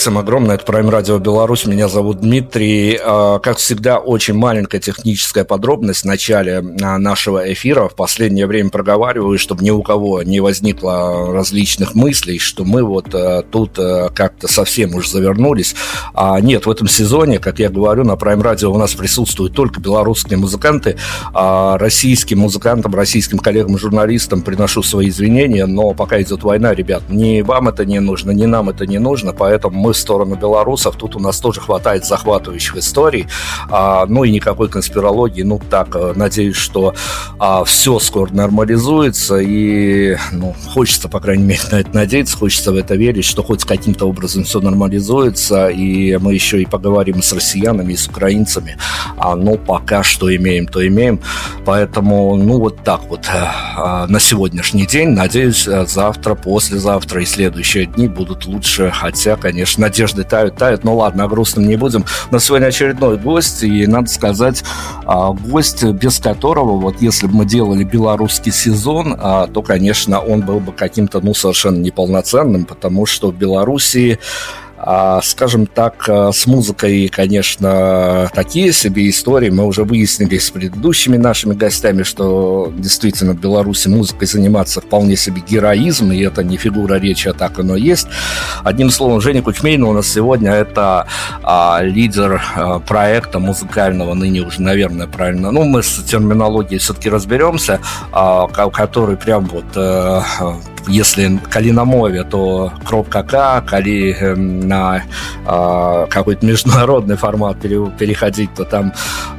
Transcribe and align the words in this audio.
Всем 0.00 0.16
огромное, 0.16 0.54
это 0.54 0.64
Prime 0.64 0.88
Radio 0.88 1.18
Беларусь, 1.18 1.66
меня 1.66 1.86
зовут 1.86 2.20
Дмитрий. 2.20 2.98
А, 3.04 3.38
как 3.38 3.58
всегда, 3.58 3.98
очень 3.98 4.32
маленькая 4.32 4.80
техническая 4.80 5.44
подробность 5.44 6.04
в 6.04 6.04
начале 6.06 6.64
а, 6.80 6.96
нашего 6.96 7.52
эфира. 7.52 7.86
В 7.86 7.94
последнее 7.94 8.46
время 8.46 8.70
проговариваю, 8.70 9.38
чтобы 9.38 9.62
ни 9.62 9.68
у 9.68 9.82
кого 9.82 10.22
не 10.22 10.40
возникло 10.40 11.30
различных 11.34 11.94
мыслей, 11.94 12.38
что 12.38 12.64
мы 12.64 12.82
вот 12.82 13.14
а, 13.14 13.42
тут 13.42 13.72
как-то 14.14 14.48
совсем 14.48 14.94
уж 14.94 15.06
завернулись. 15.06 15.74
Нет, 16.40 16.64
в 16.64 16.70
этом 16.70 16.88
сезоне, 16.88 17.38
как 17.38 17.58
я 17.58 17.68
говорю, 17.68 18.04
на 18.04 18.12
Prime 18.12 18.40
Radio 18.40 18.68
у 18.68 18.78
нас 18.78 18.94
присутствуют 18.94 19.52
только 19.52 19.82
белорусские 19.82 20.38
музыканты. 20.38 20.96
Российским 21.34 22.38
музыкантам, 22.38 22.94
российским 22.94 23.38
коллегам 23.38 23.76
журналистам 23.76 24.40
приношу 24.40 24.82
свои 24.82 25.10
извинения, 25.10 25.66
но 25.66 25.92
пока 25.92 26.22
идет 26.22 26.42
война, 26.42 26.74
ребят, 26.74 27.02
ни 27.10 27.42
вам 27.42 27.68
это 27.68 27.84
не 27.84 28.00
нужно, 28.00 28.30
ни 28.30 28.46
нам 28.46 28.70
это 28.70 28.86
не 28.86 28.98
нужно, 28.98 29.34
поэтому 29.34 29.78
мы 29.78 29.89
в 29.92 29.98
сторону 29.98 30.36
белорусов. 30.36 30.96
Тут 30.96 31.16
у 31.16 31.18
нас 31.18 31.38
тоже 31.40 31.60
хватает 31.60 32.04
захватывающих 32.04 32.76
историй. 32.76 33.26
А, 33.68 34.06
ну 34.06 34.24
и 34.24 34.30
никакой 34.30 34.68
конспирологии. 34.68 35.42
Ну 35.42 35.60
так, 35.70 35.94
э, 35.94 36.12
надеюсь, 36.16 36.56
что 36.56 36.94
а, 37.38 37.64
все 37.64 37.98
скоро 37.98 38.32
нормализуется. 38.32 39.38
И 39.38 40.16
ну, 40.32 40.54
хочется, 40.68 41.08
по 41.08 41.20
крайней 41.20 41.44
мере, 41.44 41.60
на 41.70 41.80
это 41.80 41.94
надеяться. 41.94 42.36
Хочется 42.36 42.72
в 42.72 42.76
это 42.76 42.94
верить, 42.94 43.24
что 43.24 43.42
хоть 43.42 43.64
каким-то 43.64 44.06
образом 44.06 44.44
все 44.44 44.60
нормализуется. 44.60 45.68
И 45.68 46.16
мы 46.16 46.34
еще 46.34 46.60
и 46.60 46.66
поговорим 46.66 47.22
с 47.22 47.32
россиянами, 47.32 47.92
и 47.92 47.96
с 47.96 48.06
украинцами. 48.06 48.76
А, 49.16 49.36
ну, 49.36 49.56
пока 49.56 50.02
что 50.02 50.34
имеем, 50.34 50.66
то 50.66 50.86
имеем. 50.86 51.20
Поэтому, 51.64 52.36
ну, 52.36 52.58
вот 52.58 52.82
так 52.84 53.02
вот 53.08 53.26
э, 53.26 53.30
а, 53.76 54.06
на 54.06 54.20
сегодняшний 54.20 54.86
день. 54.86 55.10
Надеюсь, 55.10 55.66
э, 55.66 55.86
завтра, 55.86 56.34
послезавтра 56.34 57.22
и 57.22 57.24
следующие 57.24 57.86
дни 57.86 58.08
будут 58.08 58.46
лучше. 58.46 58.90
Хотя, 58.94 59.36
конечно, 59.36 59.79
надежды 59.80 60.24
тают, 60.24 60.56
тают. 60.56 60.84
Ну 60.84 60.96
ладно, 60.96 61.24
о 61.24 61.28
грустном 61.28 61.66
не 61.66 61.76
будем. 61.76 62.04
Но 62.30 62.38
сегодня 62.38 62.66
очередной 62.66 63.18
гость, 63.18 63.62
и 63.62 63.86
надо 63.86 64.08
сказать, 64.08 64.62
а, 65.04 65.32
гость, 65.32 65.82
без 65.82 66.18
которого, 66.18 66.78
вот 66.78 67.00
если 67.00 67.26
бы 67.26 67.38
мы 67.38 67.44
делали 67.44 67.84
белорусский 67.84 68.52
сезон, 68.52 69.16
а, 69.18 69.46
то, 69.46 69.62
конечно, 69.62 70.20
он 70.20 70.42
был 70.42 70.60
бы 70.60 70.72
каким-то, 70.72 71.20
ну, 71.20 71.34
совершенно 71.34 71.78
неполноценным, 71.78 72.64
потому 72.64 73.06
что 73.06 73.30
в 73.30 73.34
Белоруссии 73.34 74.18
а, 74.82 75.20
скажем 75.22 75.66
так, 75.66 76.08
а, 76.08 76.32
с 76.32 76.46
музыкой, 76.46 77.08
конечно, 77.08 78.30
такие 78.34 78.72
себе 78.72 79.10
истории. 79.10 79.50
Мы 79.50 79.64
уже 79.66 79.84
выяснили 79.84 80.38
с 80.38 80.50
предыдущими 80.50 81.18
нашими 81.18 81.54
гостями, 81.54 82.02
что 82.02 82.72
действительно 82.74 83.32
в 83.32 83.40
Беларуси 83.40 83.88
музыкой 83.88 84.26
заниматься 84.26 84.80
вполне 84.80 85.16
себе 85.16 85.42
героизм, 85.46 86.12
и 86.12 86.20
это 86.22 86.42
не 86.42 86.56
фигура 86.56 86.94
речи, 86.94 87.28
а 87.28 87.34
так 87.34 87.58
оно 87.58 87.76
есть. 87.76 88.08
Одним 88.64 88.90
словом, 88.90 89.20
Женя 89.20 89.42
Кучмейна 89.42 89.86
у 89.86 89.92
нас 89.92 90.08
сегодня 90.08 90.52
это 90.52 91.06
а, 91.42 91.80
лидер 91.82 92.42
а, 92.54 92.78
проекта 92.78 93.38
музыкального, 93.38 94.14
ныне 94.14 94.40
уже, 94.40 94.62
наверное, 94.62 95.06
правильно. 95.06 95.50
Ну, 95.50 95.64
мы 95.64 95.82
с 95.82 96.02
терминологией 96.04 96.78
все-таки 96.78 97.10
разберемся, 97.10 97.80
а, 98.12 98.46
который 98.48 99.18
прям 99.18 99.44
вот 99.46 99.64
а, 99.76 100.24
если 100.88 101.38
калі 101.50 101.72
на 101.72 101.84
мове 101.84 102.24
то 102.24 102.72
кропка 102.84 103.22
к 103.22 103.60
калі 103.66 104.16
на 104.36 105.02
э, 105.46 106.06
какой-то 106.08 106.46
международный 106.46 107.16
формат 107.16 107.56
переходить 107.98 108.54
то 108.54 108.64
там 108.64 108.92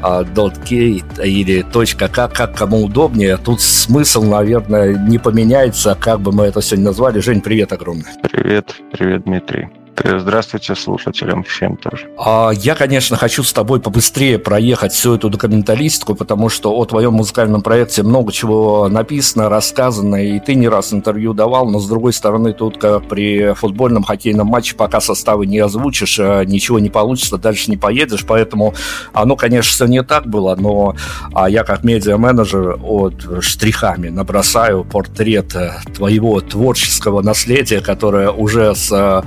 э, 0.03 0.25
.k 0.65 0.75
или 1.25 1.61
точка 1.61 2.07
.к 2.07 2.27
как 2.27 2.55
кому 2.55 2.83
удобнее. 2.83 3.37
Тут 3.37 3.61
смысл 3.61 4.23
наверное 4.23 4.93
не 5.07 5.17
поменяется 5.17 5.95
как 5.99 6.19
бы 6.19 6.31
мы 6.31 6.45
это 6.45 6.61
сегодня 6.61 6.85
назвали. 6.85 7.19
Жень 7.19 7.41
привет 7.41 7.73
огромный. 7.73 8.05
Привет 8.31 8.75
привет 8.91 9.23
Дмитрий 9.23 9.80
Здравствуйте 9.97 10.73
слушателям 10.75 11.43
всем 11.43 11.75
тоже. 11.77 12.07
А, 12.17 12.51
я, 12.51 12.75
конечно, 12.75 13.17
хочу 13.17 13.43
с 13.43 13.53
тобой 13.53 13.79
побыстрее 13.79 14.39
проехать 14.39 14.93
всю 14.93 15.15
эту 15.15 15.29
документалистику, 15.29 16.15
потому 16.15 16.49
что 16.49 16.73
о 16.75 16.85
твоем 16.85 17.13
музыкальном 17.13 17.61
проекте 17.61 18.01
много 18.01 18.31
чего 18.31 18.87
написано, 18.89 19.49
рассказано, 19.49 20.15
и 20.15 20.39
ты 20.39 20.55
не 20.55 20.67
раз 20.67 20.93
интервью 20.93 21.33
давал, 21.33 21.69
но, 21.69 21.79
с 21.79 21.87
другой 21.87 22.13
стороны, 22.13 22.53
тут 22.53 22.77
как 22.77 23.07
при 23.07 23.53
футбольном 23.53 24.03
хоккейном 24.03 24.47
матче, 24.47 24.75
пока 24.75 25.01
составы 25.01 25.45
не 25.45 25.59
озвучишь, 25.59 26.19
э, 26.19 26.45
ничего 26.45 26.79
не 26.79 26.89
получится, 26.89 27.37
дальше 27.37 27.69
не 27.69 27.77
поедешь, 27.77 28.25
поэтому 28.25 28.73
оно, 29.13 29.35
конечно, 29.35 29.71
все 29.71 29.85
не 29.85 30.03
так 30.03 30.25
было, 30.25 30.55
но 30.55 30.95
а 31.33 31.49
я 31.49 31.63
как 31.63 31.83
медиа-менеджер 31.83 32.79
от 32.81 33.43
штрихами 33.43 34.07
набросаю 34.09 34.83
портрет 34.83 35.55
э, 35.55 35.73
твоего 35.93 36.39
творческого 36.39 37.21
наследия, 37.21 37.81
которое 37.81 38.31
уже 38.31 38.73
с 38.73 39.23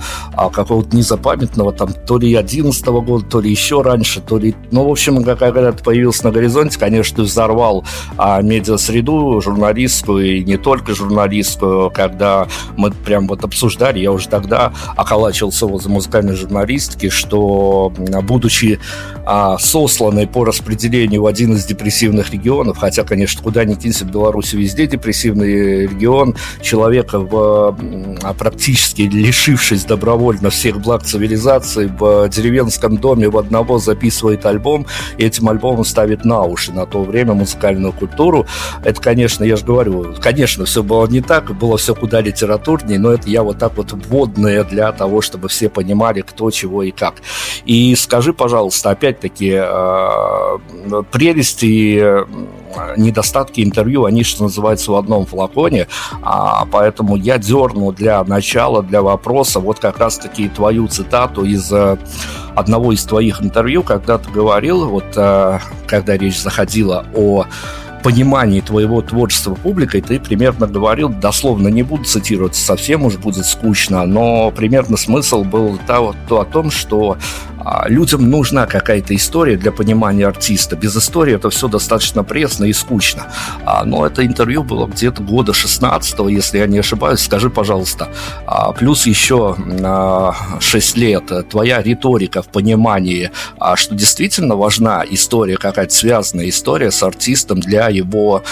какого-то 0.54 0.96
незапамятного, 0.96 1.72
там, 1.72 1.92
то 2.06 2.18
ли 2.18 2.34
11 2.34 2.86
-го 2.86 3.02
года, 3.02 3.24
то 3.26 3.40
ли 3.40 3.50
еще 3.50 3.82
раньше, 3.82 4.20
то 4.20 4.38
ли... 4.38 4.54
Ну, 4.70 4.86
в 4.88 4.90
общем, 4.90 5.22
когда 5.24 5.72
ты 5.72 5.82
появился 5.82 6.24
на 6.24 6.32
горизонте, 6.32 6.78
конечно, 6.78 7.24
взорвал 7.24 7.84
а, 8.16 8.40
медиа-среду 8.40 9.40
журналистскую, 9.40 10.38
и 10.38 10.44
не 10.44 10.56
только 10.56 10.94
журналистскую, 10.94 11.90
когда 11.90 12.46
мы 12.76 12.90
прям 12.90 13.26
вот 13.26 13.44
обсуждали, 13.44 13.98
я 13.98 14.12
уже 14.12 14.28
тогда 14.28 14.72
околачивался 14.96 15.66
возле 15.66 15.90
музыкальной 15.90 16.34
журналистики, 16.34 17.08
что, 17.08 17.92
будучи 18.22 18.78
а, 19.26 19.58
сосланной 19.58 20.26
по 20.26 20.44
распределению 20.44 21.22
в 21.22 21.26
один 21.26 21.54
из 21.54 21.64
депрессивных 21.64 22.32
регионов, 22.32 22.78
хотя, 22.78 23.04
конечно, 23.04 23.42
куда 23.42 23.64
ни 23.64 23.74
кинься, 23.74 24.04
в 24.04 24.10
Беларуси 24.10 24.56
везде 24.56 24.86
депрессивный 24.86 25.86
регион, 25.86 26.36
человека 26.62 27.18
в, 27.18 27.76
а, 28.22 28.34
практически 28.34 29.02
лишившись 29.02 29.84
добровольно 29.84 30.43
всех 30.50 30.80
благ 30.80 31.02
цивилизации 31.02 31.86
в 31.86 32.28
деревенском 32.28 32.96
доме 32.96 33.28
в 33.28 33.38
одного 33.38 33.78
записывает 33.78 34.46
альбом, 34.46 34.86
и 35.18 35.24
этим 35.24 35.48
альбомом 35.48 35.84
ставит 35.84 36.24
на 36.24 36.42
уши 36.42 36.72
на 36.72 36.86
то 36.86 37.02
время 37.02 37.34
музыкальную 37.34 37.92
культуру. 37.92 38.46
Это, 38.84 39.00
конечно, 39.00 39.44
я 39.44 39.56
же 39.56 39.64
говорю, 39.64 40.14
конечно, 40.20 40.64
все 40.64 40.82
было 40.82 41.06
не 41.06 41.20
так, 41.20 41.56
было 41.56 41.76
все 41.76 41.94
куда 41.94 42.20
литературнее, 42.20 42.98
но 42.98 43.12
это 43.12 43.28
я 43.28 43.42
вот 43.42 43.58
так 43.58 43.76
вот 43.76 43.92
вводное 43.92 44.64
для 44.64 44.92
того, 44.92 45.20
чтобы 45.20 45.48
все 45.48 45.68
понимали, 45.68 46.20
кто, 46.22 46.50
чего 46.50 46.82
и 46.82 46.90
как. 46.90 47.14
И 47.64 47.94
скажи, 47.96 48.32
пожалуйста, 48.32 48.90
опять-таки, 48.90 49.52
э, 49.54 51.02
прелести 51.10 52.24
недостатки 52.96 53.62
интервью, 53.62 54.04
они, 54.04 54.24
что 54.24 54.44
называется, 54.44 54.92
в 54.92 54.96
одном 54.96 55.26
флаконе, 55.26 55.88
а, 56.22 56.66
поэтому 56.70 57.16
я 57.16 57.38
дерну 57.38 57.92
для 57.92 58.22
начала, 58.24 58.82
для 58.82 59.02
вопроса 59.02 59.60
вот 59.60 59.78
как 59.78 59.98
раз-таки 59.98 60.48
твою 60.48 60.88
цитату 60.88 61.44
из 61.44 61.72
э, 61.72 61.96
одного 62.54 62.92
из 62.92 63.04
твоих 63.04 63.42
интервью, 63.42 63.82
когда 63.82 64.18
ты 64.18 64.30
говорил, 64.30 64.88
вот 64.88 65.04
э, 65.16 65.58
когда 65.86 66.16
речь 66.16 66.40
заходила 66.40 67.06
о 67.14 67.46
понимании 68.04 68.60
твоего 68.60 69.00
творчества 69.00 69.54
публикой 69.54 70.02
ты 70.02 70.20
примерно 70.20 70.66
говорил, 70.66 71.08
дословно 71.08 71.68
не 71.68 71.82
буду 71.82 72.04
цитировать, 72.04 72.54
совсем 72.54 73.04
уж 73.04 73.16
будет 73.16 73.46
скучно, 73.46 74.04
но 74.04 74.50
примерно 74.50 74.98
смысл 74.98 75.42
был 75.42 75.78
то, 75.86 76.14
то 76.28 76.40
о 76.40 76.44
том, 76.44 76.70
что 76.70 77.16
людям 77.86 78.30
нужна 78.30 78.66
какая-то 78.66 79.14
история 79.14 79.56
для 79.56 79.72
понимания 79.72 80.26
артиста. 80.26 80.76
Без 80.76 80.96
истории 80.96 81.34
это 81.34 81.50
все 81.50 81.68
достаточно 81.68 82.24
пресно 82.24 82.64
и 82.64 82.72
скучно. 82.72 83.26
А, 83.64 83.84
но 83.84 84.06
это 84.06 84.24
интервью 84.24 84.62
было 84.62 84.86
где-то 84.86 85.22
года 85.22 85.52
16 85.52 86.14
если 86.28 86.58
я 86.58 86.66
не 86.66 86.78
ошибаюсь. 86.78 87.20
Скажи, 87.20 87.50
пожалуйста, 87.50 88.08
а, 88.46 88.72
плюс 88.72 89.06
еще 89.06 89.56
6 90.60 90.96
лет 90.96 91.48
твоя 91.48 91.82
риторика 91.82 92.42
в 92.42 92.48
понимании, 92.48 93.30
что 93.74 93.94
действительно 93.94 94.56
важна 94.56 95.04
история, 95.08 95.56
какая-то 95.56 95.94
связанная 95.94 96.48
история 96.48 96.90
с 96.90 97.02
артистом 97.02 97.60
для 97.60 97.88
его 97.88 98.42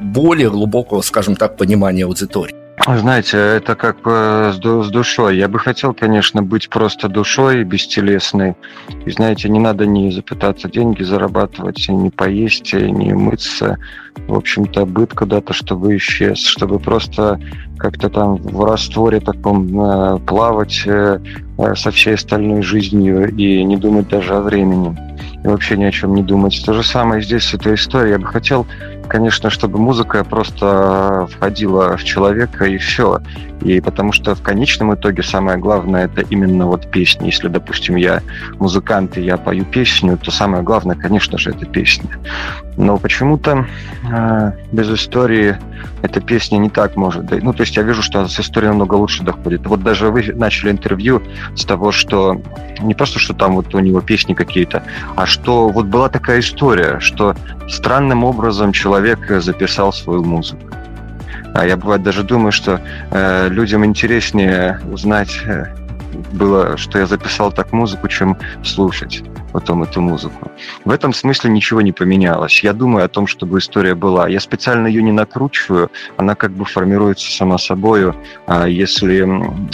более 0.00 0.50
глубокого, 0.50 1.02
скажем 1.02 1.36
так, 1.36 1.56
понимания 1.56 2.04
аудитории. 2.04 2.65
Знаете, 2.84 3.36
это 3.38 3.74
как 3.74 4.06
с 4.06 4.58
душой. 4.58 5.38
Я 5.38 5.48
бы 5.48 5.58
хотел, 5.58 5.92
конечно, 5.92 6.42
быть 6.42 6.68
просто 6.68 7.08
душой 7.08 7.64
бестелесной. 7.64 8.54
И, 9.04 9.10
знаете, 9.10 9.48
не 9.48 9.58
надо 9.58 9.86
ни 9.86 10.10
запытаться 10.10 10.68
деньги 10.68 11.02
зарабатывать, 11.02 11.88
ни 11.88 12.10
поесть, 12.10 12.72
ни 12.74 13.12
мыться. 13.12 13.78
В 14.28 14.34
общем-то, 14.34 14.86
быт 14.86 15.14
куда-то, 15.14 15.52
чтобы 15.52 15.96
исчез, 15.96 16.38
чтобы 16.38 16.78
просто 16.78 17.40
как-то 17.78 18.08
там 18.08 18.36
в 18.36 18.64
растворе 18.64 19.20
таком 19.20 19.80
э, 19.80 20.18
плавать 20.20 20.82
э, 20.86 21.20
со 21.74 21.90
всей 21.90 22.14
остальной 22.14 22.62
жизнью 22.62 23.34
и 23.34 23.62
не 23.64 23.76
думать 23.76 24.08
даже 24.08 24.34
о 24.34 24.40
времени. 24.40 24.96
И 25.42 25.48
вообще 25.48 25.76
ни 25.76 25.84
о 25.84 25.90
чем 25.90 26.14
не 26.14 26.22
думать. 26.22 26.62
То 26.64 26.72
же 26.72 26.82
самое 26.82 27.22
здесь 27.22 27.44
с 27.44 27.54
этой 27.54 27.74
историей. 27.74 28.12
Я 28.12 28.18
бы 28.18 28.26
хотел 28.26 28.66
конечно, 29.06 29.50
чтобы 29.50 29.78
музыка 29.78 30.24
просто 30.24 31.26
входила 31.30 31.96
в 31.96 32.04
человека 32.04 32.64
и 32.66 32.76
все. 32.78 33.20
И 33.62 33.80
потому 33.80 34.12
что 34.12 34.34
в 34.34 34.42
конечном 34.42 34.94
итоге 34.94 35.22
самое 35.22 35.58
главное 35.58 36.06
это 36.06 36.20
именно 36.22 36.66
вот 36.66 36.90
песни. 36.90 37.26
Если, 37.26 37.48
допустим, 37.48 37.96
я 37.96 38.22
музыкант 38.58 39.16
и 39.16 39.22
я 39.22 39.36
пою 39.36 39.64
песню, 39.64 40.18
то 40.18 40.30
самое 40.30 40.62
главное, 40.62 40.96
конечно 40.96 41.38
же, 41.38 41.50
это 41.50 41.64
песня. 41.66 42.10
Но 42.76 42.98
почему-то 42.98 43.66
э, 44.10 44.52
без 44.72 44.90
истории 44.90 45.56
эта 46.02 46.20
песня 46.20 46.58
не 46.58 46.68
так 46.68 46.96
может. 46.96 47.30
Ну, 47.42 47.52
то 47.52 47.62
есть 47.62 47.76
я 47.76 47.82
вижу, 47.82 48.02
что 48.02 48.28
с 48.28 48.38
историей 48.38 48.68
намного 48.68 48.94
лучше 48.94 49.24
доходит. 49.24 49.66
Вот 49.66 49.82
даже 49.82 50.10
вы 50.10 50.22
начали 50.34 50.70
интервью 50.70 51.22
с 51.54 51.64
того, 51.64 51.92
что 51.92 52.40
не 52.80 52.94
просто, 52.94 53.18
что 53.18 53.34
там 53.34 53.56
вот 53.56 53.74
у 53.74 53.78
него 53.78 54.00
песни 54.00 54.34
какие-то, 54.34 54.82
а 55.14 55.26
что 55.26 55.68
вот 55.68 55.86
была 55.86 56.08
такая 56.08 56.40
история, 56.40 57.00
что 57.00 57.34
странным 57.68 58.24
образом 58.24 58.72
человек 58.72 59.30
записал 59.40 59.92
свою 59.92 60.24
музыку. 60.24 60.66
А 61.54 61.66
я 61.66 61.76
бывает 61.76 62.02
даже 62.02 62.22
думаю, 62.22 62.52
что 62.52 62.80
э, 63.10 63.48
людям 63.48 63.84
интереснее 63.84 64.78
узнать 64.92 65.40
э, 65.46 65.74
было, 66.32 66.76
что 66.76 66.98
я 66.98 67.06
записал 67.06 67.50
так 67.50 67.72
музыку, 67.72 68.08
чем 68.08 68.36
слушать 68.62 69.22
потом 69.56 69.84
эту 69.84 70.02
музыку. 70.02 70.50
В 70.84 70.90
этом 70.90 71.14
смысле 71.14 71.48
ничего 71.50 71.80
не 71.80 71.92
поменялось. 71.92 72.62
Я 72.62 72.74
думаю 72.74 73.06
о 73.06 73.08
том, 73.08 73.26
чтобы 73.26 73.58
история 73.58 73.94
была. 73.94 74.28
Я 74.28 74.38
специально 74.38 74.86
ее 74.86 75.02
не 75.02 75.12
накручиваю, 75.12 75.90
она 76.18 76.34
как 76.34 76.50
бы 76.50 76.66
формируется 76.66 77.32
сама 77.32 77.56
собой. 77.56 78.12
А 78.46 78.66
если 78.68 79.26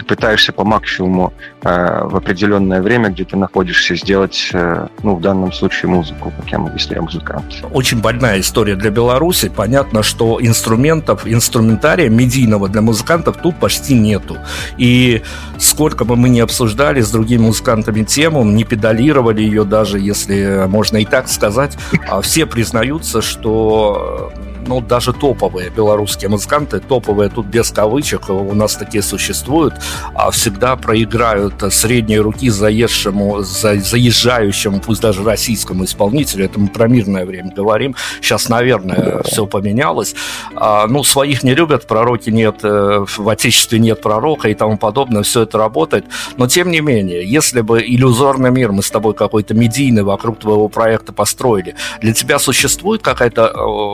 пытаешься 0.06 0.52
по 0.52 0.62
максимуму 0.62 1.32
а, 1.64 2.06
в 2.06 2.14
определенное 2.14 2.80
время, 2.80 3.08
где 3.08 3.24
ты 3.24 3.36
находишься, 3.36 3.96
сделать, 3.96 4.50
э, 4.52 4.86
ну, 5.02 5.16
в 5.16 5.20
данном 5.20 5.52
случае 5.52 5.90
музыку, 5.90 6.32
как 6.36 6.52
я, 6.52 6.72
если 6.74 6.94
я 6.94 7.02
музыкант. 7.02 7.64
Очень 7.72 8.00
больная 8.00 8.38
история 8.38 8.76
для 8.76 8.90
Беларуси. 8.90 9.48
Понятно, 9.48 10.04
что 10.04 10.38
инструментов, 10.40 11.26
инструментария 11.26 12.08
медийного 12.08 12.68
для 12.68 12.82
музыкантов 12.82 13.38
тут 13.42 13.56
почти 13.58 13.94
нету. 13.94 14.36
И 14.78 15.22
сколько 15.58 16.04
бы 16.04 16.14
мы 16.14 16.28
ни 16.28 16.38
обсуждали 16.38 17.00
с 17.00 17.10
другими 17.10 17.42
музыкантами 17.42 18.04
тему, 18.04 18.44
не 18.44 18.62
педалировали 18.62 19.42
ее 19.42 19.64
даже, 19.72 19.98
если 19.98 20.66
можно 20.68 20.98
и 20.98 21.06
так 21.06 21.28
сказать, 21.28 21.78
а 22.06 22.20
все 22.20 22.44
признаются, 22.44 23.22
что 23.22 24.30
ну, 24.66 24.80
даже 24.80 25.12
топовые 25.12 25.70
белорусские 25.70 26.28
музыканты, 26.28 26.80
топовые 26.80 27.30
тут 27.30 27.46
без 27.46 27.70
кавычек, 27.70 28.30
у 28.30 28.54
нас 28.54 28.76
такие 28.76 29.02
существуют, 29.02 29.74
а 30.14 30.30
всегда 30.30 30.76
проиграют 30.76 31.54
средней 31.72 32.18
руки 32.18 32.48
заезжему, 32.50 33.42
за, 33.42 33.76
заезжающему, 33.76 34.80
пусть 34.80 35.00
даже 35.00 35.22
российскому 35.24 35.84
исполнителю, 35.84 36.44
это 36.44 36.58
мы 36.58 36.68
про 36.68 36.88
мирное 36.88 37.24
время 37.24 37.52
говорим, 37.54 37.94
сейчас, 38.20 38.48
наверное, 38.48 39.22
все 39.24 39.46
поменялось. 39.46 40.14
А, 40.54 40.86
ну, 40.86 41.04
своих 41.04 41.42
не 41.42 41.54
любят, 41.54 41.86
пророки 41.86 42.30
нет, 42.30 42.60
э, 42.62 43.04
в 43.06 43.28
Отечестве 43.28 43.78
нет 43.78 44.00
пророка 44.00 44.48
и 44.48 44.54
тому 44.54 44.78
подобное, 44.78 45.22
все 45.22 45.42
это 45.42 45.58
работает, 45.58 46.06
но 46.36 46.46
тем 46.46 46.70
не 46.70 46.80
менее, 46.80 47.24
если 47.24 47.60
бы 47.60 47.80
иллюзорный 47.82 48.50
мир 48.50 48.72
мы 48.72 48.82
с 48.82 48.90
тобой 48.90 49.14
какой-то 49.14 49.54
медийный 49.54 50.02
вокруг 50.02 50.38
твоего 50.38 50.68
проекта 50.68 51.12
построили, 51.12 51.74
для 52.00 52.12
тебя 52.12 52.38
существует 52.38 53.02
какая-то 53.02 53.52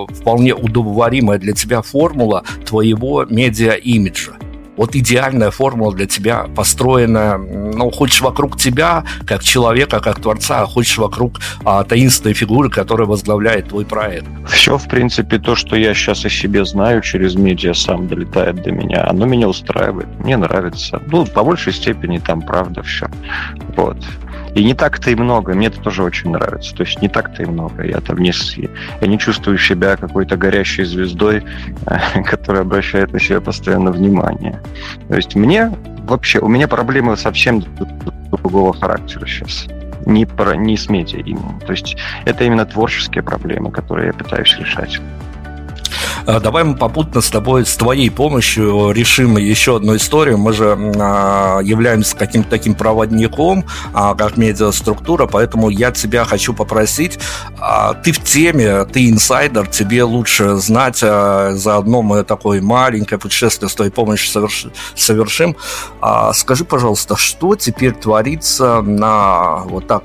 э, 0.09 0.15
вполне 0.15 0.55
удобоваримая 0.63 1.39
для 1.39 1.53
тебя 1.53 1.83
формула 1.83 2.45
твоего 2.65 3.25
медиа-имиджа. 3.25 4.33
Вот 4.79 4.95
идеальная 4.95 5.51
формула 5.51 5.93
для 5.93 6.07
тебя 6.07 6.47
построена, 6.55 7.37
ну, 7.37 7.91
хочешь 7.91 8.21
вокруг 8.21 8.57
тебя, 8.57 9.05
как 9.27 9.43
человека, 9.43 9.99
как 9.99 10.21
творца, 10.21 10.63
а 10.63 10.67
хочешь 10.67 10.99
вокруг 10.99 11.41
а, 11.65 11.83
таинственной 11.83 12.33
фигуры, 12.33 12.71
которая 12.71 13.09
возглавляет 13.09 13.71
твой 13.71 13.85
проект. 13.85 14.29
Все, 14.47 14.79
в 14.79 14.87
принципе, 14.87 15.41
то, 15.41 15.57
что 15.57 15.75
я 15.75 15.95
сейчас 15.95 16.25
о 16.25 16.31
себе 16.31 16.65
знаю 16.65 17.03
через 17.03 17.35
медиа, 17.35 17.75
сам 17.75 18.07
долетает 18.07 18.63
до 18.63 18.71
меня. 18.71 19.05
Оно 19.09 19.27
меня 19.27 19.49
устраивает, 19.49 20.07
мне 20.21 20.37
нравится. 20.37 21.03
Ну, 21.09 21.27
по 21.27 21.43
большей 21.43 21.73
степени 21.73 22.19
там 22.19 22.41
правда 22.41 22.85
все. 22.85 23.09
Вот. 23.77 23.97
И 24.59 24.65
не 24.65 24.75
так-то 24.75 25.13
и 25.13 25.15
много. 25.15 25.55
Мне 25.55 25.69
это 25.69 25.81
тоже 25.81 26.03
очень 26.03 26.31
нравится. 26.31 26.75
То 26.75 26.83
есть 26.83 27.01
не 27.01 27.09
так-то 27.09 27.45
и 27.45 27.47
много. 27.47 27.87
Я 27.87 28.01
там 28.01 28.19
не, 28.19 28.33
я 29.01 29.07
не 29.07 29.17
чувствую 29.17 29.57
себя 29.57 29.97
какой-то 29.97 30.37
горящей 30.37 30.85
звездой, 30.85 31.45
которая 32.27 32.63
обращает 32.63 33.13
на 33.13 33.21
себя 33.21 33.41
постоянно 33.41 33.93
внимание. 33.93 34.61
То 35.07 35.15
есть 35.15 35.37
мне 35.37 35.73
вообще, 36.03 36.41
у 36.41 36.49
меня 36.49 36.67
проблемы 36.67 37.17
совсем 37.17 37.63
другого 38.33 38.73
характера 38.73 39.27
сейчас. 39.27 39.69
Не, 40.07 40.27
про, 40.27 40.57
не 40.57 40.77
с 40.77 40.89
медиа 40.89 41.21
именно. 41.21 41.61
То 41.65 41.71
есть 41.71 41.97
это 42.25 42.43
именно 42.43 42.67
творческие 42.67 43.23
проблемы, 43.23 43.71
которые 43.71 44.09
я 44.09 44.13
пытаюсь 44.13 44.57
решать. 44.59 45.01
А, 46.29 46.41
давай 46.41 46.63
мы 46.63 46.77
попутно 46.77 47.23
с 47.23 47.31
тобой, 47.31 47.65
с 47.65 47.75
твоей 47.75 48.11
помощью 48.11 48.91
решим 48.91 49.39
еще 49.39 49.77
одну 49.77 49.97
историю. 49.97 50.37
Мы 50.37 50.53
же 50.53 50.77
а, 51.01 51.61
являемся 51.61 52.15
каким-то 52.15 52.51
таким 52.51 52.75
проводником, 52.75 53.65
а, 53.95 54.15
как 54.15 54.37
медиаструктура, 54.37 55.27
поэтому 55.27 55.71
я 55.71 55.91
тебя 55.91 56.27
хочу 56.27 56.53
попросить, 56.53 57.19
ты 58.05 58.13
в 58.13 58.23
теме, 58.23 58.85
ты 58.85 59.09
инсайдер, 59.09 59.69
тебе 59.69 60.03
лучше 60.03 60.57
знать, 60.57 60.99
заодно 60.99 62.03
мы 62.03 62.23
такое 62.25 62.61
маленькое 62.61 63.19
путешествие 63.19 63.71
с 63.71 63.75
твоей 63.75 63.91
помощью 63.91 64.49
совершим. 64.95 65.57
Скажи, 66.35 66.65
пожалуйста, 66.65 67.17
что 67.17 67.57
теперь 67.57 67.93
творится 67.93 68.83
на 68.83 69.63
вот 69.65 69.87
так, 69.87 70.05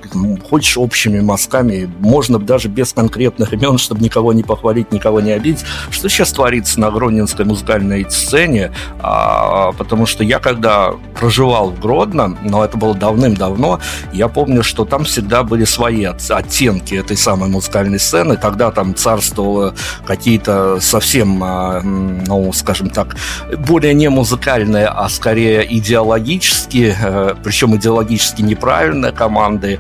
хочешь 0.50 0.78
общими 0.78 1.20
мазками, 1.20 1.92
можно 2.00 2.40
даже 2.40 2.70
без 2.70 2.94
конкретных 2.94 3.52
имен, 3.54 3.78
чтобы 3.78 4.02
никого 4.02 4.32
не 4.32 4.44
похвалить, 4.44 4.92
никого 4.92 5.20
не 5.20 5.32
обидеть, 5.32 5.66
что 5.92 6.10
сейчас 6.14 6.32
творится 6.32 6.80
на 6.80 6.92
Гродненской 6.92 7.44
музыкальной 7.44 8.10
сцене, 8.10 8.72
а, 9.00 9.72
потому 9.72 10.06
что 10.06 10.24
я 10.24 10.40
когда 10.40 10.92
проживал 11.20 11.72
в 11.72 11.80
Гродно, 11.80 12.38
но 12.44 12.64
это 12.64 12.78
было 12.78 12.94
давным-давно, 12.94 13.80
я 14.12 14.28
помню, 14.28 14.64
что 14.64 14.86
там 14.86 15.06
всегда 15.06 15.44
были 15.44 15.66
свои 15.66 16.04
оттенки 16.04 16.96
этой 16.96 17.18
самой 17.18 17.50
музыкальной 17.50 18.00
сцены, 18.00 18.38
тогда 18.38 18.72
там 18.72 18.94
царствовало 18.96 19.74
какие-то 20.06 20.80
совсем, 20.80 21.44
а, 21.44 21.82
ну, 21.82 22.54
скажем 22.54 22.90
так, 22.90 23.16
более 23.58 23.96
не 23.96 24.10
музыкальные, 24.10 24.88
а 24.88 25.10
скорее 25.10 25.66
идеологические, 25.78 26.96
э, 27.02 27.36
причем 27.44 27.76
идеологически 27.76 28.42
неправильные 28.42 29.12
команды, 29.12 29.80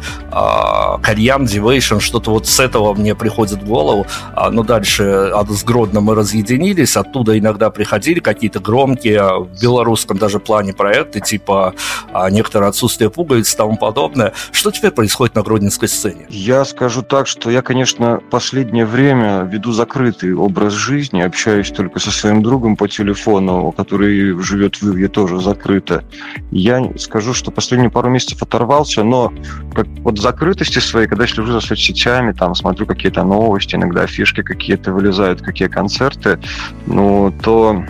Кальян, 1.03 1.45
Дивейшн, 1.45 1.99
что-то 1.99 2.31
вот 2.31 2.47
с 2.47 2.59
этого 2.59 2.93
мне 2.93 3.13
приходит 3.13 3.61
в 3.61 3.65
голову, 3.65 4.07
а, 4.33 4.49
но 4.49 4.63
дальше 4.63 5.31
с 5.49 5.63
Гродном 5.63 6.05
мы 6.05 6.12
разъединились, 6.15 6.97
оттуда 6.97 7.37
иногда 7.37 7.69
приходили 7.69 8.19
какие-то 8.19 8.59
громкие, 8.59 9.19
а, 9.19 9.39
в 9.39 9.61
белорусском 9.61 10.17
даже 10.17 10.39
плане 10.39 10.73
проекты, 10.73 11.19
типа 11.19 11.73
а, 12.11 12.29
некоторое 12.29 12.67
отсутствие 12.67 13.09
пуговиц 13.09 13.53
и 13.53 13.57
тому 13.57 13.77
подобное. 13.77 14.33
Что 14.51 14.71
теперь 14.71 14.91
происходит 14.91 15.35
на 15.35 15.43
гродненской 15.43 15.87
сцене? 15.87 16.25
Я 16.29 16.65
скажу 16.65 17.01
так, 17.01 17.27
что 17.27 17.49
я, 17.49 17.61
конечно, 17.61 18.19
последнее 18.31 18.85
время 18.85 19.43
веду 19.43 19.71
закрытый 19.71 20.33
образ 20.35 20.73
жизни, 20.73 21.21
общаюсь 21.21 21.71
только 21.71 21.99
со 21.99 22.11
своим 22.11 22.43
другом 22.43 22.75
по 22.75 22.87
телефону, 22.87 23.71
который 23.71 24.39
живет 24.41 24.81
в 24.81 24.91
Иве 24.91 25.07
тоже 25.07 25.39
закрыто. 25.39 26.03
Я 26.51 26.81
скажу, 26.97 27.33
что 27.33 27.51
последние 27.51 27.89
пару 27.89 28.09
месяцев 28.09 28.41
оторвался, 28.41 29.03
но 29.03 29.33
как 29.73 29.87
вот 29.99 30.19
закрытости 30.19 30.79
своей, 30.79 31.07
когда 31.07 31.27
слежу 31.27 31.51
за 31.51 31.61
соцсетями, 31.61 32.33
там 32.33 32.55
смотрю 32.55 32.85
какие-то 32.85 33.23
новости, 33.23 33.75
иногда 33.75 34.07
фишки 34.07 34.41
какие-то 34.41 34.91
вылезают, 34.91 35.41
какие 35.41 35.67
концерты, 35.67 36.02
концерты, 36.03 36.39
ну, 36.87 37.33
то, 37.41 37.83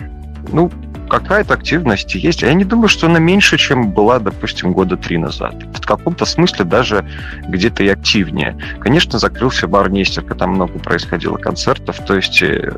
ну, 0.52 0.70
какая-то 1.08 1.54
активность 1.54 2.14
есть. 2.14 2.42
Я 2.42 2.54
не 2.54 2.64
думаю, 2.64 2.88
что 2.88 3.06
она 3.06 3.18
меньше, 3.18 3.58
чем 3.58 3.92
была, 3.92 4.18
допустим, 4.18 4.72
года 4.72 4.96
три 4.96 5.18
назад. 5.18 5.54
В 5.74 5.86
каком-то 5.86 6.24
смысле 6.24 6.64
даже 6.64 7.04
где-то 7.48 7.84
и 7.84 7.88
активнее. 7.88 8.56
Конечно, 8.80 9.18
закрылся 9.18 9.68
бар 9.68 9.90
Нестерка, 9.90 10.34
там 10.34 10.50
много 10.52 10.78
происходило 10.78 11.36
концертов, 11.36 11.98
то 12.06 12.16
есть 12.16 12.42
э, 12.42 12.72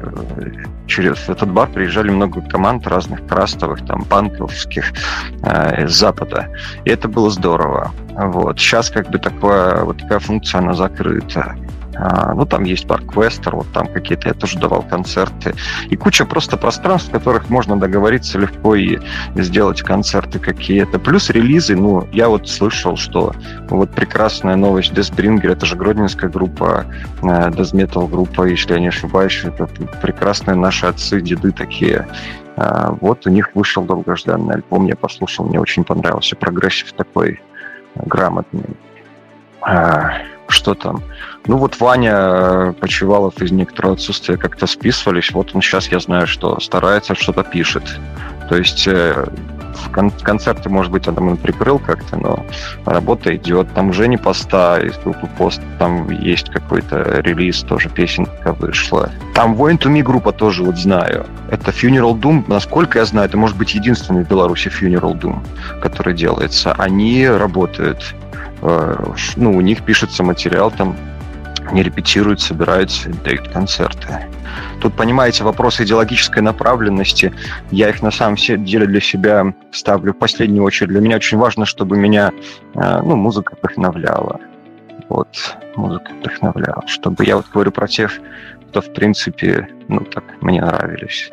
через 0.86 1.28
этот 1.28 1.52
бар 1.52 1.68
приезжали 1.68 2.10
много 2.10 2.40
команд 2.42 2.86
разных 2.86 3.26
крастовых, 3.26 3.86
там, 3.86 4.04
панковских 4.04 4.92
э, 5.42 5.84
из 5.84 5.92
Запада. 5.92 6.48
И 6.84 6.90
это 6.90 7.08
было 7.08 7.30
здорово. 7.30 7.92
Вот. 8.10 8.58
Сейчас 8.58 8.90
как 8.90 9.08
бы 9.10 9.18
такое, 9.18 9.84
вот 9.84 9.98
такая 9.98 10.18
функция, 10.18 10.58
она 10.58 10.74
закрыта. 10.74 11.56
А, 11.98 12.34
ну, 12.34 12.46
там 12.46 12.64
есть 12.64 12.86
парк 12.86 13.16
Вестер, 13.16 13.56
вот 13.56 13.66
там 13.72 13.86
какие-то 13.86 14.28
я 14.28 14.34
тоже 14.34 14.58
давал 14.58 14.82
концерты. 14.82 15.54
И 15.88 15.96
куча 15.96 16.26
просто 16.26 16.56
пространств, 16.56 17.08
в 17.08 17.12
которых 17.12 17.48
можно 17.48 17.76
договориться 17.78 18.38
легко 18.38 18.74
и 18.74 18.98
сделать 19.34 19.82
концерты 19.82 20.38
какие-то. 20.38 20.98
Плюс 20.98 21.30
релизы, 21.30 21.76
ну, 21.76 22.06
я 22.12 22.28
вот 22.28 22.48
слышал, 22.48 22.96
что 22.96 23.34
вот 23.68 23.90
прекрасная 23.90 24.56
новость 24.56 24.92
Deathbringer, 24.92 25.52
это 25.52 25.66
же 25.66 25.76
гродненская 25.76 26.30
группа, 26.30 26.84
э, 27.22 27.26
Death 27.26 27.72
Metal 27.72 28.08
группа, 28.08 28.44
если 28.44 28.74
я 28.74 28.80
не 28.80 28.88
ошибаюсь, 28.88 29.42
это 29.44 29.66
прекрасные 30.02 30.56
наши 30.56 30.86
отцы, 30.86 31.20
деды 31.20 31.52
такие. 31.52 32.06
А, 32.56 32.96
вот 33.00 33.26
у 33.26 33.30
них 33.30 33.50
вышел 33.54 33.84
долгожданный 33.84 34.56
альбом, 34.56 34.86
я 34.86 34.96
послушал, 34.96 35.46
мне 35.46 35.60
очень 35.60 35.84
понравился. 35.84 36.36
Прогрессив 36.36 36.92
такой 36.92 37.40
грамотный. 37.94 38.76
Что 40.56 40.74
там. 40.74 41.02
Ну 41.46 41.58
вот 41.58 41.78
Ваня 41.78 42.14
э, 42.14 42.72
Почевалов 42.80 43.42
из 43.42 43.52
некоторого 43.52 43.92
отсутствия 43.92 44.38
как-то 44.38 44.66
списывались. 44.66 45.30
Вот 45.32 45.54
он 45.54 45.60
сейчас, 45.60 45.88
я 45.88 46.00
знаю, 46.00 46.26
что 46.26 46.58
старается, 46.60 47.14
что-то 47.14 47.44
пишет. 47.44 47.84
То 48.48 48.56
есть 48.56 48.88
э, 48.88 49.26
кон- 49.92 50.10
концерты, 50.10 50.70
может 50.70 50.90
быть, 50.90 51.06
он 51.08 51.14
там 51.14 51.36
прикрыл 51.36 51.78
как-то, 51.78 52.16
но 52.16 52.44
работа 52.86 53.36
идет. 53.36 53.72
Там 53.74 53.90
уже 53.90 54.08
не 54.08 54.16
поста 54.16 54.80
из 54.80 54.96
группы 54.98 55.28
пост, 55.38 55.60
там 55.78 56.08
есть 56.10 56.48
какой-то 56.50 57.20
релиз, 57.20 57.60
тоже 57.60 57.90
песенка 57.90 58.54
вышла. 58.54 59.10
Там 59.34 59.54
to 59.54 59.92
Me 59.92 60.02
группа 60.02 60.32
тоже 60.32 60.64
вот 60.64 60.78
знаю. 60.78 61.26
Это 61.50 61.70
Funeral 61.70 62.18
Doom, 62.18 62.44
насколько 62.48 62.98
я 62.98 63.04
знаю, 63.04 63.28
это 63.28 63.36
может 63.36 63.56
быть 63.56 63.74
единственный 63.74 64.24
в 64.24 64.28
Беларуси 64.28 64.68
Funeral 64.68 65.20
Doom, 65.20 65.38
который 65.82 66.14
делается. 66.14 66.72
Они 66.72 67.28
работают, 67.28 68.14
ну, 68.62 69.56
у 69.56 69.60
них 69.60 69.82
пишется 69.82 70.22
материал 70.22 70.70
там 70.70 70.96
не 71.72 71.82
репетируют, 71.82 72.40
собираются, 72.40 73.10
дают 73.24 73.48
концерты. 73.48 74.26
Тут, 74.80 74.94
понимаете, 74.94 75.44
вопросы 75.44 75.84
идеологической 75.84 76.42
направленности, 76.42 77.32
я 77.70 77.88
их 77.88 78.02
на 78.02 78.10
самом 78.10 78.36
деле 78.36 78.86
для 78.86 79.00
себя 79.00 79.54
ставлю 79.72 80.12
в 80.12 80.18
последнюю 80.18 80.64
очередь. 80.64 80.90
Для 80.90 81.00
меня 81.00 81.16
очень 81.16 81.38
важно, 81.38 81.66
чтобы 81.66 81.96
меня 81.96 82.32
э, 82.74 83.00
ну, 83.02 83.16
музыка 83.16 83.56
вдохновляла. 83.58 84.40
Вот, 85.08 85.56
музыка 85.76 86.12
вдохновляла. 86.20 86.86
Чтобы 86.86 87.24
я 87.24 87.36
вот 87.36 87.46
говорю 87.52 87.70
про 87.70 87.88
тех, 87.88 88.12
кто, 88.68 88.80
в 88.80 88.92
принципе, 88.92 89.68
ну, 89.88 90.00
так 90.00 90.24
мне 90.40 90.60
нравились. 90.60 91.32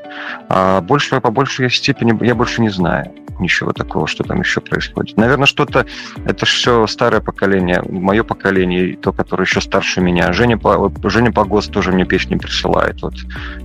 А 0.50 0.82
больше, 0.82 1.20
по 1.22 1.32
большей 1.32 1.70
степени 1.70 2.26
я 2.26 2.36
больше 2.36 2.62
не 2.62 2.70
знаю 2.70 3.12
ничего 3.40 3.72
такого, 3.74 4.08
что 4.08 4.24
там 4.24 4.42
еще 4.42 4.62
происходит. 4.62 5.18
Наверное, 5.18 5.46
что-то, 5.46 5.86
это 6.26 6.46
все 6.46 6.88
старое 6.88 7.22
поколение, 7.22 7.82
мое 7.88 8.24
поколение, 8.24 8.96
то, 8.96 9.12
которое 9.12 9.44
еще 9.44 9.62
старше 9.62 10.02
меня. 10.02 10.34
Женя, 10.34 10.60
Женя 11.04 11.32
Погост 11.32 11.72
тоже 11.72 11.92
мне 11.92 12.06
песни 12.06 12.36
присылает. 12.36 13.02
Вот 13.02 13.16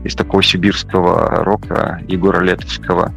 из 0.04 0.14
такого 0.14 0.42
сибирского 0.42 1.44
рока 1.44 2.00
Егора 2.08 2.42
Летовского, 2.42 3.12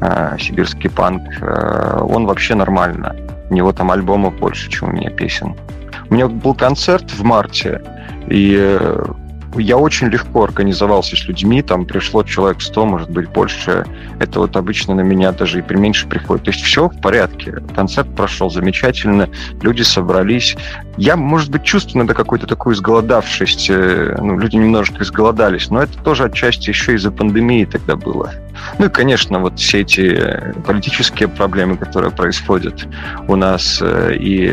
э, 0.00 0.36
сибирский 0.38 0.90
панк. 0.90 1.22
Э, 1.40 2.00
он 2.02 2.26
вообще 2.26 2.54
нормально. 2.54 3.14
У 3.50 3.54
него 3.54 3.72
там 3.72 3.90
альбомов 3.90 4.36
больше, 4.38 4.70
чем 4.70 4.88
у 4.88 4.92
меня 4.92 5.10
песен. 5.10 5.54
У 6.08 6.14
меня 6.14 6.28
был 6.28 6.54
концерт 6.54 7.10
в 7.10 7.22
марте, 7.24 7.82
и 8.28 8.56
э, 8.58 9.04
я 9.58 9.76
очень 9.76 10.08
легко 10.08 10.44
организовался 10.44 11.16
с 11.16 11.26
людьми, 11.26 11.62
там 11.62 11.86
пришло 11.86 12.22
человек 12.22 12.60
100, 12.60 12.86
может 12.86 13.10
быть, 13.10 13.28
больше. 13.28 13.84
Это 14.18 14.40
вот 14.40 14.56
обычно 14.56 14.94
на 14.94 15.00
меня 15.00 15.32
даже 15.32 15.60
и 15.60 15.74
меньше 15.74 16.06
приходит. 16.06 16.44
То 16.44 16.50
есть 16.50 16.64
все 16.64 16.88
в 16.88 17.00
порядке. 17.00 17.62
Концерт 17.74 18.14
прошел 18.14 18.50
замечательно, 18.50 19.28
люди 19.60 19.82
собрались. 19.82 20.56
Я, 20.96 21.16
может 21.16 21.50
быть, 21.50 21.62
чувствую 21.62 22.00
иногда 22.00 22.14
какую-то 22.14 22.46
такую 22.46 22.74
изголодавшесть. 22.74 23.68
Э, 23.68 24.16
ну, 24.18 24.38
люди 24.38 24.56
немножко 24.56 25.02
изголодались, 25.02 25.68
но 25.70 25.82
это 25.82 25.98
тоже 25.98 26.24
отчасти 26.24 26.70
еще 26.70 26.94
из-за 26.94 27.10
пандемии 27.10 27.64
тогда 27.64 27.96
было. 27.96 28.32
Ну 28.78 28.86
и, 28.86 28.88
конечно, 28.88 29.38
вот 29.38 29.58
все 29.58 29.80
эти 29.82 30.00
э, 30.00 30.52
политические 30.66 31.28
проблемы, 31.28 31.76
которые 31.76 32.10
происходят 32.10 32.86
у 33.28 33.36
нас, 33.36 33.78
э, 33.82 34.16
и 34.18 34.50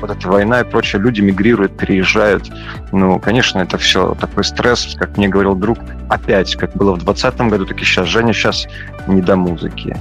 вот 0.00 0.10
эта 0.10 0.28
война 0.28 0.60
и 0.60 0.64
прочее, 0.64 1.00
люди 1.00 1.20
мигрируют, 1.20 1.76
переезжают. 1.76 2.50
Ну, 2.92 3.20
конечно, 3.20 3.60
это 3.60 3.78
все 3.78 4.14
такой 4.36 4.44
стресс, 4.44 4.94
как 4.98 5.16
мне 5.16 5.28
говорил 5.28 5.54
друг, 5.54 5.78
опять, 6.10 6.56
как 6.56 6.74
было 6.74 6.92
в 6.92 6.98
2020 6.98 7.40
году, 7.50 7.64
так 7.64 7.80
и 7.80 7.84
сейчас. 7.84 8.06
Женя 8.06 8.34
сейчас 8.34 8.66
не 9.06 9.22
до 9.22 9.34
музыки. 9.34 9.96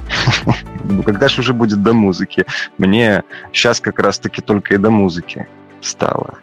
Когда 1.06 1.30
же 1.30 1.39
уже 1.39 1.54
будет 1.54 1.82
до 1.82 1.94
музыки? 1.94 2.46
Мне 2.77 3.24
сейчас 3.54 3.80
как 3.80 3.98
раз-таки 3.98 4.42
только 4.42 4.74
и 4.74 4.77
до 4.77 4.89
музыки 4.89 5.48
стало. 5.80 6.39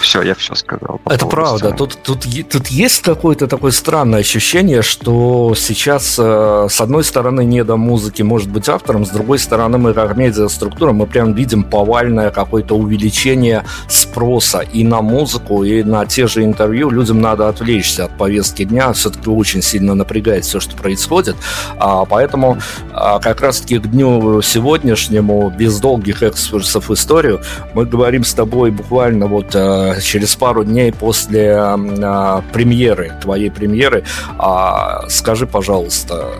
Все, 0.00 0.22
я 0.22 0.34
все 0.34 0.54
сказал. 0.54 1.00
Это 1.06 1.26
правда. 1.26 1.72
Тут, 1.72 1.98
тут, 2.02 2.26
тут 2.50 2.66
есть 2.68 3.02
какое-то 3.02 3.46
такое 3.46 3.72
странное 3.72 4.20
ощущение, 4.20 4.82
что 4.82 5.54
сейчас, 5.56 6.16
э, 6.18 6.66
с 6.70 6.80
одной 6.80 7.04
стороны, 7.04 7.44
не 7.44 7.64
до 7.64 7.76
музыки 7.76 8.22
может 8.22 8.48
быть 8.48 8.68
автором, 8.68 9.04
с 9.06 9.10
другой 9.10 9.38
стороны, 9.38 9.78
мы 9.78 9.94
как 9.94 10.16
медиаструктура, 10.16 10.92
мы 10.92 11.06
прям 11.06 11.34
видим 11.34 11.64
повальное 11.64 12.30
какое-то 12.30 12.76
увеличение 12.76 13.64
спроса 13.88 14.60
и 14.60 14.84
на 14.84 15.02
музыку, 15.02 15.64
и 15.64 15.82
на 15.82 16.06
те 16.06 16.26
же 16.26 16.44
интервью. 16.44 16.90
Людям 16.90 17.20
надо 17.20 17.48
отвлечься 17.48 18.04
от 18.06 18.16
повестки 18.16 18.64
дня, 18.64 18.92
все-таки 18.92 19.30
очень 19.30 19.62
сильно 19.62 19.94
напрягает 19.94 20.44
все, 20.44 20.60
что 20.60 20.76
происходит. 20.76 21.36
А, 21.78 22.04
поэтому 22.04 22.58
а, 22.92 23.18
как 23.18 23.40
раз-таки 23.40 23.78
к 23.78 23.86
дню 23.86 24.42
сегодняшнему, 24.42 25.50
без 25.50 25.80
долгих 25.80 26.22
экскурсов 26.22 26.88
в 26.88 26.94
историю, 26.94 27.40
мы 27.74 27.84
говорим 27.86 28.24
с 28.24 28.34
тобой 28.34 28.70
буквально 28.70 29.26
вот 29.26 29.54
э, 29.54 29.58
через 30.02 30.36
пару 30.36 30.64
дней 30.64 30.92
после 30.92 31.56
э, 31.56 32.42
премьеры, 32.52 33.12
твоей 33.20 33.50
премьеры. 33.50 34.04
А, 34.38 35.08
скажи, 35.08 35.46
пожалуйста, 35.46 36.32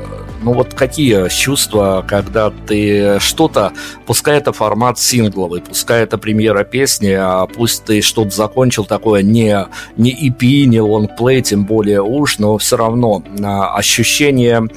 ну 0.45 0.53
вот 0.53 0.75
какие 0.75 1.29
чувства, 1.31 2.05
когда 2.07 2.51
ты 2.51 3.19
что-то, 3.19 3.73
пускай 4.07 4.37
это 4.37 4.53
формат 4.53 4.99
сингловый, 4.99 5.63
пускай 5.63 6.03
это 6.03 6.19
премьера 6.19 6.65
песни, 6.65 7.13
а 7.19 7.47
пусть 7.47 7.85
ты 7.85 8.03
что-то 8.03 8.31
закончил 8.31 8.85
такое 8.85 9.23
не, 9.23 9.67
не 9.97 10.13
EP, 10.13 10.65
не 10.67 10.81
лонгплей, 10.81 11.41
тем 11.41 11.65
более 11.65 12.03
уж, 12.03 12.39
но 12.39 12.59
все 12.59 12.77
равно 12.77 13.23
а, 13.43 13.75
ощущение 13.75 14.69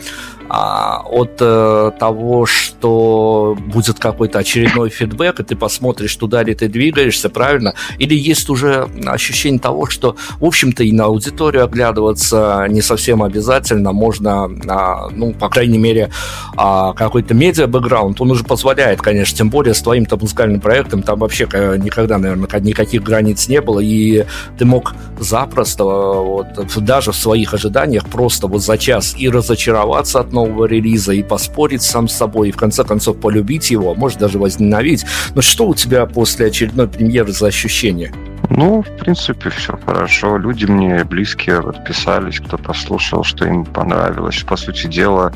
а, 0.49 1.01
от 1.05 1.37
э, 1.41 1.91
того, 1.99 2.45
что 2.45 3.57
будет 3.59 3.99
какой-то 3.99 4.39
очередной 4.39 4.89
фидбэк, 4.89 5.39
и 5.41 5.43
ты 5.43 5.55
посмотришь, 5.55 6.15
туда 6.15 6.43
ли 6.43 6.55
ты 6.55 6.67
двигаешься, 6.69 7.29
правильно? 7.29 7.73
Или 7.97 8.15
есть 8.15 8.49
уже 8.49 8.87
ощущение 9.05 9.59
того, 9.59 9.87
что, 9.87 10.15
в 10.39 10.45
общем-то, 10.45 10.83
и 10.83 10.91
на 10.91 11.05
аудиторию 11.05 11.65
оглядываться 11.65 12.65
не 12.69 12.81
совсем 12.81 13.23
обязательно, 13.23 13.91
можно, 13.91 14.49
а, 14.67 15.09
ну, 15.11 15.33
по 15.33 15.49
крайней 15.49 15.77
мере, 15.77 16.11
а, 16.55 16.93
какой-то 16.93 17.33
медиа-бэкграунд, 17.33 18.21
он 18.21 18.31
уже 18.31 18.43
позволяет, 18.43 19.01
конечно, 19.01 19.37
тем 19.37 19.49
более 19.49 19.73
с 19.73 19.81
твоим-то 19.81 20.17
музыкальным 20.17 20.61
проектом, 20.61 21.03
там 21.03 21.19
вообще 21.19 21.45
никогда, 21.77 22.17
наверное, 22.17 22.47
никаких 22.61 23.03
границ 23.03 23.47
не 23.47 23.59
было, 23.61 23.79
и 23.79 24.25
ты 24.57 24.65
мог 24.65 24.93
запросто, 25.19 25.83
вот, 25.83 26.47
даже 26.77 27.11
в 27.11 27.15
своих 27.15 27.53
ожиданиях, 27.53 28.05
просто 28.05 28.47
вот 28.47 28.61
за 28.61 28.77
час 28.77 29.15
и 29.17 29.29
разочароваться 29.29 30.19
от 30.19 30.31
нового 30.37 30.65
релиза 30.65 31.13
и 31.13 31.23
поспорить 31.23 31.81
сам 31.81 32.07
с 32.07 32.15
собой, 32.15 32.49
и 32.49 32.51
в 32.51 32.57
конце 32.57 32.83
концов 32.83 33.19
полюбить 33.19 33.71
его, 33.71 33.91
а 33.91 33.95
может 33.95 34.19
даже 34.19 34.37
возненавидеть. 34.37 35.05
Но 35.33 35.41
что 35.41 35.67
у 35.67 35.73
тебя 35.73 36.05
после 36.05 36.47
очередной 36.47 36.87
премьеры 36.87 37.31
за 37.31 37.47
ощущения? 37.47 38.13
Ну, 38.49 38.83
в 38.83 38.97
принципе, 38.97 39.49
все 39.49 39.77
хорошо. 39.85 40.37
Люди 40.37 40.65
мне 40.65 41.03
близкие 41.03 41.61
подписались, 41.61 42.39
кто 42.39 42.57
послушал, 42.57 43.23
что 43.23 43.45
им 43.45 43.65
понравилось. 43.65 44.43
По 44.43 44.55
сути 44.55 44.87
дела, 44.87 45.33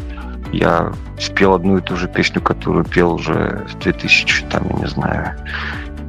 я 0.54 0.94
спел 1.20 1.56
одну 1.56 1.78
и 1.78 1.82
ту 1.82 1.96
же 1.96 2.08
песню, 2.08 2.42
которую 2.42 2.86
пел 2.86 3.14
уже 3.14 3.66
в 3.74 3.80
2000, 3.80 4.46
там, 4.52 4.68
я 4.70 4.76
не 4.76 4.88
знаю, 4.88 5.36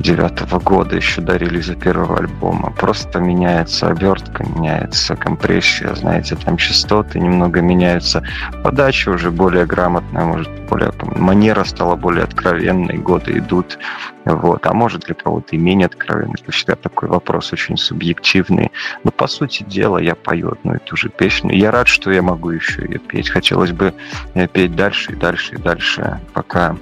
девятого 0.02 0.58
года, 0.58 0.96
еще 0.96 1.20
до 1.20 1.36
релиза 1.36 1.74
первого 1.74 2.18
альбома. 2.18 2.72
Просто 2.72 3.20
меняется 3.20 3.88
обертка, 3.88 4.44
меняется 4.44 5.16
компрессия, 5.16 5.94
знаете, 5.94 6.36
там 6.36 6.56
частоты 6.56 7.20
немного 7.20 7.60
меняются. 7.60 8.22
Подача 8.62 9.10
уже 9.10 9.30
более 9.30 9.64
грамотная, 9.64 10.24
может, 10.24 10.50
более 10.68 10.92
манера 11.16 11.64
стала 11.64 11.96
более 11.96 12.24
откровенной, 12.24 12.98
годы 12.98 13.38
идут. 13.38 13.78
Вот. 14.24 14.66
А 14.66 14.72
может 14.72 15.02
для 15.02 15.14
кого-то 15.14 15.56
и 15.56 15.58
менее 15.58 15.86
откровенный. 15.86 16.36
Это 16.40 16.52
всегда 16.52 16.76
такой 16.76 17.08
вопрос 17.08 17.52
очень 17.52 17.76
субъективный. 17.76 18.70
Но 19.04 19.10
по 19.10 19.26
сути 19.26 19.62
дела 19.64 19.98
я 19.98 20.14
пою 20.14 20.52
одну 20.52 20.74
и 20.74 20.78
ту 20.78 20.96
же 20.96 21.08
песню. 21.08 21.54
Я 21.54 21.70
рад, 21.70 21.88
что 21.88 22.10
я 22.10 22.22
могу 22.22 22.50
еще 22.50 22.82
ее 22.82 22.98
петь. 22.98 23.30
Хотелось 23.30 23.72
бы 23.72 23.94
петь 24.52 24.74
дальше 24.74 25.12
и 25.12 25.16
дальше 25.16 25.54
и 25.54 25.58
дальше, 25.58 26.20
пока 26.32 26.76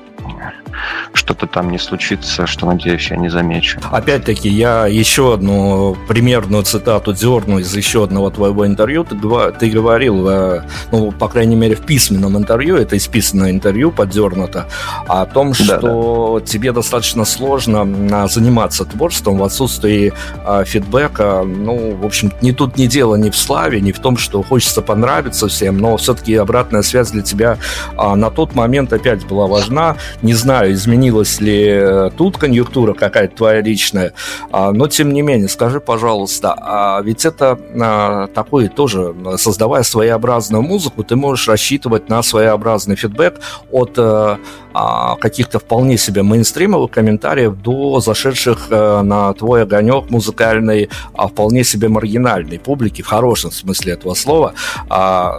что-то 1.12 1.46
там 1.46 1.70
не 1.70 1.78
случится, 1.78 2.46
что, 2.46 2.66
надеюсь, 2.66 3.11
я 3.11 3.16
не 3.16 3.28
замечу. 3.28 3.80
Опять-таки, 3.90 4.48
я 4.48 4.87
еще 4.87 5.35
одну 5.35 5.96
примерную 6.09 6.62
цитату 6.62 7.12
дерну 7.12 7.59
из 7.59 7.74
еще 7.74 8.04
одного 8.04 8.30
твоего 8.30 8.66
интервью. 8.66 9.04
Ты, 9.04 9.16
ты 9.59 9.70
говорил, 9.70 10.28
э, 10.28 10.62
ну, 10.92 11.12
по 11.12 11.28
крайней 11.28 11.56
мере, 11.56 11.74
в 11.74 11.87
письменном 11.87 12.37
интервью, 12.37 12.76
это 12.76 12.96
исписанное 12.96 13.50
интервью 13.50 13.90
поддернуто, 13.90 14.66
о 15.06 15.26
том, 15.26 15.54
что 15.54 16.38
да, 16.38 16.40
да. 16.40 16.46
тебе 16.46 16.72
достаточно 16.72 17.24
сложно 17.24 17.87
а, 18.12 18.28
заниматься 18.28 18.85
творчеством 18.85 19.38
в 19.38 19.44
отсутствии 19.44 20.12
а, 20.44 20.64
фидбэка. 20.64 21.42
Ну, 21.44 21.96
в 21.96 22.04
общем, 22.04 22.33
ни 22.42 22.52
тут 22.52 22.76
ни 22.76 22.87
дело 22.87 23.16
ни 23.16 23.30
в 23.30 23.37
славе, 23.37 23.80
ни 23.80 23.92
в 23.92 23.98
том, 23.98 24.16
что 24.16 24.42
хочется 24.42 24.83
понравиться 24.83 25.48
всем, 25.48 25.78
но 25.78 25.96
все-таки 25.96 26.35
обратная 26.35 26.83
связь 26.83 27.11
для 27.11 27.22
тебя 27.22 27.59
а, 27.96 28.16
на 28.16 28.30
тот 28.30 28.54
момент 28.54 28.92
опять 28.92 29.26
была 29.26 29.46
важна. 29.46 29.96
Не 30.22 30.35
знаю, 30.35 30.60
изменилась 30.68 31.40
ли 31.40 31.66
э, 31.68 32.11
тут 32.16 32.37
конъюнктура 32.37 32.94
какая-то 32.94 33.37
твоя 33.37 33.61
личная, 33.61 34.12
а, 34.51 34.73
но 34.73 34.88
тем 34.88 35.12
не 35.12 35.23
менее, 35.23 35.49
скажи, 35.49 35.81
пожалуйста, 35.81 36.55
а 36.57 37.01
ведь 37.03 37.25
это 37.25 37.59
а, 37.81 38.27
такой 38.29 38.68
тоже, 38.68 39.14
создавая 39.37 39.83
своеобразную 39.83 40.62
музыку, 40.62 41.05
ты 41.05 41.16
можешь 41.16 41.49
рассчитывать 41.49 42.09
на 42.09 42.23
своеобразный 42.23 42.96
фидбэк 42.96 43.40
от 43.70 43.94
э, 43.96 44.37
а, 44.72 45.16
каких-то 45.16 45.59
вполне 45.59 45.98
себе 45.98 46.22
мейнстримовых 46.22 46.90
комментариев 46.90 47.54
до 47.56 48.00
зашедших 48.00 48.68
а, 48.70 49.02
на 49.02 49.33
твой 49.35 49.62
огонек 49.62 50.11
музыкальной, 50.11 50.88
а 51.14 51.28
вполне 51.28 51.64
себе 51.64 51.88
маргинальной 51.88 52.59
публики, 52.59 53.02
в 53.02 53.06
хорошем 53.06 53.50
смысле 53.50 53.94
этого 53.94 54.14
слова. 54.14 54.54
А, 54.88 55.35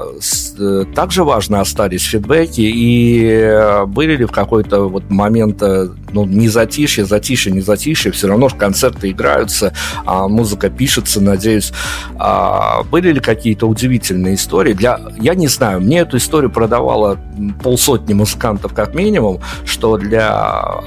э, 0.59 0.85
также 0.95 1.23
важно 1.23 1.61
остались 1.61 2.03
фидбэки, 2.03 2.61
и 2.61 3.83
были 3.87 4.17
ли 4.17 4.25
в 4.25 4.31
какой-то 4.31 4.87
вот 4.89 5.09
момент, 5.09 5.61
ну, 5.61 6.25
не 6.25 6.47
затишье, 6.49 7.05
затишье, 7.05 7.51
не 7.51 7.61
затишье, 7.61 8.11
все 8.11 8.27
равно 8.27 8.49
концерты 8.49 9.11
играются, 9.11 9.73
а 10.05 10.27
музыка 10.27 10.69
пишется, 10.69 11.21
надеюсь. 11.21 11.71
А, 12.17 12.83
были 12.83 13.11
ли 13.13 13.19
какие-то 13.19 13.67
удивительные 13.67 14.35
истории? 14.35 14.73
Для, 14.73 14.99
я 15.19 15.35
не 15.35 15.47
знаю, 15.47 15.81
мне 15.81 15.99
эту 15.99 16.17
историю 16.17 16.51
продавала 16.51 17.17
полсотни 17.63 18.13
музыкантов 18.13 18.73
как 18.73 18.93
минимум, 18.93 19.20
что 19.65 19.97
для 19.97 20.29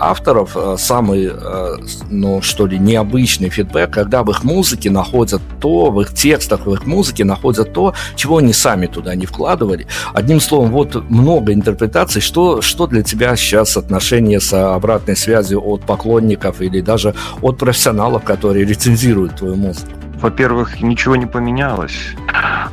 авторов 0.01 0.57
э, 0.57 0.77
самый, 0.79 1.31
э, 1.33 1.77
ну, 2.11 2.43
что 2.43 2.67
ли, 2.67 2.79
необычный 2.79 3.49
фидбэк, 3.49 3.91
когда 3.91 4.23
в 4.23 4.31
их 4.31 4.45
музыке 4.45 4.91
находят 4.91 5.41
то, 5.61 5.91
в 5.91 6.01
их 6.01 6.15
текстах, 6.15 6.67
в 6.67 6.73
их 6.75 6.87
музыке 6.87 7.25
находят 7.25 7.73
то, 7.73 7.95
чего 8.17 8.39
они 8.39 8.53
сами 8.53 8.87
туда 8.87 9.15
не 9.15 9.27
вкладывали. 9.27 9.87
Одним 10.13 10.41
словом, 10.41 10.71
вот 10.71 10.95
много 11.11 11.53
интерпретаций, 11.53 12.21
что, 12.21 12.63
что 12.63 12.87
для 12.87 13.03
тебя 13.03 13.37
сейчас 13.37 13.77
отношения 13.77 14.41
с 14.41 14.53
обратной 14.53 15.17
связью 15.17 15.61
от 15.65 15.83
поклонников 15.83 16.61
или 16.61 16.81
даже 16.81 17.15
от 17.43 17.59
профессионалов, 17.59 18.25
которые 18.25 18.65
рецензируют 18.65 19.37
твою 19.37 19.57
музыку? 19.57 19.91
Во-первых, 20.21 20.81
ничего 20.81 21.17
не 21.17 21.27
поменялось. 21.27 22.15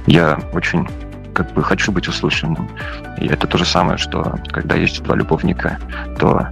Я 0.08 0.40
очень 0.54 0.88
как 1.44 1.54
бы 1.54 1.64
хочу 1.64 1.92
быть 1.92 2.08
услышанным. 2.08 2.70
И 3.18 3.28
это 3.28 3.48
то 3.48 3.58
же 3.58 3.66
самое, 3.66 3.98
что 3.98 4.36
когда 4.52 4.76
есть 4.76 5.02
два 5.04 5.16
любовника, 5.16 5.80
то 6.20 6.48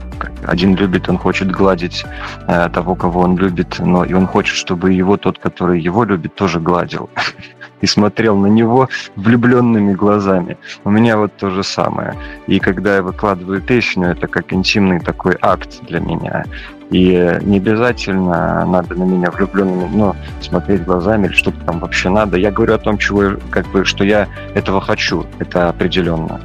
один 0.45 0.75
любит, 0.75 1.09
он 1.09 1.17
хочет 1.17 1.51
гладить 1.51 2.05
э, 2.47 2.69
того, 2.69 2.95
кого 2.95 3.21
он 3.21 3.37
любит, 3.37 3.79
но 3.79 4.03
и 4.03 4.13
он 4.13 4.25
хочет, 4.27 4.55
чтобы 4.55 4.93
его 4.93 5.17
тот, 5.17 5.37
который 5.37 5.79
его 5.79 6.03
любит, 6.03 6.35
тоже 6.35 6.59
гладил 6.59 7.09
и 7.81 7.85
смотрел 7.85 8.35
на 8.35 8.47
него 8.47 8.89
влюбленными 9.15 9.93
глазами. 9.93 10.57
У 10.83 10.89
меня 10.89 11.17
вот 11.17 11.37
то 11.37 11.49
же 11.49 11.63
самое. 11.63 12.15
И 12.47 12.59
когда 12.59 12.95
я 12.95 13.01
выкладываю 13.03 13.61
песню, 13.61 14.09
это 14.09 14.27
как 14.27 14.53
интимный 14.53 14.99
такой 14.99 15.37
акт 15.41 15.81
для 15.87 15.99
меня. 15.99 16.45
И 16.89 17.37
не 17.41 17.57
обязательно 17.57 18.65
надо 18.65 18.95
на 18.95 19.03
меня 19.03 19.29
влюбленными, 19.29 19.87
ну, 19.91 20.15
смотреть 20.41 20.83
глазами 20.85 21.27
или 21.27 21.33
что-то 21.33 21.59
там 21.65 21.79
вообще 21.79 22.09
надо. 22.09 22.37
Я 22.37 22.51
говорю 22.51 22.73
о 22.73 22.79
том, 22.79 22.97
чего, 22.97 23.37
как 23.51 23.67
бы, 23.67 23.85
что 23.85 24.03
я 24.03 24.27
этого 24.55 24.81
хочу, 24.81 25.25
это 25.37 25.69
определенно. 25.69 26.41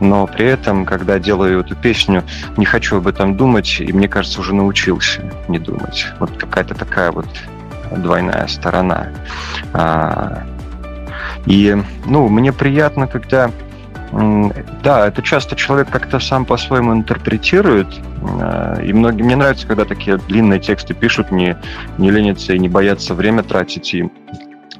Но 0.00 0.26
при 0.26 0.46
этом, 0.46 0.84
когда 0.84 1.18
делаю 1.18 1.60
эту 1.60 1.76
песню, 1.76 2.24
не 2.56 2.64
хочу 2.64 2.96
об 2.96 3.06
этом 3.06 3.36
думать, 3.36 3.80
и 3.80 3.92
мне 3.92 4.08
кажется, 4.08 4.40
уже 4.40 4.54
научился 4.54 5.20
не 5.48 5.58
думать. 5.58 6.06
Вот 6.18 6.30
какая-то 6.38 6.74
такая 6.74 7.12
вот 7.12 7.26
двойная 7.96 8.46
сторона. 8.46 9.08
А, 9.74 10.42
и, 11.46 11.76
ну, 12.06 12.28
мне 12.28 12.52
приятно, 12.52 13.06
когда 13.06 13.50
да, 14.12 15.08
это 15.08 15.22
часто 15.22 15.56
человек 15.56 15.88
как-то 15.88 16.20
сам 16.20 16.44
по-своему 16.44 16.92
интерпретирует. 16.92 17.88
Э, 18.40 18.84
и 18.84 18.92
многим 18.92 19.24
мне 19.24 19.36
нравится, 19.36 19.66
когда 19.66 19.86
такие 19.86 20.18
длинные 20.18 20.60
тексты 20.60 20.92
пишут, 20.92 21.30
не, 21.30 21.56
не 21.96 22.10
ленятся 22.10 22.52
и 22.52 22.58
не 22.58 22.68
боятся 22.68 23.14
время 23.14 23.42
тратить, 23.42 23.94
и 23.94 24.10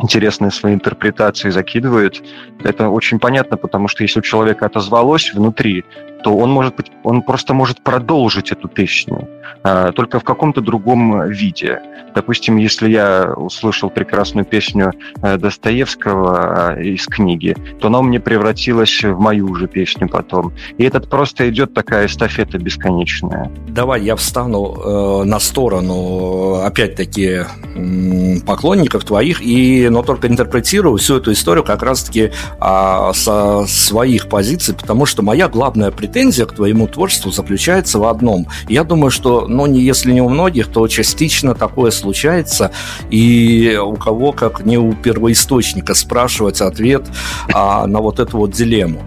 интересные 0.02 0.50
свои 0.50 0.74
интерпретации 0.74 1.48
закидывают. 1.48 2.22
Это 2.62 2.88
очень 2.88 3.18
понятно, 3.18 3.56
потому 3.56 3.88
что 3.88 4.02
если 4.02 4.20
у 4.20 4.22
человека 4.22 4.66
отозвалось 4.66 5.32
внутри, 5.32 5.84
то 6.22 6.36
он 6.36 6.50
может 6.50 6.76
быть, 6.76 6.90
он 7.02 7.22
просто 7.22 7.54
может 7.54 7.82
продолжить 7.82 8.52
эту 8.52 8.68
песню, 8.68 9.28
а, 9.62 9.92
только 9.92 10.18
в 10.18 10.24
каком-то 10.24 10.60
другом 10.60 11.28
виде. 11.28 11.80
Допустим, 12.14 12.56
если 12.56 12.90
я 12.90 13.32
услышал 13.36 13.90
прекрасную 13.90 14.44
песню 14.44 14.92
э, 15.22 15.38
Достоевского 15.38 16.72
а, 16.72 16.80
из 16.80 17.06
книги, 17.06 17.56
то 17.80 17.88
она 17.88 18.00
у 18.00 18.02
меня 18.02 18.20
превратилась 18.20 19.02
в 19.02 19.18
мою 19.18 19.46
уже 19.50 19.66
песню 19.66 20.08
потом. 20.08 20.52
И 20.78 20.84
этот 20.84 21.08
просто 21.08 21.48
идет 21.48 21.74
такая 21.74 22.06
эстафета 22.06 22.58
бесконечная. 22.58 23.50
Давай 23.68 24.02
я 24.02 24.16
встану 24.16 24.74
э, 24.74 25.24
на 25.24 25.40
сторону, 25.40 26.60
опять-таки, 26.64 27.44
э, 27.74 28.40
поклонников 28.46 29.04
твоих, 29.04 29.40
и, 29.42 29.88
но 29.88 30.02
только 30.02 30.28
интерпретирую 30.28 30.98
всю 30.98 31.16
эту 31.16 31.32
историю 31.32 31.64
как 31.64 31.82
раз-таки 31.82 32.30
э, 32.60 33.10
со 33.14 33.64
своих 33.66 34.28
позиций, 34.28 34.74
потому 34.74 35.06
что 35.06 35.22
моя 35.22 35.48
главная 35.48 35.90
претензия 35.90 36.11
претензия 36.12 36.44
к 36.44 36.54
твоему 36.54 36.86
творчеству 36.88 37.32
заключается 37.32 37.98
в 37.98 38.04
одном. 38.04 38.46
Я 38.68 38.84
думаю, 38.84 39.10
что, 39.10 39.46
ну, 39.48 39.66
не 39.66 39.80
если 39.80 40.12
не 40.12 40.20
у 40.20 40.28
многих, 40.28 40.68
то 40.68 40.86
частично 40.86 41.54
такое 41.54 41.90
случается, 41.90 42.70
и 43.10 43.78
у 43.82 43.94
кого, 43.94 44.32
как 44.32 44.66
не 44.66 44.76
у 44.76 44.92
первоисточника, 44.92 45.94
спрашивать 45.94 46.60
ответ 46.60 47.06
а, 47.52 47.86
на 47.86 48.00
вот 48.00 48.20
эту 48.20 48.36
вот 48.36 48.50
дилемму. 48.50 49.00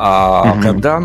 А 0.00 0.52
угу. 0.52 0.62
когда, 0.62 1.02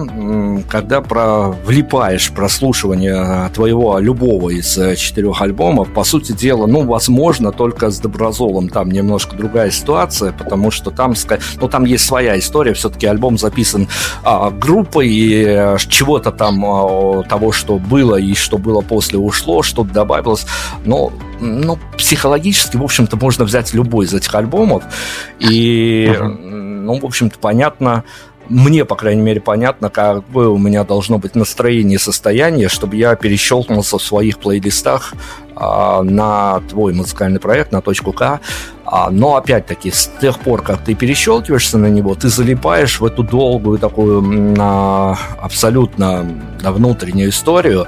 когда 0.70 1.02
про, 1.02 1.50
влипаешь 1.66 2.32
прослушивание 2.32 3.50
твоего 3.52 3.98
любого 3.98 4.52
из 4.52 4.78
э, 4.78 4.96
четырех 4.96 5.42
альбомов, 5.42 5.92
по 5.92 6.04
сути 6.04 6.32
дела, 6.32 6.68
ну, 6.68 6.86
возможно, 6.86 7.52
только 7.52 7.90
с 7.90 8.00
Доброзолом 8.00 8.70
там 8.70 8.92
немножко 8.92 9.36
другая 9.36 9.72
ситуация, 9.72 10.32
потому 10.32 10.70
что 10.70 10.92
там, 10.92 11.16
ну, 11.60 11.68
там 11.68 11.86
есть 11.86 12.06
своя 12.06 12.38
история, 12.38 12.76
все-таки 12.76 13.08
альбом 13.08 13.40
записан 13.40 13.88
а, 14.24 14.52
группой, 14.52 15.10
и 15.10 15.44
э, 15.44 15.78
чего-то 15.80 16.32
там 16.32 16.64
а, 16.64 17.24
того, 17.24 17.52
что 17.52 17.80
было 17.80 18.18
и 18.18 18.36
что 18.36 18.60
было 18.60 18.82
после 18.82 19.18
ушло, 19.18 19.64
что-то 19.64 19.92
добавилось, 19.92 20.46
но 20.86 21.12
ну, 21.40 21.80
психологически, 21.98 22.78
в 22.78 22.84
общем-то, 22.84 23.18
можно 23.18 23.44
взять 23.44 23.74
любой 23.74 24.06
из 24.06 24.14
этих 24.14 24.34
альбомов, 24.36 24.84
и, 25.40 26.14
uh 26.16 26.62
ну, 26.84 27.00
в 27.00 27.06
общем-то, 27.06 27.40
понятно, 27.40 28.04
мне, 28.50 28.86
по 28.86 28.96
крайней 28.96 29.22
мере, 29.22 29.42
понятно, 29.42 29.90
какое 29.90 30.50
у 30.50 30.58
меня 30.58 30.84
должно 30.84 31.18
быть 31.18 31.36
настроение 31.36 31.96
и 31.96 32.00
состояние, 32.00 32.68
чтобы 32.68 32.96
я 32.96 33.16
перещелкнулся 33.16 33.98
в 33.98 34.02
своих 34.02 34.40
плейлистах 34.40 35.14
а, 35.56 36.02
на 36.04 36.62
твой 36.70 36.94
музыкальный 36.94 37.40
проект, 37.40 37.72
на 37.72 37.82
точку 37.82 38.12
К. 38.12 38.40
А, 38.86 39.10
но, 39.10 39.36
опять-таки, 39.36 39.92
с 39.92 40.12
тех 40.20 40.40
пор, 40.40 40.62
как 40.62 40.84
ты 40.84 40.94
перещелкиваешься 40.94 41.78
на 41.78 41.88
него, 41.88 42.16
ты 42.16 42.30
залипаешь 42.30 43.00
в 43.00 43.06
эту 43.06 43.24
долгую 43.24 43.80
такую 43.80 44.56
а, 44.60 45.18
абсолютно 45.42 46.26
внутреннюю 46.62 47.30
историю, 47.30 47.88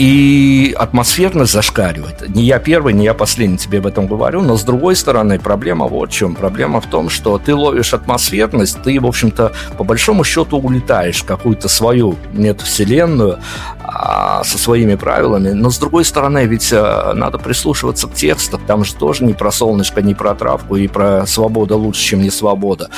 и 0.00 0.74
атмосферность 0.78 1.52
зашкаливает. 1.52 2.26
Не 2.34 2.44
я 2.44 2.58
первый, 2.58 2.94
не 2.94 3.04
я 3.04 3.12
последний 3.12 3.58
тебе 3.58 3.80
об 3.80 3.86
этом 3.86 4.06
говорю, 4.06 4.40
но 4.40 4.56
с 4.56 4.62
другой 4.62 4.96
стороны 4.96 5.38
проблема 5.38 5.88
вот 5.88 6.08
в 6.08 6.14
чем. 6.14 6.34
Проблема 6.34 6.80
в 6.80 6.86
том, 6.86 7.10
что 7.10 7.36
ты 7.36 7.54
ловишь 7.54 7.92
атмосферность, 7.92 8.82
ты, 8.82 8.98
в 8.98 9.04
общем-то, 9.04 9.52
по 9.76 9.84
большому 9.84 10.24
счету 10.24 10.58
улетаешь 10.58 11.20
в 11.20 11.26
какую-то 11.26 11.68
свою 11.68 12.16
метавселенную 12.32 13.40
а, 13.82 14.42
со 14.42 14.56
своими 14.56 14.94
правилами, 14.94 15.50
но 15.50 15.68
с 15.68 15.76
другой 15.76 16.06
стороны 16.06 16.46
ведь 16.46 16.72
а, 16.72 17.12
надо 17.12 17.36
прислушиваться 17.36 18.08
к 18.08 18.14
текстам, 18.14 18.62
там 18.66 18.86
же 18.86 18.94
тоже 18.94 19.26
не 19.26 19.34
про 19.34 19.52
солнышко, 19.52 20.00
не 20.00 20.14
про 20.14 20.34
травку 20.34 20.76
и 20.76 20.88
про 20.88 21.26
свобода 21.26 21.76
лучше, 21.76 22.00
чем 22.00 22.22
не 22.22 22.30
свобода. 22.30 22.88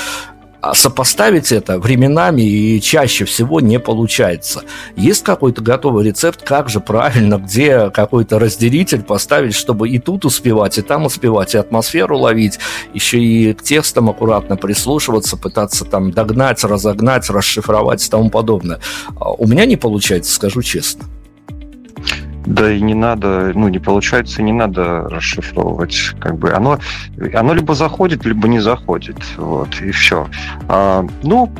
А 0.62 0.74
сопоставить 0.74 1.50
это 1.50 1.80
временами 1.80 2.42
и 2.42 2.80
чаще 2.80 3.24
всего 3.24 3.60
не 3.60 3.80
получается. 3.80 4.62
Есть 4.94 5.24
какой-то 5.24 5.60
готовый 5.60 6.06
рецепт, 6.06 6.40
как 6.42 6.68
же 6.68 6.78
правильно, 6.78 7.38
где 7.38 7.90
какой-то 7.90 8.38
разделитель 8.38 9.02
поставить, 9.02 9.56
чтобы 9.56 9.88
и 9.88 9.98
тут 9.98 10.24
успевать, 10.24 10.78
и 10.78 10.82
там 10.82 11.04
успевать, 11.04 11.56
и 11.56 11.58
атмосферу 11.58 12.16
ловить, 12.16 12.60
еще 12.94 13.18
и 13.18 13.54
к 13.54 13.62
текстам 13.64 14.08
аккуратно 14.08 14.56
прислушиваться, 14.56 15.36
пытаться 15.36 15.84
там 15.84 16.12
догнать, 16.12 16.62
разогнать, 16.62 17.28
расшифровать 17.28 18.06
и 18.06 18.08
тому 18.08 18.30
подобное. 18.30 18.78
А 19.18 19.32
у 19.32 19.48
меня 19.48 19.66
не 19.66 19.76
получается, 19.76 20.32
скажу 20.32 20.62
честно. 20.62 21.06
Да 22.46 22.72
и 22.72 22.80
не 22.80 22.94
надо, 22.94 23.52
ну, 23.54 23.68
не 23.68 23.78
получается, 23.78 24.42
не 24.42 24.52
надо 24.52 25.08
расшифровывать. 25.08 26.12
Как 26.18 26.36
бы 26.38 26.52
оно, 26.52 26.78
оно 27.34 27.54
либо 27.54 27.74
заходит, 27.74 28.24
либо 28.24 28.48
не 28.48 28.60
заходит. 28.60 29.16
Вот, 29.36 29.80
и 29.80 29.92
все. 29.92 30.26
А, 30.68 31.06
ну, 31.22 31.52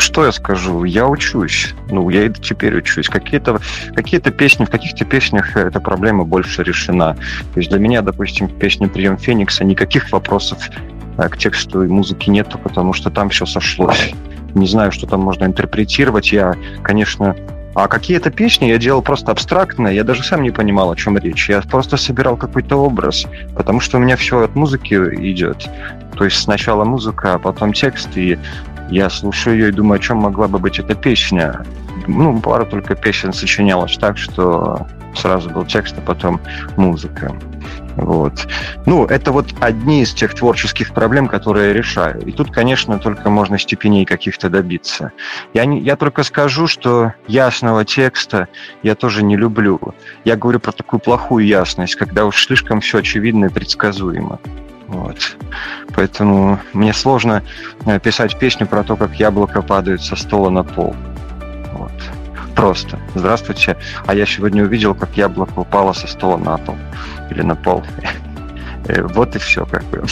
что 0.00 0.24
я 0.24 0.32
скажу? 0.32 0.84
Я 0.84 1.06
учусь. 1.06 1.74
Ну, 1.90 2.08
я 2.10 2.24
и 2.24 2.32
теперь 2.32 2.76
учусь. 2.76 3.08
Какие-то 3.08 3.60
какие 3.94 4.18
песни, 4.20 4.64
в 4.64 4.70
каких-то 4.70 5.04
песнях 5.04 5.56
эта 5.56 5.78
проблема 5.78 6.24
больше 6.24 6.62
решена. 6.62 7.16
То 7.54 7.60
есть 7.60 7.70
для 7.70 7.78
меня, 7.78 8.02
допустим, 8.02 8.48
в 8.48 8.54
«Прием 8.54 9.18
Феникса» 9.18 9.62
никаких 9.62 10.10
вопросов 10.10 10.70
э, 11.18 11.28
к 11.28 11.36
тексту 11.36 11.82
и 11.84 11.86
музыке 11.86 12.30
нету, 12.30 12.58
потому 12.58 12.92
что 12.94 13.10
там 13.10 13.28
все 13.28 13.46
сошлось. 13.46 14.12
Не 14.54 14.66
знаю, 14.66 14.90
что 14.90 15.06
там 15.06 15.20
можно 15.20 15.44
интерпретировать. 15.44 16.32
Я, 16.32 16.54
конечно, 16.82 17.36
а 17.74 17.86
какие-то 17.88 18.30
песни 18.30 18.66
я 18.66 18.78
делал 18.78 19.02
просто 19.02 19.30
абстрактно, 19.30 19.88
я 19.88 20.02
даже 20.02 20.24
сам 20.24 20.42
не 20.42 20.50
понимал, 20.50 20.90
о 20.90 20.96
чем 20.96 21.16
речь. 21.18 21.48
Я 21.48 21.60
просто 21.62 21.96
собирал 21.96 22.36
какой-то 22.36 22.76
образ, 22.76 23.26
потому 23.56 23.80
что 23.80 23.98
у 23.98 24.00
меня 24.00 24.16
все 24.16 24.40
от 24.42 24.54
музыки 24.56 24.94
идет. 24.94 25.68
То 26.16 26.24
есть 26.24 26.42
сначала 26.42 26.84
музыка, 26.84 27.34
а 27.34 27.38
потом 27.38 27.72
текст, 27.72 28.16
и 28.16 28.38
я 28.90 29.08
слушаю 29.08 29.56
ее 29.56 29.68
и 29.68 29.72
думаю, 29.72 29.98
о 29.98 30.02
чем 30.02 30.18
могла 30.18 30.48
бы 30.48 30.58
быть 30.58 30.78
эта 30.78 30.94
песня. 30.94 31.64
ну, 32.08 32.40
пару 32.40 32.66
только 32.66 32.96
песен 32.96 33.32
сочинялось 33.32 33.96
так, 33.96 34.18
что 34.18 34.86
сразу 35.14 35.48
был 35.50 35.64
текст, 35.64 35.94
а 35.96 36.00
потом 36.00 36.40
музыка. 36.76 37.32
Вот. 38.00 38.48
Ну, 38.86 39.04
это 39.04 39.30
вот 39.30 39.54
одни 39.60 40.02
из 40.02 40.14
тех 40.14 40.34
творческих 40.34 40.94
проблем, 40.94 41.28
которые 41.28 41.68
я 41.68 41.74
решаю. 41.74 42.20
И 42.22 42.32
тут, 42.32 42.50
конечно, 42.50 42.98
только 42.98 43.28
можно 43.28 43.58
степеней 43.58 44.06
каких-то 44.06 44.48
добиться. 44.48 45.12
Я, 45.52 45.66
не, 45.66 45.80
я 45.80 45.96
только 45.96 46.22
скажу, 46.22 46.66
что 46.66 47.12
ясного 47.26 47.84
текста 47.84 48.48
я 48.82 48.94
тоже 48.94 49.22
не 49.22 49.36
люблю. 49.36 49.78
Я 50.24 50.36
говорю 50.36 50.60
про 50.60 50.72
такую 50.72 51.00
плохую 51.00 51.46
ясность, 51.46 51.94
когда 51.96 52.24
уж 52.24 52.46
слишком 52.46 52.80
все 52.80 52.98
очевидно 52.98 53.46
и 53.46 53.48
предсказуемо. 53.50 54.40
Вот. 54.88 55.36
Поэтому 55.94 56.58
мне 56.72 56.94
сложно 56.94 57.42
э, 57.84 58.00
писать 58.00 58.38
песню 58.38 58.66
про 58.66 58.82
то, 58.82 58.96
как 58.96 59.14
яблоко 59.16 59.60
падает 59.60 60.00
со 60.00 60.16
стола 60.16 60.50
на 60.50 60.64
пол. 60.64 60.96
Вот. 61.74 61.92
Просто. 62.56 62.98
Здравствуйте. 63.14 63.76
А 64.06 64.14
я 64.14 64.24
сегодня 64.24 64.64
увидел, 64.64 64.94
как 64.94 65.16
яблоко 65.16 65.60
упало 65.60 65.92
со 65.92 66.06
стола 66.06 66.38
на 66.38 66.56
пол 66.56 66.76
или 67.30 67.42
на 67.42 67.54
пол. 67.54 67.84
Э, 68.88 69.02
вот 69.02 69.36
и 69.36 69.38
все, 69.38 69.66
как 69.66 69.84
бы. 69.84 70.02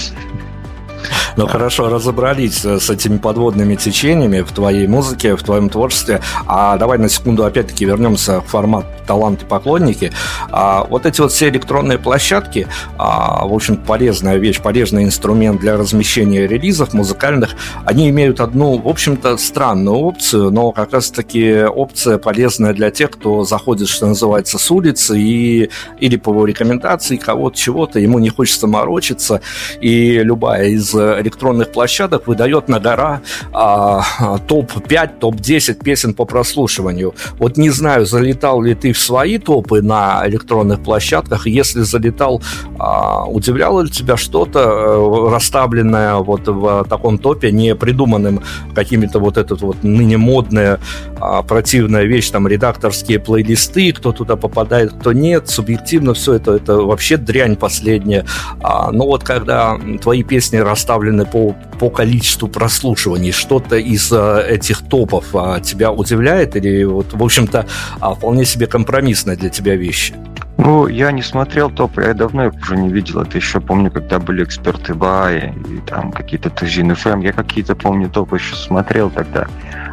Ну 1.38 1.46
хорошо, 1.46 1.88
разобрались 1.88 2.64
с 2.64 2.90
этими 2.90 3.16
подводными 3.16 3.77
течениями 3.77 4.40
в 4.40 4.51
твоей 4.51 4.88
музыке, 4.88 5.37
в 5.37 5.42
твоем 5.44 5.70
творчестве. 5.70 6.20
А 6.48 6.77
давай 6.79 6.98
на 6.98 7.09
секунду 7.09 7.44
опять-таки 7.44 7.85
вернемся 7.85 8.40
в 8.40 8.46
формат 8.46 8.87
таланты 9.07 9.46
поклонники. 9.46 10.11
А, 10.51 10.85
вот 10.90 11.07
эти 11.07 11.20
вот 11.20 11.31
все 11.31 11.48
электронные 11.48 11.96
площадки, 11.96 12.66
а, 12.98 13.46
в 13.46 13.55
общем, 13.55 13.77
полезная 13.77 14.37
вещь, 14.37 14.61
полезный 14.61 15.05
инструмент 15.05 15.61
для 15.61 15.77
размещения 15.77 16.48
релизов 16.48 16.92
музыкальных, 16.92 17.55
они 17.85 18.11
имеют 18.11 18.40
одну, 18.40 18.77
в 18.77 18.88
общем-то, 18.88 19.37
странную 19.38 19.96
опцию, 19.96 20.51
но 20.51 20.72
как 20.72 20.92
раз-таки 20.92 21.62
опция 21.62 22.18
полезная 22.18 22.74
для 22.74 22.90
тех, 22.90 23.12
кто 23.12 23.44
заходит, 23.44 23.88
что 23.88 24.09
называется, 24.09 24.59
с 24.59 24.70
улицы 24.72 25.16
и 25.16 25.70
или 26.01 26.16
по 26.16 26.44
рекомендации 26.44 27.16
кого-то, 27.16 27.57
чего-то, 27.57 28.01
ему 28.01 28.18
не 28.18 28.29
хочется 28.29 28.66
морочиться, 28.66 29.40
и 29.81 30.18
любая 30.18 30.68
из 30.70 30.92
электронных 31.28 31.72
площадок 31.72 32.26
выдает 32.26 32.68
на 32.68 32.80
гора 32.80 33.20
а, 33.52 34.02
топ-5, 34.48 35.18
топ-10 35.20 35.84
песен 35.84 36.14
по 36.14 36.24
прослушиванию. 36.24 37.14
Вот 37.38 37.56
не 37.56 37.70
знаю, 37.70 38.06
залетал 38.06 38.62
ли 38.62 38.74
ты 38.74 38.92
в 38.92 38.98
свои 38.98 39.38
топы 39.38 39.82
на 39.82 40.22
электронных 40.26 40.80
площадках, 40.80 41.46
если 41.46 41.82
залетал, 41.82 42.42
а, 42.78 43.24
удивляло 43.24 43.82
ли 43.82 43.90
тебя 43.90 44.16
что-то 44.16 44.60
э, 44.60 45.30
расставленное 45.30 46.14
вот 46.16 46.48
в 46.48 46.84
таком 46.88 47.18
топе, 47.18 47.52
не 47.52 47.74
придуманным 47.74 48.42
какими-то 48.74 49.18
вот 49.18 49.36
этот 49.36 49.60
вот 49.60 49.82
ныне 49.82 50.16
модная 50.16 50.80
а, 51.20 51.42
противная 51.42 52.04
вещь, 52.04 52.30
там 52.30 52.48
редакторские 52.48 53.18
плейлисты, 53.18 53.92
кто 53.92 54.12
туда 54.12 54.36
попадает, 54.36 54.92
кто 54.92 55.12
нет, 55.12 55.48
субъективно 55.48 56.14
все 56.14 56.34
это, 56.34 56.52
это 56.52 56.76
вообще 56.76 57.16
дрянь 57.16 57.56
последняя. 57.56 58.24
А, 58.62 58.90
но 58.92 59.06
вот 59.06 59.24
когда 59.24 59.78
твои 60.00 60.22
песни 60.22 60.56
расставлены 60.56 61.08
по, 61.25 61.55
по 61.79 61.90
количеству 61.90 62.49
прослушиваний, 62.49 63.33
что-то 63.33 63.77
из 63.77 64.11
а, 64.12 64.40
этих 64.40 64.83
топов 64.88 65.35
а, 65.35 65.61
тебя 65.61 65.92
удивляет 65.92 66.57
или 66.57 66.85
вот, 66.85 67.12
в 67.12 67.23
общем-то, 67.23 67.66
а, 68.01 68.14
вполне 68.14 68.44
себе 68.44 68.66
компромиссная 68.66 69.37
для 69.37 69.49
тебя 69.49 69.77
вещь? 69.77 70.12
Ну, 70.59 70.88
я 70.88 71.12
не 71.12 71.23
смотрел 71.23 71.71
топы, 71.71 72.03
я 72.03 72.14
давно 72.14 72.47
их 72.47 72.55
уже 72.61 72.77
не 72.77 72.88
видел. 72.88 73.21
Это 73.21 73.38
еще 73.38 73.61
помню, 73.61 73.92
когда 73.92 74.18
были 74.18 74.42
эксперты 74.42 74.92
Баи 74.92 75.55
и 75.68 75.79
там 75.88 76.11
какие-то 76.11 76.51
Тузин 76.51 76.97
ФМ. 76.97 77.21
Я 77.21 77.33
какие-то, 77.33 77.77
помню, 77.77 78.11
топы 78.11 78.38
еще 78.38 78.57
смотрел 78.57 79.09
тогда. 79.09 79.47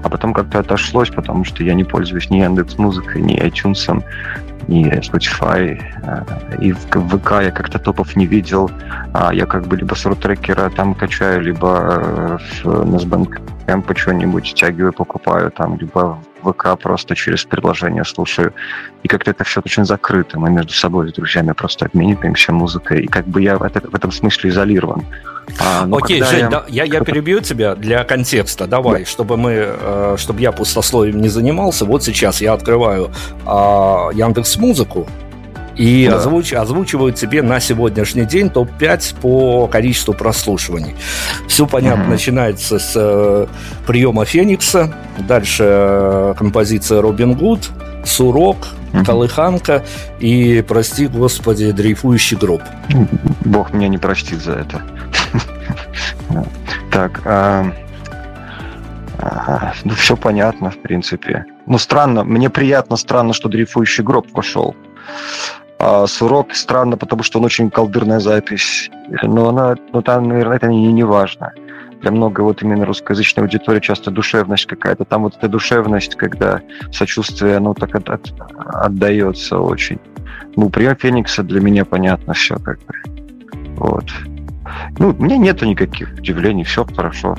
А 0.03 0.09
потом 0.09 0.33
как-то 0.33 0.59
отошлось, 0.59 1.11
потому 1.11 1.45
что 1.45 1.63
я 1.63 1.75
не 1.75 1.83
пользуюсь 1.83 2.31
ни 2.31 2.37
Яндекс 2.37 2.79
Музыкой, 2.79 3.21
ни 3.21 3.39
iTunes, 3.39 4.03
ни 4.67 4.85
Spotify. 4.99 5.81
Э, 6.03 6.23
и 6.59 6.71
в 6.71 6.85
ВК 6.85 7.31
я 7.41 7.51
как-то 7.51 7.79
топов 7.79 8.15
не 8.15 8.25
видел. 8.25 8.69
А 9.13 9.33
я 9.33 9.45
как 9.45 9.67
бы 9.67 9.77
либо 9.77 9.95
с 9.95 10.05
рутрекера 10.05 10.69
там 10.69 10.95
качаю, 10.95 11.41
либо 11.41 11.77
э, 11.79 12.37
в 12.63 12.85
Насбанк 12.85 13.41
Эмпа 13.67 13.95
что-нибудь 13.95 14.47
стягиваю, 14.47 14.93
покупаю 14.93 15.51
там, 15.51 15.77
либо 15.77 16.17
ВК 16.51 16.79
просто 16.81 17.15
через 17.15 17.43
приложение 17.45 18.03
слушаю. 18.05 18.53
И 19.03 19.07
как-то 19.07 19.31
это 19.31 19.43
все 19.43 19.61
очень 19.63 19.85
закрыто. 19.85 20.39
Мы 20.39 20.49
между 20.49 20.73
собой 20.73 21.09
с 21.09 21.13
друзьями 21.13 21.51
просто 21.51 21.85
обмениваемся 21.85 22.51
музыкой. 22.51 23.03
И 23.03 23.07
как 23.07 23.27
бы 23.27 23.41
я 23.41 23.57
в, 23.57 23.63
это, 23.63 23.81
в 23.81 23.95
этом 23.95 24.11
смысле 24.11 24.49
изолирован. 24.49 25.05
А, 25.59 25.85
ну, 25.85 25.97
Окей, 25.97 26.23
Жень, 26.23 26.39
я... 26.39 26.49
Да, 26.49 26.65
я, 26.67 26.83
я 26.83 27.01
перебью 27.01 27.39
тебя 27.41 27.75
для 27.75 28.03
контекста. 28.03 28.67
Давай, 28.67 29.01
да. 29.01 29.05
чтобы 29.05 29.37
мы, 29.37 29.51
э, 29.53 30.15
чтобы 30.17 30.41
я 30.41 30.51
пустословием 30.51 31.21
не 31.21 31.29
занимался. 31.29 31.85
Вот 31.85 32.03
сейчас 32.03 32.41
я 32.41 32.53
открываю 32.53 33.11
э, 33.45 33.49
Яндекс 34.13 34.57
Музыку 34.57 35.07
и 35.75 36.07
да. 36.09 36.17
озвуч, 36.17 36.53
озвучивают 36.53 37.15
тебе 37.15 37.41
на 37.41 37.59
сегодняшний 37.59 38.25
день 38.25 38.49
топ-5 38.49 39.19
по 39.21 39.67
количеству 39.67 40.13
прослушиваний. 40.13 40.95
Все 41.47 41.67
понятно, 41.67 42.03
угу. 42.03 42.11
начинается 42.11 42.79
с 42.79 42.93
э, 42.95 43.47
приема 43.85 44.25
Феникса, 44.25 44.93
дальше 45.19 45.63
э, 45.67 46.33
композиция 46.37 47.01
Робин 47.01 47.33
Гуд, 47.33 47.69
Сурок, 48.05 48.67
угу. 48.93 49.03
Колыханка 49.03 49.83
и, 50.19 50.63
прости 50.67 51.07
господи, 51.07 51.71
дрейфующий 51.71 52.37
гроб. 52.37 52.61
Бог 53.43 53.73
меня 53.73 53.87
не 53.87 53.97
простит 53.97 54.41
за 54.41 54.53
это. 54.53 54.81
Так, 56.91 57.21
а, 57.25 57.73
а, 59.17 59.73
ну 59.83 59.93
все 59.95 60.15
понятно, 60.15 60.71
в 60.71 60.81
принципе. 60.81 61.45
Ну 61.65 61.77
странно, 61.77 62.23
мне 62.23 62.49
приятно, 62.49 62.95
странно, 62.95 63.33
что 63.33 63.49
дрейфующий 63.49 64.01
гроб 64.01 64.31
пошел. 64.31 64.75
А 65.79 66.07
Сурок 66.07 66.53
странно, 66.55 66.97
потому 66.97 67.23
что 67.23 67.39
он 67.39 67.45
очень 67.45 67.69
колдырная 67.69 68.19
запись. 68.19 68.89
Но 69.23 69.49
она, 69.49 69.75
ну 69.93 70.01
там, 70.01 70.27
наверное, 70.27 70.57
это 70.57 70.67
не, 70.67 70.91
не 70.91 71.03
важно. 71.03 71.53
Для 72.01 72.11
много 72.11 72.41
вот 72.41 72.61
именно 72.61 72.85
русскоязычной 72.85 73.43
аудитории 73.43 73.79
часто 73.79 74.11
душевность 74.11 74.65
какая-то. 74.65 75.05
Там 75.05 75.23
вот 75.23 75.35
эта 75.37 75.47
душевность, 75.47 76.15
когда 76.15 76.61
сочувствие, 76.91 77.57
оно 77.57 77.73
так 77.73 77.95
от, 77.95 78.09
от, 78.09 78.33
отдается 78.57 79.59
очень. 79.59 79.99
Ну, 80.55 80.69
прием 80.69 80.95
Феникса 80.95 81.43
для 81.43 81.59
меня 81.61 81.83
понятно 81.83 82.33
все 82.33 82.57
как 82.57 82.79
бы. 82.79 82.93
Вот. 83.77 84.05
Ну, 84.97 85.15
у 85.17 85.23
меня 85.23 85.37
нету 85.37 85.65
никаких 85.65 86.13
удивлений, 86.13 86.63
все 86.63 86.85
хорошо. 86.85 87.35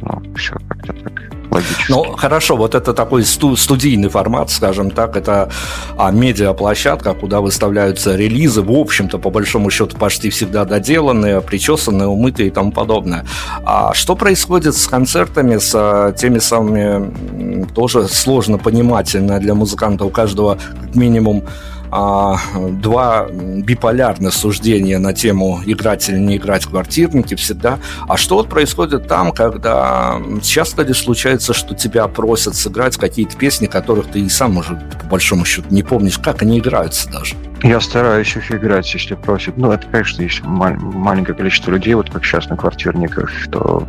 Ну, 0.00 0.34
все 0.34 0.56
как-то 0.68 0.92
так 0.92 1.37
логически. 1.50 1.90
Ну, 1.90 2.16
хорошо, 2.16 2.56
вот 2.56 2.74
это 2.74 2.92
такой 2.94 3.24
сту- 3.24 3.56
студийный 3.56 4.08
формат, 4.08 4.50
скажем 4.50 4.90
так, 4.90 5.16
это 5.16 5.50
а, 5.96 6.10
медиаплощадка, 6.10 7.14
куда 7.14 7.40
выставляются 7.40 8.16
релизы, 8.16 8.62
в 8.62 8.70
общем-то, 8.70 9.18
по 9.18 9.30
большому 9.30 9.70
счету, 9.70 9.96
почти 9.96 10.30
всегда 10.30 10.64
доделанные, 10.64 11.40
причесанные, 11.40 12.08
умытые 12.08 12.48
и 12.48 12.50
тому 12.50 12.72
подобное. 12.72 13.24
А 13.64 13.94
что 13.94 14.16
происходит 14.16 14.76
с 14.76 14.86
концертами, 14.86 15.58
с 15.58 15.72
а, 15.74 16.12
теми 16.12 16.38
самыми, 16.38 17.66
тоже 17.74 18.08
сложно 18.08 18.58
понимательно 18.58 19.38
для 19.38 19.54
музыканта, 19.54 20.04
у 20.04 20.10
каждого 20.10 20.58
как 20.80 20.94
минимум 20.94 21.44
а, 21.90 22.36
два 22.70 23.26
биполярных 23.28 24.34
суждения 24.34 24.98
на 24.98 25.12
тему 25.12 25.60
играть 25.64 26.08
или 26.08 26.18
не 26.18 26.36
играть 26.36 26.66
квартирники 26.66 27.34
всегда. 27.34 27.78
А 28.06 28.16
что 28.16 28.36
вот 28.36 28.48
происходит 28.48 29.06
там, 29.08 29.32
когда 29.32 30.20
часто 30.42 30.82
ли 30.82 30.94
случается, 30.94 31.52
что 31.52 31.74
тебя 31.74 32.06
просят 32.08 32.54
сыграть 32.54 32.96
какие-то 32.96 33.36
песни, 33.36 33.66
которых 33.66 34.08
ты 34.08 34.20
и 34.20 34.28
сам 34.28 34.58
уже 34.58 34.74
по 35.02 35.06
большому 35.08 35.44
счету 35.44 35.66
не 35.70 35.82
помнишь, 35.82 36.18
как 36.18 36.42
они 36.42 36.58
играются 36.58 37.10
даже? 37.10 37.34
Я 37.62 37.80
стараюсь 37.80 38.36
их 38.36 38.52
играть, 38.52 38.92
если 38.94 39.14
просят. 39.14 39.56
Ну, 39.56 39.72
это, 39.72 39.86
конечно, 39.90 40.22
если 40.22 40.44
маленькое 40.44 41.36
количество 41.36 41.72
людей, 41.72 41.94
вот 41.94 42.10
как 42.10 42.24
сейчас 42.24 42.48
на 42.48 42.56
квартирниках, 42.56 43.30
то 43.50 43.86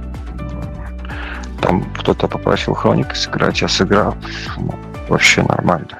там 1.61 1.83
кто-то 1.97 2.27
попросил 2.27 2.73
хроник 2.73 3.15
сыграть, 3.15 3.61
я 3.61 3.67
сыграл. 3.67 4.15
Ну, 4.57 4.73
вообще 5.07 5.43
нормально. 5.43 5.99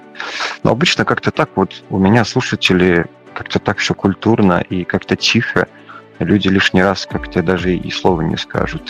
Но 0.63 0.72
обычно 0.72 1.06
как-то 1.06 1.32
так 1.32 1.50
вот 1.56 1.84
у 1.89 1.98
меня 1.98 2.26
слушатели 2.26 3.06
как-то 3.34 3.60
так 3.60 3.78
все 3.78 3.94
культурно 3.94 4.60
и 4.60 4.84
как-то 4.84 5.15
тихо. 5.15 5.68
Люди 6.20 6.50
лишний 6.50 6.84
раз 6.84 7.08
как-то 7.10 7.42
даже 7.42 7.76
и 7.76 7.92
слова 7.92 8.22
не 8.22 8.36
скажут. 8.36 8.82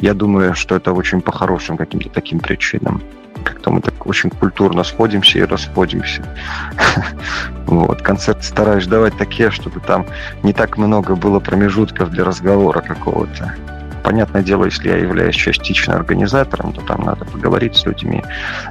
Я 0.00 0.12
думаю, 0.12 0.54
что 0.54 0.76
это 0.76 0.92
очень 0.92 1.22
по 1.22 1.32
хорошим 1.32 1.76
каким-то 1.76 2.10
таким 2.10 2.40
причинам. 2.40 3.02
Как-то 3.44 3.70
мы 3.70 3.80
так 3.80 4.06
очень 4.06 4.30
культурно 4.30 4.84
сходимся 4.84 5.38
и 5.38 5.42
расходимся. 5.42 6.22
Вот, 7.66 8.00
концерты 8.00 8.42
стараюсь 8.42 8.86
давать 8.86 9.18
такие, 9.18 9.50
чтобы 9.50 9.80
там 9.80 10.06
не 10.42 10.54
так 10.54 10.78
много 10.78 11.16
было 11.16 11.38
промежутков 11.38 12.10
для 12.10 12.24
разговора 12.24 12.80
какого-то 12.80 13.54
понятное 14.08 14.42
дело, 14.42 14.64
если 14.64 14.88
я 14.88 14.96
являюсь 14.96 15.34
частично 15.34 15.94
организатором, 15.94 16.72
то 16.72 16.80
там 16.80 17.04
надо 17.04 17.26
поговорить 17.26 17.76
с 17.76 17.84
людьми. 17.84 18.24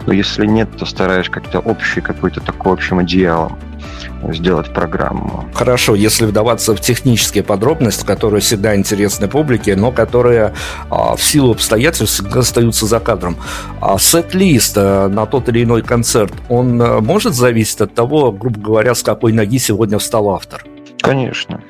Но 0.07 0.11
если 0.11 0.47
нет, 0.47 0.67
то 0.75 0.87
стараюсь 0.87 1.29
как-то 1.29 1.59
общий 1.59 2.01
какой-то 2.01 2.41
такой 2.41 2.73
общим 2.73 3.03
идеалом 3.03 3.55
сделать 4.33 4.73
программу. 4.73 5.45
Хорошо, 5.53 5.93
если 5.93 6.25
вдаваться 6.25 6.75
в 6.75 6.81
технические 6.81 7.43
подробности, 7.43 8.03
которые 8.03 8.41
всегда 8.41 8.75
интересны 8.75 9.27
публике, 9.27 9.75
но 9.75 9.91
которые 9.91 10.55
а, 10.89 11.15
в 11.15 11.21
силу 11.21 11.51
обстоятельств 11.51 12.15
всегда 12.15 12.39
остаются 12.39 12.87
за 12.87 12.99
кадром. 12.99 13.37
А 13.79 13.99
сет-лист 13.99 14.73
а, 14.75 15.07
на 15.07 15.27
тот 15.27 15.49
или 15.49 15.63
иной 15.63 15.83
концерт, 15.83 16.33
он 16.49 16.81
а, 16.81 16.99
может 16.99 17.35
зависеть 17.35 17.79
от 17.81 17.93
того, 17.93 18.31
грубо 18.31 18.59
говоря, 18.59 18.95
с 18.95 19.03
какой 19.03 19.33
ноги 19.33 19.59
сегодня 19.59 19.99
встал 19.99 20.31
автор? 20.31 20.65
Конечно. 20.99 21.61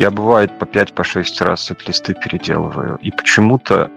Я, 0.00 0.10
бывает, 0.10 0.58
по 0.58 0.64
5-6 0.64 1.38
по 1.38 1.44
раз 1.44 1.66
сет-листы 1.66 2.14
переделываю. 2.14 2.98
И 3.02 3.10
почему-то 3.10 3.90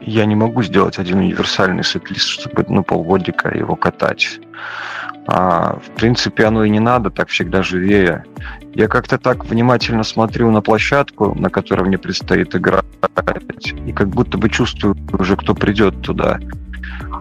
я 0.00 0.24
не 0.24 0.36
могу 0.36 0.62
сделать 0.62 1.00
один 1.00 1.18
универсальный 1.18 1.82
сет-лист, 1.82 2.28
чтобы 2.28 2.64
ну, 2.68 2.84
полгодика 2.84 3.48
его 3.48 3.74
катать. 3.74 4.38
А, 5.26 5.80
в 5.84 5.90
принципе, 5.96 6.44
оно 6.44 6.62
и 6.62 6.70
не 6.70 6.78
надо, 6.78 7.10
так 7.10 7.28
всегда 7.28 7.64
живее. 7.64 8.24
Я 8.72 8.86
как-то 8.86 9.18
так 9.18 9.44
внимательно 9.44 10.04
смотрю 10.04 10.48
на 10.52 10.62
площадку, 10.62 11.34
на 11.34 11.50
которой 11.50 11.88
мне 11.88 11.98
предстоит 11.98 12.54
играть, 12.54 12.84
и 13.84 13.92
как 13.92 14.10
будто 14.10 14.38
бы 14.38 14.48
чувствую 14.48 14.96
уже, 15.12 15.36
кто 15.36 15.56
придет 15.56 16.02
туда. 16.02 16.38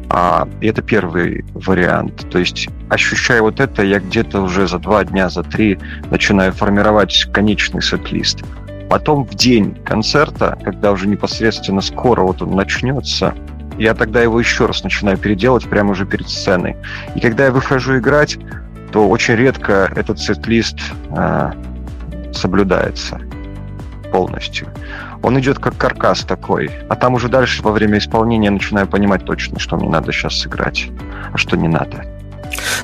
А, 0.10 0.48
это 0.62 0.82
первый 0.82 1.46
вариант. 1.54 2.30
То 2.30 2.40
есть, 2.40 2.70
ощущая 2.90 3.42
вот 3.42 3.60
это, 3.60 3.84
я 3.84 4.00
где-то 4.00 4.42
уже 4.42 4.68
за 4.68 4.80
два 4.80 5.04
дня, 5.04 5.30
за 5.30 5.44
три 5.44 5.80
начинаю 6.10 6.52
формировать 6.52 7.28
конечный 7.32 7.82
сет-лист. 7.82 8.44
Потом 8.90 9.24
в 9.24 9.36
день 9.36 9.76
концерта, 9.86 10.58
когда 10.64 10.92
уже 10.92 11.08
непосредственно 11.08 11.82
скоро 11.82 12.24
вот 12.24 12.42
он 12.42 12.56
начнется, 12.56 13.34
я 13.78 13.94
тогда 13.94 14.22
его 14.22 14.40
еще 14.40 14.66
раз 14.66 14.84
начинаю 14.84 15.18
переделать 15.18 15.66
прямо 15.70 15.92
уже 15.92 16.06
перед 16.06 16.28
сценой. 16.28 16.76
И 17.16 17.22
когда 17.22 17.46
я 17.46 17.52
выхожу 17.52 17.98
играть, 17.98 18.38
то 18.92 19.08
очень 19.08 19.36
редко 19.36 19.90
этот 19.96 20.20
сет-лист 20.20 20.78
э, 21.16 21.52
соблюдается 22.34 23.22
полностью. 24.12 24.68
Он 25.24 25.40
идет 25.40 25.60
как 25.60 25.78
каркас 25.78 26.22
такой, 26.22 26.72
а 26.90 26.96
там 26.96 27.14
уже 27.14 27.30
дальше 27.30 27.62
во 27.62 27.72
время 27.72 28.00
исполнения 28.00 28.46
я 28.46 28.52
начинаю 28.52 28.88
понимать 28.88 29.24
точно, 29.24 29.60
что 29.60 29.78
мне 29.78 29.90
надо 29.90 30.12
сейчас 30.12 30.40
сыграть, 30.40 30.90
а 31.32 31.38
что 31.38 31.56
не 31.56 31.68
надо. 31.68 32.11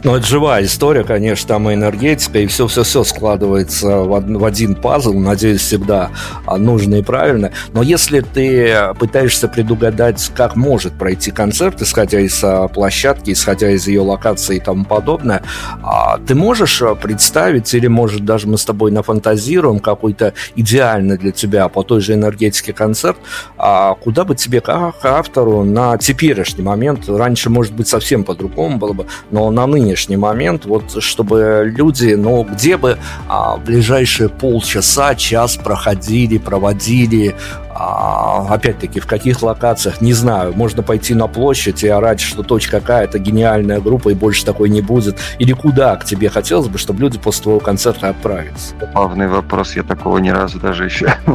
Но 0.03 0.17
это 0.17 0.25
живая 0.25 0.63
история, 0.63 1.03
конечно, 1.03 1.47
там 1.47 1.69
и 1.69 1.73
энергетика, 1.73 2.39
и 2.39 2.47
все-все-все 2.47 3.03
складывается 3.03 3.97
в 3.99 4.45
один 4.45 4.75
пазл, 4.75 5.13
надеюсь, 5.13 5.61
всегда 5.61 6.11
нужно 6.57 6.95
и 6.95 7.01
правильно. 7.01 7.51
Но 7.73 7.81
если 7.81 8.21
ты 8.21 8.93
пытаешься 8.99 9.47
предугадать, 9.47 10.31
как 10.35 10.55
может 10.55 10.93
пройти 10.93 11.31
концерт, 11.31 11.81
исходя 11.81 12.19
из 12.19 12.43
а, 12.43 12.67
площадки, 12.67 13.31
исходя 13.31 13.71
из 13.71 13.87
ее 13.87 14.01
локации 14.01 14.57
и 14.57 14.59
тому 14.59 14.85
подобное, 14.85 15.43
а, 15.83 16.17
ты 16.19 16.35
можешь 16.35 16.81
представить, 17.01 17.73
или, 17.73 17.87
может, 17.87 18.25
даже 18.25 18.47
мы 18.47 18.57
с 18.57 18.65
тобой 18.65 18.91
нафантазируем 18.91 19.79
какой-то 19.79 20.33
идеальный 20.55 21.17
для 21.17 21.31
тебя 21.31 21.67
по 21.69 21.83
той 21.83 22.01
же 22.01 22.13
энергетике 22.13 22.73
концерт, 22.73 23.17
а 23.57 23.95
куда 23.95 24.23
бы 24.23 24.35
тебе 24.35 24.61
как 24.61 25.03
автору 25.03 25.63
на 25.63 25.97
теперешний 25.97 26.63
момент, 26.63 27.07
раньше, 27.07 27.49
может 27.49 27.73
быть, 27.73 27.87
совсем 27.87 28.23
по-другому 28.23 28.77
было 28.77 28.93
бы, 28.93 29.07
но 29.31 29.49
на 29.57 29.65
нынешний 29.65 30.17
момент, 30.17 30.65
вот 30.65 31.01
чтобы 31.03 31.63
люди, 31.65 32.13
ну, 32.13 32.43
где 32.43 32.77
бы 32.77 32.97
а, 33.27 33.57
ближайшие 33.57 34.29
полчаса, 34.29 35.15
час 35.15 35.57
проходили, 35.57 36.37
проводили, 36.37 37.35
а, 37.69 38.45
опять-таки, 38.53 38.99
в 38.99 39.07
каких 39.07 39.41
локациях, 39.41 39.99
не 39.99 40.13
знаю, 40.13 40.53
можно 40.53 40.83
пойти 40.83 41.15
на 41.15 41.27
площадь 41.27 41.83
и 41.83 41.87
орать, 41.87 42.19
что 42.19 42.43
точка 42.43 42.79
какая-то 42.79 43.17
гениальная 43.17 43.81
группа 43.81 44.09
и 44.09 44.13
больше 44.13 44.45
такой 44.45 44.69
не 44.69 44.81
будет, 44.81 45.17
или 45.39 45.53
куда 45.53 45.95
к 45.95 46.05
тебе 46.05 46.29
хотелось 46.29 46.67
бы, 46.67 46.77
чтобы 46.77 47.01
люди 47.01 47.17
после 47.17 47.43
твоего 47.43 47.59
концерта 47.59 48.09
отправились? 48.09 48.75
Главный 48.93 49.27
вопрос, 49.27 49.75
я 49.75 49.81
такого 49.81 50.19
ни 50.19 50.29
разу 50.29 50.59
даже 50.59 50.85
еще... 50.85 51.13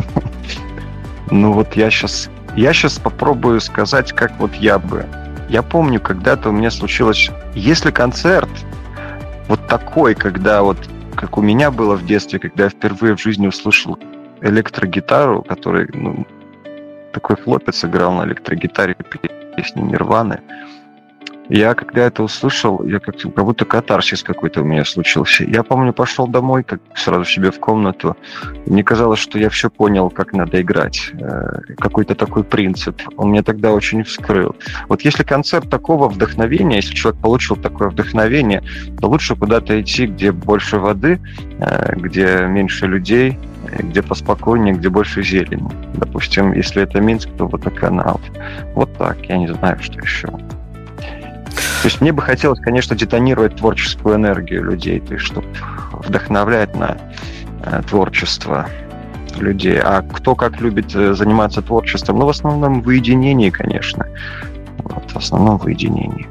Ну 1.31 1.55
вот 1.55 1.77
я 1.77 1.91
сейчас, 1.91 2.29
я 2.57 2.75
сейчас 2.75 2.99
попробую 2.99 3.63
сказать, 3.63 4.13
как 4.13 4.39
вот 4.39 4.53
я 4.57 4.79
бы 4.79 5.07
я 5.53 5.63
помню, 5.63 6.01
когда-то 6.01 6.49
у 6.49 6.53
меня 6.53 6.71
случилось, 6.71 7.31
если 7.55 7.91
концерт 7.91 8.49
вот 9.49 9.69
такой, 9.69 10.15
когда 10.15 10.63
вот, 10.63 10.79
как 11.15 11.37
у 11.37 11.43
меня 11.43 11.71
было 11.71 11.95
в 11.95 12.07
детстве, 12.07 12.39
когда 12.39 12.65
я 12.65 12.71
впервые 12.71 13.15
в 13.15 13.21
жизни 13.21 13.47
услышал 13.47 13.99
электрогитару, 14.41 15.43
который, 15.43 15.91
ну, 15.93 16.27
такой 17.13 17.37
хлопец 17.37 17.85
играл 17.85 18.15
на 18.15 18.25
электрогитаре 18.25 18.97
песни 19.55 19.83
Нирваны, 19.83 20.41
я 21.49 21.75
когда 21.75 22.07
это 22.07 22.23
услышал, 22.23 22.85
я 22.85 22.99
как, 22.99 23.17
как 23.19 23.45
будто 23.45 23.65
катарсис 23.65 24.23
какой-то 24.23 24.63
у 24.63 24.65
меня 24.65 24.85
случился. 24.85 25.45
Я 25.45 25.63
помню, 25.63 25.93
пошел 25.93 26.27
домой, 26.27 26.63
как 26.63 26.81
сразу 26.95 27.25
себе 27.25 27.51
в 27.51 27.59
комнату. 27.59 28.17
Мне 28.67 28.85
казалось, 28.85 29.19
что 29.19 29.39
я 29.39 29.51
все 29.51 29.69
понял, 29.69 30.09
как 30.11 30.33
надо 30.33 30.61
играть. 30.61 31.11
Э, 31.15 31.61
какой-то 31.79 32.15
такой 32.15 32.45
принцип. 32.45 33.01
Он 33.17 33.31
меня 33.31 33.43
тогда 33.43 33.73
очень 33.73 34.05
вскрыл. 34.05 34.55
Вот 34.89 35.03
если 35.03 35.25
концепт 35.25 35.69
такого 35.69 36.09
вдохновения, 36.09 36.77
если 36.77 36.95
человек 36.95 37.21
получил 37.21 37.57
такое 37.57 37.89
вдохновение, 37.89 38.63
то 39.01 39.09
лучше 39.09 39.37
куда-то 39.37 39.81
идти, 39.81 40.07
где 40.07 40.33
больше 40.33 40.79
воды, 40.79 41.21
э, 41.59 41.95
где 41.97 42.47
меньше 42.47 42.87
людей, 42.87 43.39
где 43.79 44.03
поспокойнее, 44.03 44.75
где 44.75 44.89
больше 44.89 45.23
зелени. 45.23 45.71
Допустим, 45.95 46.53
если 46.53 46.83
это 46.83 47.01
Минск, 47.01 47.29
то 47.37 47.47
водоканал. 47.47 48.21
Вот 48.75 48.97
так, 48.97 49.19
я 49.27 49.39
не 49.39 49.49
знаю, 49.49 49.79
что 49.81 49.99
еще. 49.99 50.29
То 51.55 51.89
есть 51.89 52.01
мне 52.01 52.13
бы 52.13 52.23
хотелось, 52.23 52.61
конечно, 52.61 52.97
детонировать 52.97 53.57
творческую 53.57 54.17
энергию 54.17 54.65
людей, 54.65 55.01
то 55.01 55.15
есть 55.15 55.27
чтобы 55.27 55.47
вдохновлять 55.93 56.75
на 56.77 56.97
э, 57.65 57.83
творчество 57.89 58.69
людей. 59.37 59.79
А 59.79 60.03
кто 60.03 60.35
как 60.35 60.61
любит 60.61 60.95
э, 60.95 61.15
заниматься 61.15 61.63
творчеством? 61.63 62.19
Ну, 62.19 62.27
в 62.27 62.31
основном 62.31 62.83
в 62.83 62.87
уединении, 62.87 63.51
конечно. 63.51 64.07
Вот, 64.79 65.11
в 65.11 65.17
основном 65.17 65.59
в 65.59 65.65
уединении 65.65 66.27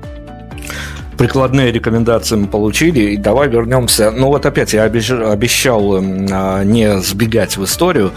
прикладные 1.21 1.71
рекомендации 1.71 2.35
мы 2.35 2.47
получили, 2.47 3.11
и 3.11 3.17
давай 3.17 3.47
вернемся. 3.47 4.09
Ну 4.09 4.29
вот 4.29 4.47
опять 4.47 4.73
я 4.73 4.85
обещал 4.85 5.97
эм, 5.97 6.27
а, 6.31 6.63
не 6.63 6.99
сбегать 6.99 7.57
в 7.57 7.63
историю. 7.63 8.11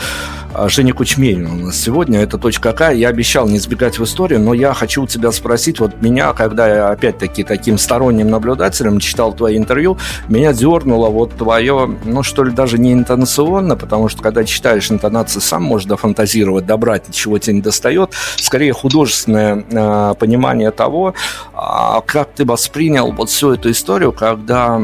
А, 0.54 0.68
Женя 0.68 0.94
Кучмелин 0.94 1.46
у 1.46 1.56
нас 1.66 1.76
сегодня, 1.76 2.20
это 2.20 2.38
точка 2.38 2.72
К. 2.72 2.92
Я 2.92 3.08
обещал 3.08 3.48
не 3.48 3.58
сбегать 3.58 3.98
в 3.98 4.04
историю, 4.04 4.38
но 4.38 4.54
я 4.54 4.72
хочу 4.72 5.02
у 5.02 5.06
тебя 5.06 5.32
спросить, 5.32 5.80
вот 5.80 6.00
меня, 6.00 6.32
когда 6.32 6.68
я 6.68 6.88
опять-таки 6.90 7.42
таким 7.42 7.76
сторонним 7.76 8.30
наблюдателем 8.30 9.00
читал 9.00 9.32
твои 9.32 9.56
интервью, 9.56 9.98
меня 10.28 10.52
дернуло 10.52 11.08
вот 11.08 11.36
твое, 11.36 11.98
ну 12.04 12.22
что 12.22 12.44
ли, 12.44 12.52
даже 12.52 12.78
не 12.78 12.92
интонационно, 12.92 13.76
потому 13.76 14.08
что 14.08 14.22
когда 14.22 14.44
читаешь 14.44 14.92
интонации, 14.92 15.40
сам 15.40 15.64
можешь 15.64 15.88
дофантазировать, 15.88 16.66
добрать, 16.66 17.08
ничего 17.08 17.38
тебе 17.38 17.56
не 17.56 17.62
достает, 17.62 18.12
скорее 18.36 18.72
художественное 18.72 19.64
э, 19.68 20.14
понимание 20.20 20.70
того, 20.70 21.14
э, 21.52 21.56
как 22.06 22.28
ты 22.32 22.44
воспринял 22.44 23.10
вот 23.10 23.28
всю 23.28 23.54
эту 23.54 23.72
историю, 23.72 24.12
когда 24.12 24.80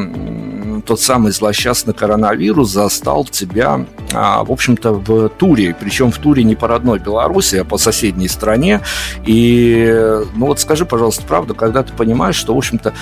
тот 0.80 1.00
самый 1.00 1.32
злосчастный 1.32 1.94
коронавирус 1.94 2.70
застал 2.70 3.24
тебя, 3.24 3.86
э, 4.12 4.14
в 4.14 4.50
общем-то, 4.50 4.92
в 4.92 5.28
туре. 5.28 5.76
Причем 5.78 6.10
в 6.10 6.18
туре 6.18 6.44
не 6.44 6.54
по 6.54 6.68
родной 6.68 6.98
Беларуси, 6.98 7.56
а 7.56 7.64
по 7.64 7.78
соседней 7.78 8.28
стране. 8.28 8.80
И, 9.26 9.92
ну 10.34 10.46
вот 10.46 10.60
скажи, 10.60 10.84
пожалуйста, 10.86 11.24
правда, 11.26 11.54
когда 11.54 11.82
ты 11.82 11.92
понимаешь, 11.92 12.36
что, 12.36 12.54
в 12.54 12.58
общем-то, 12.58 12.92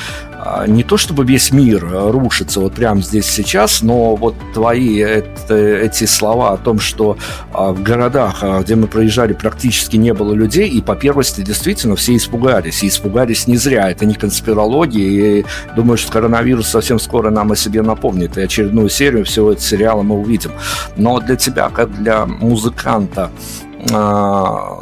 а, 0.40 0.66
не 0.66 0.82
то 0.82 0.96
чтобы 0.96 1.24
весь 1.24 1.52
мир 1.52 1.86
рушится 1.90 2.60
вот 2.60 2.74
прямо 2.74 3.02
здесь 3.02 3.26
сейчас, 3.26 3.82
но 3.82 4.16
вот 4.16 4.34
твои 4.54 4.98
это, 4.98 5.54
эти 5.54 6.04
слова 6.04 6.52
о 6.52 6.56
том, 6.56 6.78
что 6.78 7.18
а, 7.52 7.72
в 7.72 7.82
городах, 7.82 8.38
а, 8.42 8.60
где 8.60 8.76
мы 8.76 8.86
проезжали, 8.86 9.32
практически 9.32 9.96
не 9.96 10.14
было 10.14 10.32
людей, 10.32 10.68
и 10.68 10.80
по 10.80 10.94
первости 10.94 11.40
действительно 11.40 11.96
все 11.96 12.16
испугались, 12.16 12.82
и 12.82 12.88
испугались 12.88 13.46
не 13.46 13.56
зря, 13.56 13.90
это 13.90 14.06
не 14.06 14.14
конспирология, 14.14 15.40
и 15.40 15.44
думаю, 15.76 15.98
что 15.98 16.12
коронавирус 16.12 16.68
совсем 16.68 16.98
скоро 16.98 17.30
нам 17.30 17.52
о 17.52 17.56
себе 17.68 17.82
напомнит, 17.82 18.38
и 18.38 18.40
очередную 18.42 18.88
серию 18.88 19.24
всего 19.24 19.52
этого 19.52 19.64
сериала 19.64 20.02
мы 20.02 20.14
увидим. 20.16 20.52
Но 20.96 21.20
для 21.20 21.36
тебя, 21.36 21.68
как 21.68 21.92
для 22.02 22.26
музыканта, 22.26 23.30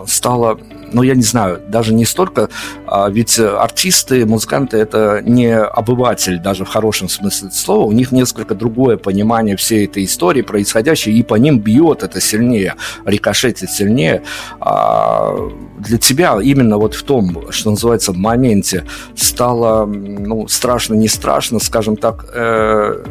стало 0.07 0.59
ну, 0.96 1.02
я 1.02 1.14
не 1.14 1.22
знаю, 1.22 1.61
даже 1.68 1.92
не 1.92 2.06
столько, 2.06 2.48
а 2.87 3.11
ведь 3.11 3.38
артисты, 3.38 4.24
музыканты– 4.24 4.76
это 4.78 5.20
не 5.22 5.54
обыватель, 5.54 6.38
даже 6.38 6.64
в 6.64 6.68
хорошем 6.68 7.11
смысле 7.11 7.50
слова, 7.50 7.85
у 7.85 7.92
них 7.92 8.12
несколько 8.12 8.54
другое 8.54 8.96
понимание 8.96 9.56
всей 9.56 9.85
этой 9.85 10.06
истории 10.06 10.40
происходящей, 10.40 11.12
и 11.12 11.22
по 11.22 11.35
ним 11.35 11.59
бьет 11.59 12.02
это 12.02 12.18
сильнее, 12.18 12.76
рикошетит 13.04 13.68
сильнее. 13.68 14.22
А 14.59 15.37
для 15.78 15.98
тебя 15.98 16.38
именно 16.42 16.78
вот 16.78 16.94
в 16.94 17.02
том, 17.02 17.52
что 17.52 17.70
называется, 17.70 18.14
моменте 18.14 18.85
стало, 19.14 19.85
ну, 19.85 20.49
страшно, 20.49 20.94
не 20.94 21.09
страшно, 21.09 21.59
скажем 21.59 21.97
так, 21.97 22.24
э, 22.32 23.05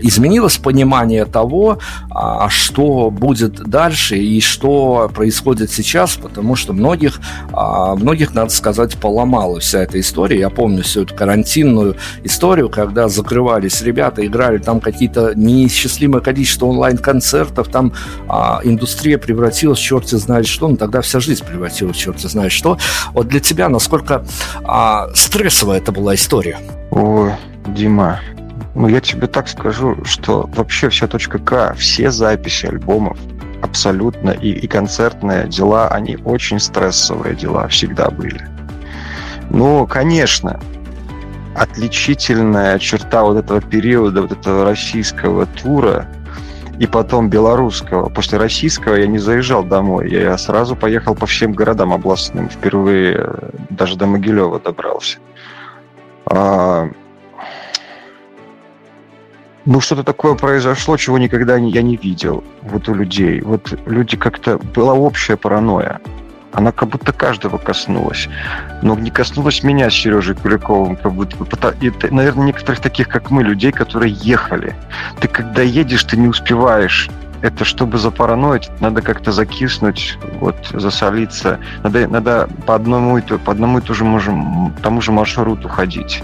изменилось 0.00 0.58
понимание 0.58 1.24
того, 1.24 1.78
а, 2.10 2.48
что 2.48 3.10
будет 3.10 3.54
дальше 3.54 4.16
и 4.16 4.40
что 4.40 5.10
происходит 5.14 5.70
сейчас, 5.70 6.16
потому 6.16 6.56
что 6.56 6.72
многих, 6.72 7.20
а, 7.52 7.94
многих, 7.94 8.34
надо 8.34 8.50
сказать, 8.50 8.96
поломала 8.98 9.60
вся 9.60 9.80
эта 9.80 10.00
история. 10.00 10.38
Я 10.38 10.50
помню 10.50 10.82
всю 10.82 11.02
эту 11.02 11.14
карантинную 11.14 11.96
историю, 12.24 12.68
когда 12.68 13.08
закрывались 13.08 13.82
ребята, 13.82 14.26
играли 14.26 14.58
там 14.58 14.80
какие-то 14.80 15.32
неисчислимое 15.34 16.20
количество 16.20 16.66
онлайн-концертов, 16.66 17.68
там 17.68 17.92
а, 18.28 18.60
индустрия 18.64 19.18
превратилась 19.18 19.78
в 19.78 19.82
черти 19.82 20.16
знает 20.16 20.46
что, 20.46 20.68
но 20.68 20.76
тогда 20.76 21.00
вся 21.00 21.20
жизнь 21.20 21.44
превратилась 21.44 21.96
в 21.96 21.98
черти 21.98 22.26
знает 22.26 22.52
что. 22.52 22.78
Вот 23.12 23.28
для 23.28 23.40
тебя 23.40 23.68
насколько 23.68 24.24
а, 24.64 25.08
стрессовая 25.14 25.78
это 25.78 25.92
была 25.92 26.14
история? 26.14 26.58
О, 26.90 27.30
Дима, 27.66 28.20
ну 28.76 28.88
я 28.88 29.00
тебе 29.00 29.26
так 29.26 29.48
скажу, 29.48 30.04
что 30.04 30.48
вообще 30.54 30.90
вся 30.90 31.06
точка 31.06 31.38
К, 31.38 31.74
все 31.74 32.10
записи 32.10 32.66
альбомов, 32.66 33.18
абсолютно, 33.62 34.30
и, 34.30 34.50
и 34.50 34.66
концертные 34.66 35.48
дела, 35.48 35.88
они 35.88 36.18
очень 36.24 36.60
стрессовые 36.60 37.34
дела 37.34 37.68
всегда 37.68 38.10
были. 38.10 38.46
Ну, 39.48 39.86
конечно, 39.86 40.60
отличительная 41.56 42.78
черта 42.78 43.22
вот 43.24 43.38
этого 43.38 43.62
периода, 43.62 44.22
вот 44.22 44.32
этого 44.32 44.64
российского 44.64 45.46
тура 45.46 46.06
и 46.78 46.86
потом 46.86 47.30
белорусского. 47.30 48.10
После 48.10 48.36
российского 48.36 48.96
я 48.96 49.06
не 49.06 49.18
заезжал 49.18 49.64
домой, 49.64 50.10
я 50.10 50.36
сразу 50.36 50.76
поехал 50.76 51.14
по 51.14 51.24
всем 51.24 51.52
городам 51.52 51.94
областным, 51.94 52.50
впервые 52.50 53.26
даже 53.70 53.96
до 53.96 54.06
Могилева 54.06 54.60
добрался. 54.60 55.18
Ну, 59.66 59.80
что-то 59.80 60.04
такое 60.04 60.34
произошло, 60.34 60.96
чего 60.96 61.18
никогда 61.18 61.58
не, 61.58 61.72
я 61.72 61.82
не 61.82 61.96
видел 61.96 62.44
вот 62.62 62.88
у 62.88 62.94
людей. 62.94 63.40
Вот 63.40 63.76
люди 63.86 64.16
как-то... 64.16 64.58
Была 64.58 64.94
общая 64.94 65.36
паранойя. 65.36 66.00
Она 66.52 66.70
как 66.70 66.88
будто 66.88 67.12
каждого 67.12 67.58
коснулась. 67.58 68.28
Но 68.82 68.94
не 68.94 69.10
коснулась 69.10 69.64
меня 69.64 69.90
с 69.90 69.94
Сережей 69.94 70.36
Куликовым. 70.36 70.94
Как 70.94 71.12
будто, 71.12 71.74
и, 71.80 71.92
наверное, 72.10 72.46
некоторых 72.46 72.80
таких, 72.80 73.08
как 73.08 73.30
мы, 73.32 73.42
людей, 73.42 73.72
которые 73.72 74.12
ехали. 74.12 74.76
Ты 75.20 75.26
когда 75.26 75.62
едешь, 75.62 76.04
ты 76.04 76.16
не 76.16 76.28
успеваешь 76.28 77.10
это 77.46 77.64
чтобы 77.64 77.98
запараноить, 77.98 78.70
надо 78.80 79.02
как-то 79.02 79.30
закиснуть, 79.30 80.18
вот, 80.40 80.56
засолиться. 80.72 81.60
Надо, 81.84 82.08
надо 82.08 82.48
по 82.66 82.74
одному 82.74 83.18
и, 83.18 83.22
по 83.22 83.52
одному 83.52 83.78
и 83.78 83.80
ту 83.80 83.94
же, 83.94 84.04
можем, 84.04 84.74
тому 84.82 85.00
же 85.00 85.12
маршруту 85.12 85.68
ходить. 85.68 86.22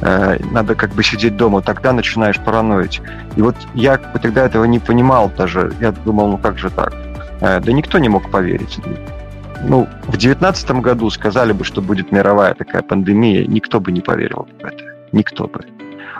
Э, 0.00 0.38
надо 0.50 0.74
как 0.74 0.90
бы 0.94 1.04
сидеть 1.04 1.36
дома. 1.36 1.60
Тогда 1.60 1.92
начинаешь 1.92 2.38
параноить. 2.38 3.02
И 3.36 3.42
вот 3.42 3.56
я 3.74 3.98
тогда 3.98 4.46
этого 4.46 4.64
не 4.64 4.78
понимал 4.78 5.30
даже. 5.36 5.72
Я 5.80 5.92
думал, 5.92 6.28
ну 6.28 6.38
как 6.38 6.58
же 6.58 6.70
так? 6.70 6.94
Э, 7.40 7.60
да 7.60 7.72
никто 7.72 7.98
не 7.98 8.08
мог 8.08 8.30
поверить. 8.30 8.78
Ну, 9.64 9.86
в 10.08 10.16
девятнадцатом 10.16 10.80
году 10.80 11.10
сказали 11.10 11.52
бы, 11.52 11.64
что 11.64 11.82
будет 11.82 12.12
мировая 12.12 12.54
такая 12.54 12.82
пандемия, 12.82 13.46
никто 13.46 13.78
бы 13.78 13.92
не 13.92 14.00
поверил 14.00 14.48
в 14.60 14.64
это. 14.64 14.84
Никто 15.12 15.46
бы. 15.46 15.60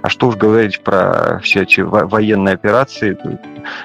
А 0.03 0.09
что 0.09 0.29
уж 0.29 0.37
говорить 0.37 0.83
про 0.83 1.39
все 1.43 1.63
эти 1.63 1.81
военные 1.81 2.55
операции. 2.55 3.17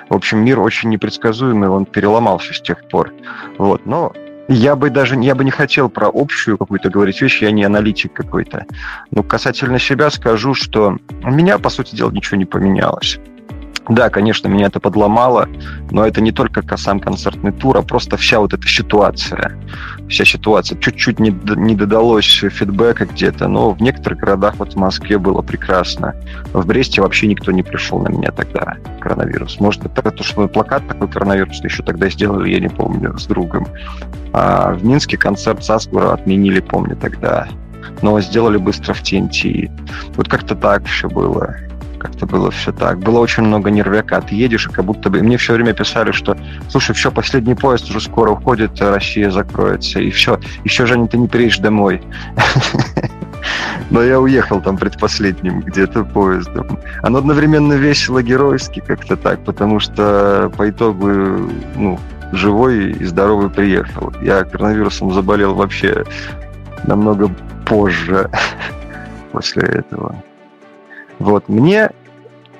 В 0.09 0.15
общем, 0.15 0.39
мир 0.39 0.59
очень 0.59 0.89
непредсказуемый, 0.89 1.69
он 1.69 1.85
переломался 1.85 2.53
с 2.53 2.61
тех 2.61 2.87
пор. 2.87 3.13
Вот. 3.57 3.85
Но 3.85 4.13
я 4.47 4.75
бы 4.75 4.89
даже 4.89 5.15
я 5.15 5.35
бы 5.35 5.43
не 5.43 5.51
хотел 5.51 5.89
про 5.89 6.09
общую 6.11 6.57
какую-то 6.57 6.89
говорить 6.89 7.21
вещь, 7.21 7.41
я 7.41 7.51
не 7.51 7.63
аналитик 7.63 8.13
какой-то. 8.13 8.65
Но 9.11 9.21
касательно 9.21 9.77
себя 9.77 10.09
скажу, 10.09 10.53
что 10.53 10.97
у 11.23 11.31
меня, 11.31 11.59
по 11.59 11.69
сути 11.69 11.95
дела, 11.95 12.11
ничего 12.11 12.37
не 12.37 12.45
поменялось. 12.45 13.19
Да, 13.89 14.09
конечно, 14.09 14.47
меня 14.47 14.67
это 14.67 14.79
подломало, 14.79 15.47
но 15.91 16.05
это 16.05 16.19
не 16.19 16.31
только 16.31 16.61
сам 16.77 16.99
концертный 16.99 17.53
тур, 17.53 17.77
а 17.77 17.81
просто 17.81 18.17
вся 18.17 18.39
вот 18.39 18.53
эта 18.53 18.67
ситуация. 18.67 19.57
Вся 20.09 20.25
ситуация. 20.25 20.77
Чуть-чуть 20.77 21.19
не, 21.19 21.29
не 21.55 21.75
додалось 21.75 22.25
фидбэка 22.25 23.05
где-то, 23.05 23.47
но 23.47 23.71
в 23.71 23.81
некоторых 23.81 24.19
городах, 24.19 24.55
вот 24.57 24.73
в 24.73 24.75
Москве 24.77 25.17
было 25.17 25.41
прекрасно. 25.41 26.15
В 26.51 26.65
Бресте 26.65 27.01
вообще 27.01 27.27
никто 27.27 27.51
не 27.51 27.63
пришел 27.63 27.99
на 27.99 28.09
меня 28.09 28.31
тогда, 28.31 28.75
коронавирус. 28.99 29.59
Может, 29.59 29.85
это 29.85 30.11
то, 30.11 30.23
что 30.23 30.47
плакат 30.47 30.87
такой 30.87 31.07
коронавирус 31.07 31.63
еще 31.63 31.81
тогда 31.83 32.09
сделали, 32.09 32.51
я 32.51 32.59
не 32.59 32.69
помню, 32.69 33.17
с 33.17 33.25
другом. 33.25 33.67
А 34.33 34.73
в 34.73 34.83
Минске 34.83 35.17
концерт 35.17 35.63
Сасгура 35.63 36.13
отменили, 36.13 36.59
помню, 36.59 36.97
тогда. 36.97 37.47
Но 38.01 38.19
сделали 38.19 38.57
быстро 38.57 38.93
в 38.93 39.01
TNT. 39.01 39.71
Вот 40.15 40.27
как-то 40.27 40.55
так 40.55 40.85
все 40.85 41.09
было 41.09 41.55
как-то 41.97 42.25
было 42.25 42.51
все 42.51 42.71
так. 42.71 42.99
Было 42.99 43.19
очень 43.19 43.43
много 43.43 43.69
нервяка. 43.69 44.21
Ты 44.21 44.35
едешь, 44.35 44.67
и 44.67 44.71
как 44.71 44.85
будто 44.85 45.09
бы... 45.09 45.21
Мне 45.21 45.37
все 45.37 45.53
время 45.53 45.73
писали, 45.73 46.11
что, 46.11 46.37
слушай, 46.69 46.93
все, 46.93 47.11
последний 47.11 47.55
поезд 47.55 47.89
уже 47.89 47.99
скоро 48.01 48.31
уходит, 48.31 48.79
Россия 48.81 49.31
закроется, 49.31 49.99
и 49.99 50.09
все. 50.11 50.39
Еще, 50.63 50.85
Женя, 50.85 51.07
ты 51.07 51.17
не 51.17 51.27
приедешь 51.27 51.59
домой. 51.59 52.01
Но 53.89 54.01
я 54.01 54.19
уехал 54.19 54.61
там 54.61 54.77
предпоследним 54.77 55.61
где-то 55.61 56.03
поездом. 56.03 56.79
Оно 57.01 57.19
одновременно 57.19 57.73
весело, 57.73 58.21
геройски 58.21 58.81
как-то 58.85 59.15
так, 59.15 59.43
потому 59.45 59.79
что 59.79 60.51
по 60.57 60.69
итогу, 60.69 61.07
ну, 61.75 61.99
живой 62.31 62.91
и 62.91 63.05
здоровый 63.05 63.49
приехал. 63.49 64.11
Я 64.21 64.43
коронавирусом 64.43 65.13
заболел 65.13 65.55
вообще 65.55 66.03
намного 66.85 67.29
позже 67.65 68.29
после 69.31 69.63
этого. 69.63 70.15
Вот. 71.19 71.49
Мне, 71.49 71.91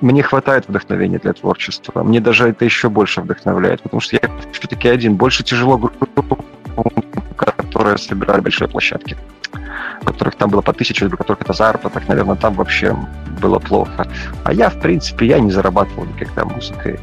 мне 0.01 0.23
хватает 0.23 0.67
вдохновения 0.67 1.19
для 1.19 1.33
творчества. 1.33 2.03
Мне 2.03 2.19
даже 2.19 2.49
это 2.49 2.65
еще 2.65 2.89
больше 2.89 3.21
вдохновляет, 3.21 3.81
потому 3.81 4.01
что 4.01 4.17
я 4.21 4.29
все-таки 4.51 4.87
один. 4.87 5.15
Больше 5.15 5.43
тяжело 5.43 5.77
группу, 5.77 6.45
которая 7.35 7.97
собирает 7.97 8.43
большие 8.43 8.67
площадки 8.67 9.17
которых 10.03 10.35
там 10.35 10.49
было 10.49 10.61
по 10.61 10.73
тысяче, 10.73 11.07
для 11.07 11.17
которых 11.17 11.41
это 11.41 11.53
заработок, 11.53 12.07
наверное, 12.07 12.35
там 12.35 12.53
вообще 12.53 12.95
было 13.41 13.59
плохо. 13.59 14.07
А 14.43 14.53
я, 14.53 14.69
в 14.69 14.79
принципе, 14.79 15.27
я 15.27 15.39
не 15.39 15.51
зарабатывал 15.51 16.05
никогда 16.05 16.45
музыкой. 16.45 16.99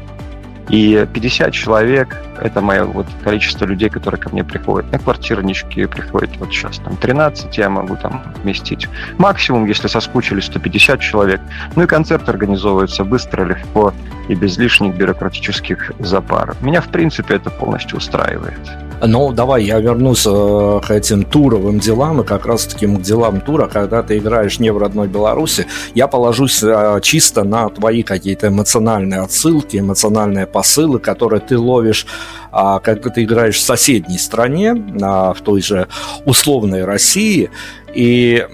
И 0.69 1.07
50 1.13 1.53
человек– 1.53 2.17
это 2.41 2.61
мое 2.61 2.85
вот 2.85 3.07
количество 3.23 3.65
людей, 3.65 3.89
которые 3.89 4.19
ко 4.19 4.29
мне 4.29 4.43
приходят. 4.43 4.91
На 4.91 4.99
квартирнички 4.99 5.85
приходят 5.85 6.35
вот 6.37 6.49
сейчас 6.49 6.79
там 6.79 6.97
13 6.97 7.55
я 7.57 7.69
могу 7.69 7.95
там 7.95 8.23
вместить. 8.43 8.87
Максимум, 9.17 9.65
если 9.65 9.87
соскучились, 9.87 10.45
150 10.45 10.99
человек. 10.99 11.41
Ну 11.75 11.83
и 11.83 11.87
концерт 11.87 12.27
организовывается 12.27 13.03
быстро, 13.03 13.45
легко 13.45 13.93
и 14.27 14.35
без 14.35 14.57
лишних 14.57 14.95
бюрократических 14.95 15.91
запаров. 15.99 16.59
Меня, 16.61 16.81
в 16.81 16.87
принципе, 16.87 17.35
это 17.35 17.49
полностью 17.51 17.97
устраивает. 17.97 18.59
Но 19.01 19.31
давай 19.31 19.63
я 19.63 19.79
вернусь 19.79 20.25
э, 20.25 20.81
к 20.85 20.91
этим 20.91 21.23
туровым 21.23 21.79
делам 21.79 22.21
и 22.21 22.23
как 22.23 22.45
раз 22.45 22.65
таки 22.65 22.87
к 22.87 23.01
делам 23.01 23.41
тура, 23.41 23.67
когда 23.67 24.01
ты 24.03 24.17
играешь 24.17 24.59
не 24.59 24.71
в 24.71 24.77
родной 24.77 25.07
Беларуси. 25.07 25.67
Я 25.93 26.07
положусь 26.07 26.63
э, 26.63 26.99
чисто 27.01 27.43
на 27.43 27.69
твои 27.69 28.03
какие-то 28.03 28.47
эмоциональные 28.47 29.21
отсылки, 29.21 29.77
эмоциональные 29.77 30.47
посылы, 30.47 30.99
которые 30.99 31.41
ты 31.41 31.57
ловишь, 31.57 32.05
когда 32.51 33.09
ты 33.09 33.23
играешь 33.23 33.57
в 33.57 33.61
соседней 33.61 34.17
стране, 34.17 34.69
э, 34.69 34.99
в 35.33 35.37
той 35.43 35.61
же 35.61 35.87
условной 36.25 36.85
России. 36.85 37.49
И 37.93 38.45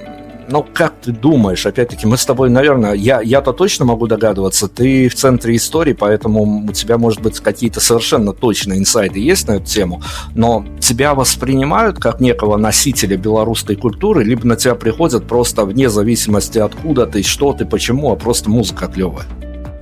ну, 0.52 0.66
как 0.74 0.94
ты 1.02 1.12
думаешь, 1.12 1.66
опять-таки, 1.66 2.06
мы 2.06 2.18
с 2.18 2.26
тобой, 2.26 2.50
наверное, 2.50 2.94
я, 2.94 3.22
я-то 3.22 3.54
точно 3.54 3.86
могу 3.86 4.08
догадываться, 4.08 4.68
ты 4.68 5.08
в 5.08 5.16
центре 5.16 5.56
истории, 5.56 5.94
поэтому 5.94 6.66
у 6.66 6.72
тебя, 6.74 6.98
может 6.98 7.22
быть, 7.22 7.40
какие-то 7.40 7.80
совершенно 7.80 8.34
точные 8.34 8.80
инсайды 8.80 9.20
есть 9.20 9.48
на 9.48 9.54
эту 9.54 9.66
тему, 9.66 10.02
но 10.36 10.66
тебя 10.80 11.16
воспринимают 11.16 12.00
как 12.00 12.20
некого 12.20 12.58
носителя 12.58 13.18
белорусской 13.18 13.76
культуры, 13.76 14.24
либо 14.24 14.46
на 14.46 14.56
тебя 14.56 14.76
приходят 14.76 15.28
просто 15.28 15.66
вне 15.66 15.90
зависимости 15.90 16.60
откуда 16.60 17.08
ты, 17.08 17.24
что 17.24 17.54
ты, 17.54 17.66
почему, 17.66 18.12
а 18.12 18.16
просто 18.16 18.50
музыка 18.50 18.88
клевая. 18.88 19.26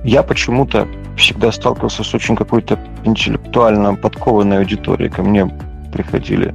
Я 0.04 0.22
почему-то 0.22 0.88
всегда 1.16 1.52
сталкивался 1.52 2.04
с 2.04 2.14
очень 2.14 2.36
какой-то 2.36 2.78
интеллектуально 3.04 3.94
подкованной 3.94 4.58
аудиторией. 4.58 5.10
Ко 5.10 5.22
мне 5.22 5.50
приходили. 5.92 6.46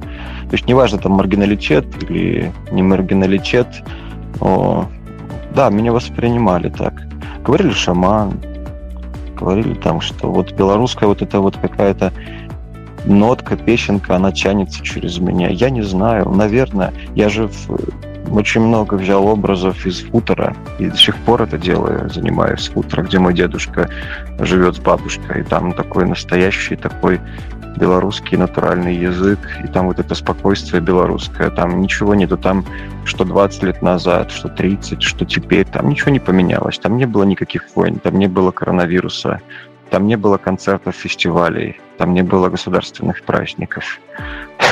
То 0.48 0.52
есть 0.52 0.66
неважно, 0.66 0.98
там 0.98 1.12
маргиналитет 1.12 1.86
или 2.02 2.52
не 2.70 2.82
маргиналитет, 2.82 3.68
о, 4.40 4.86
да, 5.54 5.70
меня 5.70 5.92
воспринимали 5.92 6.68
так. 6.68 6.94
Говорили 7.44 7.70
шаман, 7.70 8.40
говорили 9.36 9.74
там, 9.74 10.00
что 10.00 10.30
вот 10.30 10.52
белорусская 10.52 11.06
вот 11.06 11.22
эта 11.22 11.40
вот 11.40 11.56
какая-то 11.56 12.12
нотка, 13.04 13.56
песенка, 13.56 14.16
она 14.16 14.32
тянется 14.32 14.82
через 14.82 15.18
меня. 15.18 15.48
Я 15.48 15.70
не 15.70 15.82
знаю, 15.82 16.30
наверное, 16.30 16.92
я 17.14 17.28
же 17.28 17.48
в, 17.48 17.68
очень 18.30 18.60
много 18.60 18.94
взял 18.94 19.26
образов 19.26 19.86
из 19.86 20.00
футера, 20.00 20.54
и 20.78 20.88
до 20.88 20.96
сих 20.96 21.16
пор 21.18 21.42
это 21.42 21.58
делаю, 21.58 22.08
занимаюсь 22.10 22.68
футера, 22.68 23.02
где 23.02 23.18
мой 23.18 23.34
дедушка 23.34 23.88
живет 24.38 24.76
с 24.76 24.78
бабушкой, 24.78 25.40
и 25.40 25.44
там 25.44 25.72
такой 25.72 26.06
настоящий 26.06 26.76
такой 26.76 27.20
белорусский 27.76 28.36
натуральный 28.36 28.96
язык, 28.96 29.38
и 29.62 29.66
там 29.68 29.86
вот 29.86 29.98
это 29.98 30.14
спокойствие 30.14 30.80
белорусское, 30.80 31.50
там 31.50 31.80
ничего 31.80 32.14
нету, 32.14 32.36
там 32.36 32.64
что 33.04 33.24
20 33.24 33.62
лет 33.62 33.82
назад, 33.82 34.30
что 34.30 34.48
30, 34.48 35.02
что 35.02 35.24
теперь, 35.24 35.66
там 35.66 35.88
ничего 35.88 36.10
не 36.10 36.20
поменялось, 36.20 36.78
там 36.78 36.96
не 36.96 37.06
было 37.06 37.24
никаких 37.24 37.64
войн, 37.74 37.98
там 37.98 38.18
не 38.18 38.28
было 38.28 38.50
коронавируса, 38.50 39.40
там 39.90 40.06
не 40.06 40.16
было 40.16 40.38
концертов, 40.38 40.96
фестивалей, 40.96 41.80
там 41.98 42.12
не 42.12 42.22
было 42.22 42.48
государственных 42.48 43.22
праздников. 43.22 44.00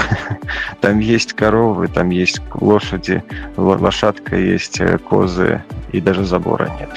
Там 0.81 0.99
есть 0.99 1.33
коровы, 1.33 1.89
там 1.89 2.11
есть 2.11 2.41
лошади, 2.55 3.23
лошадка 3.57 4.37
есть, 4.37 4.81
э, 4.81 4.99
козы, 4.99 5.63
и 5.93 6.01
даже 6.01 6.25
забора 6.25 6.71
нет 6.79 6.91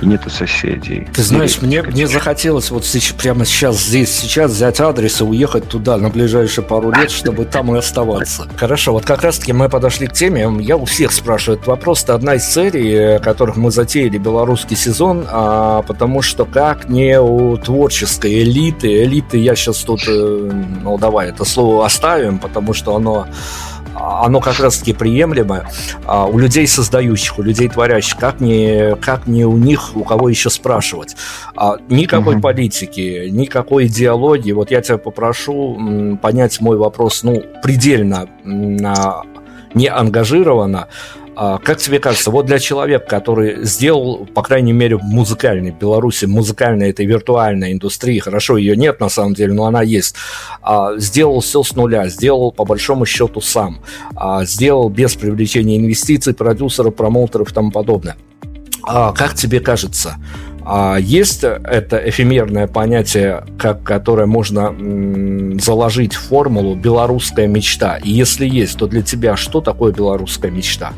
и 0.00 0.06
нету 0.06 0.30
соседей. 0.30 1.08
Ты 1.12 1.22
знаешь, 1.22 1.60
мне, 1.60 1.82
мне 1.82 2.06
захотелось 2.06 2.70
вот 2.70 2.84
сейчас, 2.84 3.12
прямо 3.12 3.44
сейчас, 3.44 3.82
здесь, 3.82 4.10
сейчас 4.10 4.52
взять 4.52 4.80
адрес 4.80 5.20
и 5.20 5.24
уехать 5.24 5.68
туда 5.68 5.96
на 5.96 6.08
ближайшие 6.10 6.64
пару 6.64 6.90
лет, 6.92 7.10
чтобы 7.10 7.44
там 7.44 7.74
и 7.74 7.78
оставаться. 7.78 8.48
Хорошо, 8.56 8.92
вот 8.92 9.04
как 9.04 9.22
раз-таки 9.22 9.52
мы 9.52 9.68
подошли 9.68 10.06
к 10.06 10.12
теме. 10.12 10.48
Я 10.60 10.76
у 10.76 10.84
всех 10.84 11.12
спрашиваю 11.12 11.56
этот 11.56 11.68
вопрос. 11.68 12.04
Это 12.04 12.14
одна 12.14 12.34
из 12.34 12.44
серий, 12.44 13.18
которых 13.20 13.56
мы 13.56 13.70
затеяли 13.70 14.18
белорусский 14.18 14.76
сезон, 14.76 15.24
а, 15.28 15.82
потому 15.82 16.22
что 16.22 16.44
как 16.44 16.88
не 16.88 17.20
у 17.20 17.56
творческой 17.56 18.42
элиты, 18.42 19.04
элиты 19.04 19.38
я 19.38 19.54
сейчас 19.54 19.78
тут, 19.78 20.00
э, 20.06 20.50
ну 20.82 20.98
давай, 20.98 21.28
это 21.28 21.44
слово 21.44 21.86
оставим, 21.86 22.38
потому 22.38 22.72
что 22.72 22.96
оно 22.96 23.26
оно 23.94 24.40
как 24.40 24.58
раз-таки 24.60 24.92
приемлемо 24.92 25.66
а, 26.06 26.26
у 26.26 26.38
людей 26.38 26.66
создающих, 26.66 27.38
у 27.38 27.42
людей 27.42 27.68
творящих. 27.68 28.16
Как 28.18 28.40
не, 28.40 28.96
как 28.96 29.26
не 29.26 29.44
у 29.44 29.56
них, 29.56 29.96
у 29.96 30.04
кого 30.04 30.28
еще 30.28 30.50
спрашивать? 30.50 31.16
А, 31.56 31.76
никакой 31.88 32.34
угу. 32.34 32.42
политики, 32.42 33.28
никакой 33.30 33.86
идеологии. 33.86 34.52
Вот 34.52 34.70
я 34.70 34.80
тебя 34.80 34.98
попрошу 34.98 36.18
понять 36.20 36.60
мой 36.60 36.76
вопрос, 36.76 37.22
ну, 37.22 37.42
предельно 37.62 38.28
не 39.74 39.88
ангажированно. 39.88 40.88
А, 41.40 41.58
как 41.58 41.78
тебе 41.78 42.00
кажется, 42.00 42.32
вот 42.32 42.46
для 42.46 42.58
человека, 42.58 43.06
который 43.06 43.64
сделал, 43.64 44.26
по 44.26 44.42
крайней 44.42 44.72
мере, 44.72 44.96
в 44.96 45.04
музыкальной 45.04 45.70
Беларуси, 45.70 46.24
музыкальной 46.24 46.90
этой 46.90 47.06
виртуальной 47.06 47.72
индустрии, 47.72 48.18
хорошо, 48.18 48.56
ее 48.56 48.76
нет 48.76 48.98
на 48.98 49.08
самом 49.08 49.34
деле, 49.34 49.52
но 49.54 49.66
она 49.66 49.82
есть, 49.82 50.16
а, 50.62 50.96
сделал 50.96 51.38
все 51.38 51.62
с 51.62 51.76
нуля, 51.76 52.08
сделал 52.08 52.50
по 52.50 52.64
большому 52.64 53.06
счету 53.06 53.40
сам, 53.40 53.78
а, 54.16 54.44
сделал 54.44 54.88
без 54.88 55.14
привлечения 55.14 55.76
инвестиций, 55.76 56.34
продюсеров, 56.34 56.96
промоутеров 56.96 57.52
и 57.52 57.54
тому 57.54 57.70
подобное. 57.70 58.16
Как 58.82 59.34
тебе 59.34 59.60
кажется, 59.60 60.16
есть 60.98 61.44
это 61.44 61.98
эфемерное 62.08 62.66
понятие, 62.66 63.44
как, 63.58 63.82
которое 63.82 64.26
можно 64.26 64.74
заложить 65.60 66.14
в 66.14 66.28
формулу 66.28 66.74
«белорусская 66.74 67.46
мечта»? 67.48 67.98
И 67.98 68.10
если 68.10 68.48
есть, 68.48 68.78
то 68.78 68.86
для 68.86 69.02
тебя 69.02 69.36
что 69.36 69.60
такое 69.60 69.92
белорусская 69.92 70.50
мечта? 70.50 70.94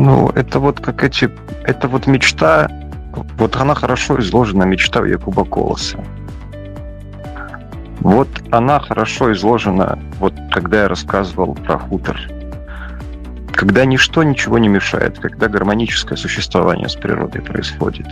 Ну, 0.00 0.28
это 0.36 0.60
вот 0.60 0.78
как 0.78 1.02
эти... 1.02 1.28
Это 1.64 1.88
вот 1.88 2.06
мечта... 2.06 2.70
Вот 3.36 3.56
она 3.56 3.74
хорошо 3.74 4.20
изложена, 4.20 4.62
мечта 4.62 5.04
Якуба 5.04 5.44
Колоса. 5.44 5.98
Вот 7.98 8.28
она 8.52 8.78
хорошо 8.78 9.32
изложена, 9.32 9.98
вот 10.20 10.34
когда 10.52 10.82
я 10.82 10.88
рассказывал 10.88 11.54
про 11.54 11.78
хутор. 11.78 12.16
Когда 13.52 13.84
ничто 13.84 14.22
ничего 14.22 14.58
не 14.58 14.68
мешает, 14.68 15.18
когда 15.18 15.48
гармоническое 15.48 16.16
существование 16.16 16.88
с 16.88 16.94
природой 16.94 17.42
происходит. 17.42 18.06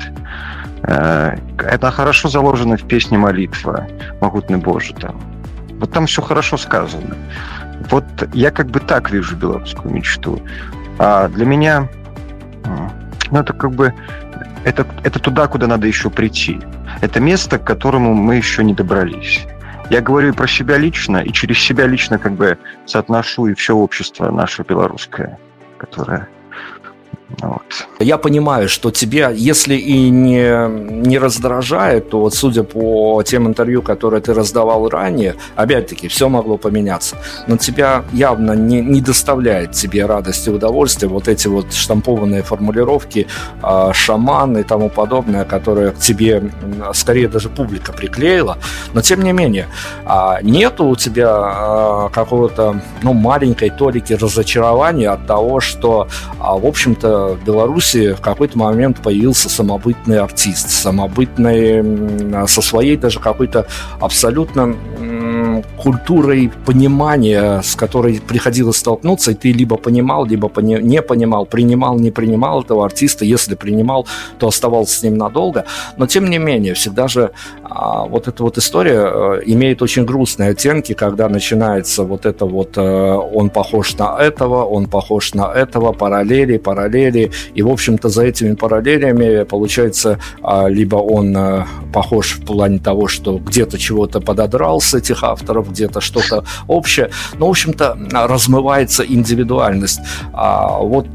Э, 0.82 1.36
это 1.58 1.92
хорошо 1.92 2.28
заложено 2.28 2.76
в 2.76 2.82
песне 2.82 3.16
«Молитва», 3.16 3.86
«Могутный 4.20 4.58
Боже» 4.58 4.92
там. 4.92 5.20
Вот 5.78 5.92
там 5.92 6.06
все 6.06 6.20
хорошо 6.20 6.56
сказано. 6.56 7.14
Вот 7.90 8.04
я 8.32 8.50
как 8.50 8.66
бы 8.70 8.80
так 8.80 9.12
вижу 9.12 9.36
белорусскую 9.36 9.94
мечту. 9.94 10.42
А 10.98 11.28
для 11.28 11.44
меня, 11.44 11.88
ну, 13.30 13.40
это 13.40 13.52
как 13.52 13.72
бы, 13.72 13.92
это, 14.64 14.86
это 15.04 15.18
туда, 15.18 15.46
куда 15.46 15.66
надо 15.66 15.86
еще 15.86 16.10
прийти. 16.10 16.60
Это 17.00 17.20
место, 17.20 17.58
к 17.58 17.64
которому 17.64 18.14
мы 18.14 18.36
еще 18.36 18.64
не 18.64 18.74
добрались. 18.74 19.46
Я 19.90 20.00
говорю 20.00 20.30
и 20.30 20.32
про 20.32 20.48
себя 20.48 20.78
лично, 20.78 21.18
и 21.18 21.32
через 21.32 21.58
себя 21.58 21.86
лично 21.86 22.18
как 22.18 22.32
бы 22.32 22.58
соотношу 22.86 23.46
и 23.46 23.54
все 23.54 23.76
общество 23.76 24.30
наше 24.30 24.62
белорусское, 24.62 25.38
которое 25.78 26.28
вот. 27.28 27.62
Я 27.98 28.18
понимаю, 28.18 28.68
что 28.68 28.90
тебя, 28.92 29.30
если 29.30 29.74
и 29.74 30.10
не, 30.10 30.68
не 30.68 31.18
раздражает, 31.18 32.10
то 32.10 32.20
вот 32.20 32.34
судя 32.34 32.62
по 32.62 33.22
тем 33.24 33.48
интервью, 33.48 33.82
которые 33.82 34.20
ты 34.20 34.32
раздавал 34.32 34.88
ранее, 34.88 35.34
опять-таки, 35.56 36.06
все 36.06 36.28
могло 36.28 36.56
поменяться. 36.56 37.16
Но 37.48 37.56
тебя 37.56 38.04
явно 38.12 38.52
не, 38.52 38.80
не 38.80 39.00
доставляет 39.00 39.72
тебе 39.72 40.06
радости 40.06 40.48
и 40.48 40.52
удовольствия 40.52 41.08
вот 41.08 41.26
эти 41.26 41.48
вот 41.48 41.72
штампованные 41.72 42.42
формулировки 42.42 43.26
э, 43.62 43.90
шаман 43.92 44.58
и 44.58 44.62
тому 44.62 44.88
подобное, 44.88 45.44
которые 45.44 45.90
к 45.90 45.98
тебе 45.98 46.50
скорее 46.94 47.28
даже 47.28 47.48
публика 47.48 47.92
приклеила. 47.92 48.58
Но 48.94 49.00
тем 49.02 49.22
не 49.22 49.32
менее, 49.32 49.66
э, 50.04 50.42
нету 50.42 50.84
у 50.84 50.94
тебя 50.94 52.06
э, 52.08 52.14
какого-то 52.14 52.80
ну, 53.02 53.14
маленькой 53.14 53.70
толики 53.70 54.12
разочарования 54.12 55.10
от 55.10 55.26
того, 55.26 55.58
что, 55.58 56.06
э, 56.34 56.36
в 56.38 56.66
общем-то, 56.66 57.15
в 57.16 57.44
Беларуси 57.44 58.12
в 58.12 58.20
какой-то 58.20 58.58
момент 58.58 59.02
появился 59.02 59.48
самобытный 59.48 60.18
артист, 60.18 60.70
самобытный, 60.70 62.46
со 62.46 62.62
своей 62.62 62.96
даже 62.96 63.20
какой-то 63.20 63.66
абсолютно 64.00 64.74
культурой 65.76 66.50
понимания, 66.64 67.60
с 67.62 67.74
которой 67.74 68.20
приходилось 68.20 68.76
столкнуться, 68.76 69.32
и 69.32 69.34
ты 69.34 69.52
либо 69.52 69.76
понимал, 69.76 70.24
либо 70.24 70.48
пони- 70.48 70.80
не 70.80 71.02
понимал, 71.02 71.46
принимал, 71.46 71.98
не 71.98 72.10
принимал 72.10 72.62
этого 72.62 72.84
артиста. 72.84 73.24
Если 73.24 73.54
принимал, 73.54 74.06
то 74.38 74.48
оставался 74.48 74.98
с 74.98 75.02
ним 75.02 75.16
надолго. 75.16 75.64
Но 75.96 76.06
тем 76.06 76.28
не 76.30 76.38
менее, 76.38 76.74
всегда 76.74 77.08
же 77.08 77.30
а, 77.62 78.06
вот 78.06 78.28
эта 78.28 78.42
вот 78.42 78.58
история 78.58 79.00
а, 79.00 79.40
имеет 79.44 79.82
очень 79.82 80.04
грустные 80.04 80.50
оттенки, 80.50 80.94
когда 80.94 81.28
начинается 81.28 82.04
вот 82.04 82.26
это 82.26 82.46
вот 82.46 82.74
а, 82.76 83.16
он 83.18 83.50
похож 83.50 83.94
на 83.96 84.16
этого, 84.18 84.64
он 84.64 84.86
похож 84.88 85.34
на 85.34 85.52
этого, 85.52 85.92
параллели, 85.92 86.58
параллели. 86.58 87.30
И, 87.54 87.62
в 87.62 87.68
общем-то, 87.68 88.08
за 88.08 88.24
этими 88.24 88.54
параллелями 88.54 89.44
получается 89.44 90.18
а, 90.42 90.68
либо 90.68 90.96
он 90.96 91.36
а, 91.36 91.66
похож 91.92 92.38
в 92.38 92.44
плане 92.44 92.78
того, 92.78 93.08
что 93.08 93.38
где-то 93.38 93.78
чего-то 93.78 94.20
пододрал 94.20 94.80
с 94.80 94.94
этих 94.94 95.22
авторов, 95.30 95.70
где-то 95.70 96.00
что-то 96.00 96.44
общее. 96.66 97.10
Но, 97.38 97.46
в 97.46 97.50
общем-то, 97.50 97.98
размывается 98.12 99.02
индивидуальность. 99.04 100.00
А 100.32 100.78
вот 100.78 101.06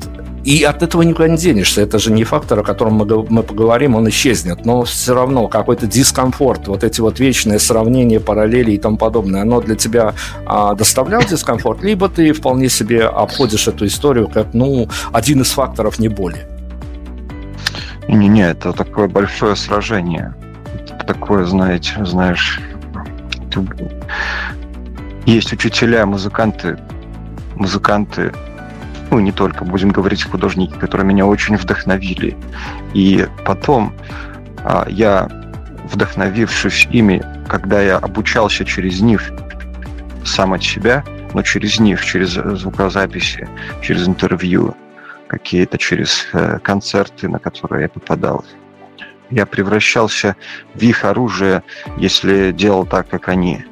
и 0.43 0.63
от 0.63 0.81
этого 0.81 1.03
никуда 1.03 1.27
не 1.27 1.37
денешься. 1.37 1.81
Это 1.81 1.99
же 1.99 2.11
не 2.11 2.23
фактор, 2.23 2.59
о 2.59 2.63
котором 2.63 2.93
мы, 2.93 3.25
мы 3.29 3.43
поговорим, 3.43 3.95
он 3.95 4.09
исчезнет. 4.09 4.65
Но 4.65 4.83
все 4.83 5.13
равно 5.13 5.47
какой-то 5.47 5.85
дискомфорт, 5.85 6.67
вот 6.67 6.83
эти 6.83 6.99
вот 6.99 7.19
вечные 7.19 7.59
сравнения, 7.59 8.19
параллели 8.19 8.71
и 8.71 8.77
тому 8.77 8.97
подобное, 8.97 9.43
оно 9.43 9.61
для 9.61 9.75
тебя 9.75 10.15
а, 10.45 10.73
доставлял 10.73 11.21
дискомфорт, 11.23 11.83
либо 11.83 12.09
ты 12.09 12.33
вполне 12.33 12.69
себе 12.69 13.05
обходишь 13.05 13.67
эту 13.67 13.85
историю 13.85 14.27
как, 14.27 14.53
ну, 14.53 14.89
один 15.11 15.41
из 15.41 15.51
факторов, 15.51 15.99
не 15.99 16.07
более. 16.07 16.47
Не-не, 18.07 18.49
это 18.49 18.73
такое 18.73 19.07
большое 19.07 19.55
сражение. 19.55 20.33
Такое, 21.05 21.45
знаете, 21.45 22.03
знаешь, 22.03 22.59
есть 25.25 25.53
учителя, 25.53 26.05
музыканты, 26.05 26.77
музыканты, 27.55 28.33
ну, 29.11 29.19
не 29.19 29.31
только, 29.31 29.65
будем 29.65 29.89
говорить, 29.89 30.23
художники, 30.23 30.73
которые 30.73 31.05
меня 31.05 31.25
очень 31.25 31.57
вдохновили. 31.57 32.37
И 32.93 33.27
потом 33.45 33.93
а, 34.63 34.85
я, 34.89 35.29
вдохновившись 35.91 36.87
ими, 36.91 37.23
когда 37.47 37.81
я 37.81 37.97
обучался 37.97 38.63
через 38.63 39.01
них 39.01 39.31
сам 40.23 40.53
от 40.53 40.63
себя, 40.63 41.03
но 41.33 41.41
через 41.41 41.79
них, 41.79 42.03
через 42.05 42.31
звукозаписи, 42.31 43.47
через 43.81 44.07
интервью, 44.07 44.75
какие-то 45.27 45.77
через 45.77 46.25
э, 46.33 46.59
концерты, 46.59 47.29
на 47.29 47.39
которые 47.39 47.83
я 47.83 47.89
попадал, 47.89 48.43
я 49.31 49.45
превращался 49.45 50.35
в 50.75 50.81
их 50.81 51.05
оружие, 51.05 51.63
если 51.97 52.51
делал 52.51 52.85
так, 52.85 53.09
как 53.09 53.29
они. 53.29 53.65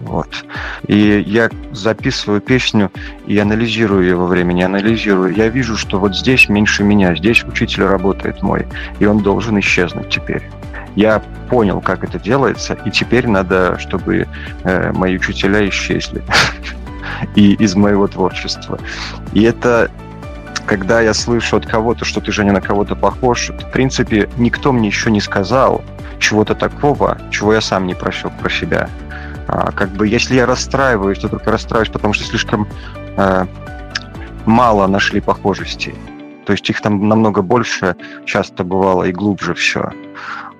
Вот. 0.00 0.44
И 0.88 1.22
я 1.26 1.48
записываю 1.70 2.40
песню 2.40 2.90
и 3.26 3.38
анализирую 3.38 4.02
ее 4.02 4.16
во 4.16 4.26
времени, 4.26 4.62
анализирую. 4.62 5.32
Я 5.32 5.48
вижу, 5.48 5.76
что 5.76 6.00
вот 6.00 6.16
здесь 6.16 6.48
меньше 6.48 6.82
меня, 6.82 7.14
здесь 7.14 7.44
учитель 7.44 7.84
работает 7.84 8.42
мой, 8.42 8.66
и 8.98 9.06
он 9.06 9.18
должен 9.22 9.60
исчезнуть 9.60 10.08
теперь. 10.08 10.42
Я 10.96 11.22
понял, 11.48 11.80
как 11.80 12.02
это 12.02 12.18
делается, 12.18 12.76
и 12.84 12.90
теперь 12.90 13.28
надо, 13.28 13.78
чтобы 13.78 14.26
э, 14.64 14.92
мои 14.92 15.16
учителя 15.16 15.66
исчезли 15.68 16.22
и 17.36 17.54
из 17.54 17.76
моего 17.76 18.08
творчества. 18.08 18.78
И 19.32 19.42
это 19.42 19.88
когда 20.66 21.00
я 21.00 21.14
слышу 21.14 21.56
от 21.56 21.66
кого-то, 21.66 22.04
что 22.04 22.20
ты, 22.20 22.32
Женя, 22.32 22.52
на 22.52 22.60
кого-то 22.60 22.96
похож, 22.96 23.50
в 23.50 23.70
принципе, 23.70 24.28
никто 24.36 24.72
мне 24.72 24.88
еще 24.88 25.10
не 25.10 25.20
сказал 25.20 25.82
чего-то 26.18 26.54
такого, 26.54 27.18
чего 27.30 27.52
я 27.52 27.60
сам 27.60 27.86
не 27.86 27.94
просек 27.94 28.32
про 28.40 28.48
себя. 28.48 28.88
А, 29.48 29.72
как 29.72 29.90
бы, 29.90 30.06
если 30.06 30.36
я 30.36 30.46
расстраиваюсь, 30.46 31.18
то 31.18 31.28
только 31.28 31.50
расстраиваюсь, 31.50 31.90
потому 31.90 32.14
что 32.14 32.24
слишком 32.24 32.68
э, 33.16 33.46
мало 34.46 34.86
нашли 34.86 35.20
похожестей. 35.20 35.94
То 36.46 36.52
есть 36.52 36.68
их 36.70 36.80
там 36.80 37.08
намного 37.08 37.42
больше, 37.42 37.96
часто 38.24 38.64
бывало 38.64 39.04
и 39.04 39.12
глубже 39.12 39.54
все. 39.54 39.90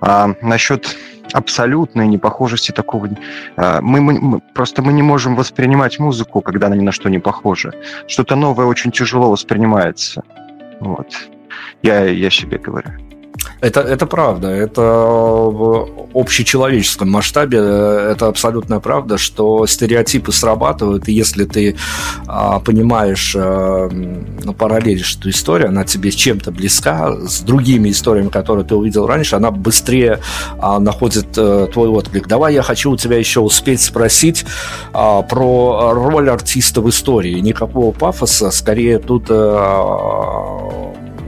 А 0.01 0.33
насчет 0.41 0.95
абсолютной 1.33 2.07
непохожести 2.07 2.71
такого... 2.71 3.09
А, 3.57 3.81
мы, 3.81 4.01
мы, 4.01 4.19
мы, 4.19 4.39
просто 4.39 4.81
мы 4.81 4.93
не 4.93 5.01
можем 5.01 5.35
воспринимать 5.35 5.99
музыку, 5.99 6.41
когда 6.41 6.67
она 6.67 6.75
ни 6.75 6.83
на 6.83 6.91
что 6.91 7.09
не 7.09 7.19
похожа. 7.19 7.73
Что-то 8.07 8.35
новое 8.35 8.65
очень 8.65 8.91
тяжело 8.91 9.29
воспринимается. 9.29 10.23
Вот. 10.79 11.07
Я, 11.81 12.05
я 12.05 12.29
себе 12.29 12.57
говорю. 12.57 12.91
Это, 13.63 13.79
это 13.79 14.05
правда. 14.05 14.49
Это 14.49 14.81
в 14.81 16.09
общечеловеческом 16.13 17.09
масштабе 17.09 17.59
э, 17.61 18.11
это 18.11 18.27
абсолютная 18.27 18.81
правда, 18.81 19.17
что 19.17 19.65
стереотипы 19.65 20.33
срабатывают, 20.33 21.07
и 21.07 21.13
если 21.13 21.45
ты 21.45 21.77
а, 22.27 22.59
понимаешь 22.59 23.33
а, 23.37 23.89
ну, 23.89 24.53
параллели, 24.53 25.01
что 25.01 25.29
история, 25.29 25.67
она 25.67 25.85
тебе 25.85 26.11
чем-то 26.11 26.51
близка, 26.51 27.15
с 27.25 27.39
другими 27.39 27.89
историями, 27.89 28.27
которые 28.27 28.65
ты 28.65 28.75
увидел 28.75 29.07
раньше, 29.07 29.37
она 29.37 29.49
быстрее 29.49 30.19
а, 30.59 30.79
находит 30.79 31.27
а, 31.37 31.67
твой 31.67 31.87
отклик. 31.87 32.27
Давай 32.27 32.53
я 32.55 32.63
хочу 32.63 32.91
у 32.91 32.97
тебя 32.97 33.17
еще 33.17 33.39
успеть 33.39 33.81
спросить 33.81 34.43
а, 34.91 35.21
про 35.21 35.93
роль 35.93 36.29
артиста 36.29 36.81
в 36.81 36.89
истории. 36.89 37.39
Никакого 37.39 37.93
пафоса, 37.93 38.51
скорее 38.51 38.99
тут 38.99 39.27
а, 39.29 40.82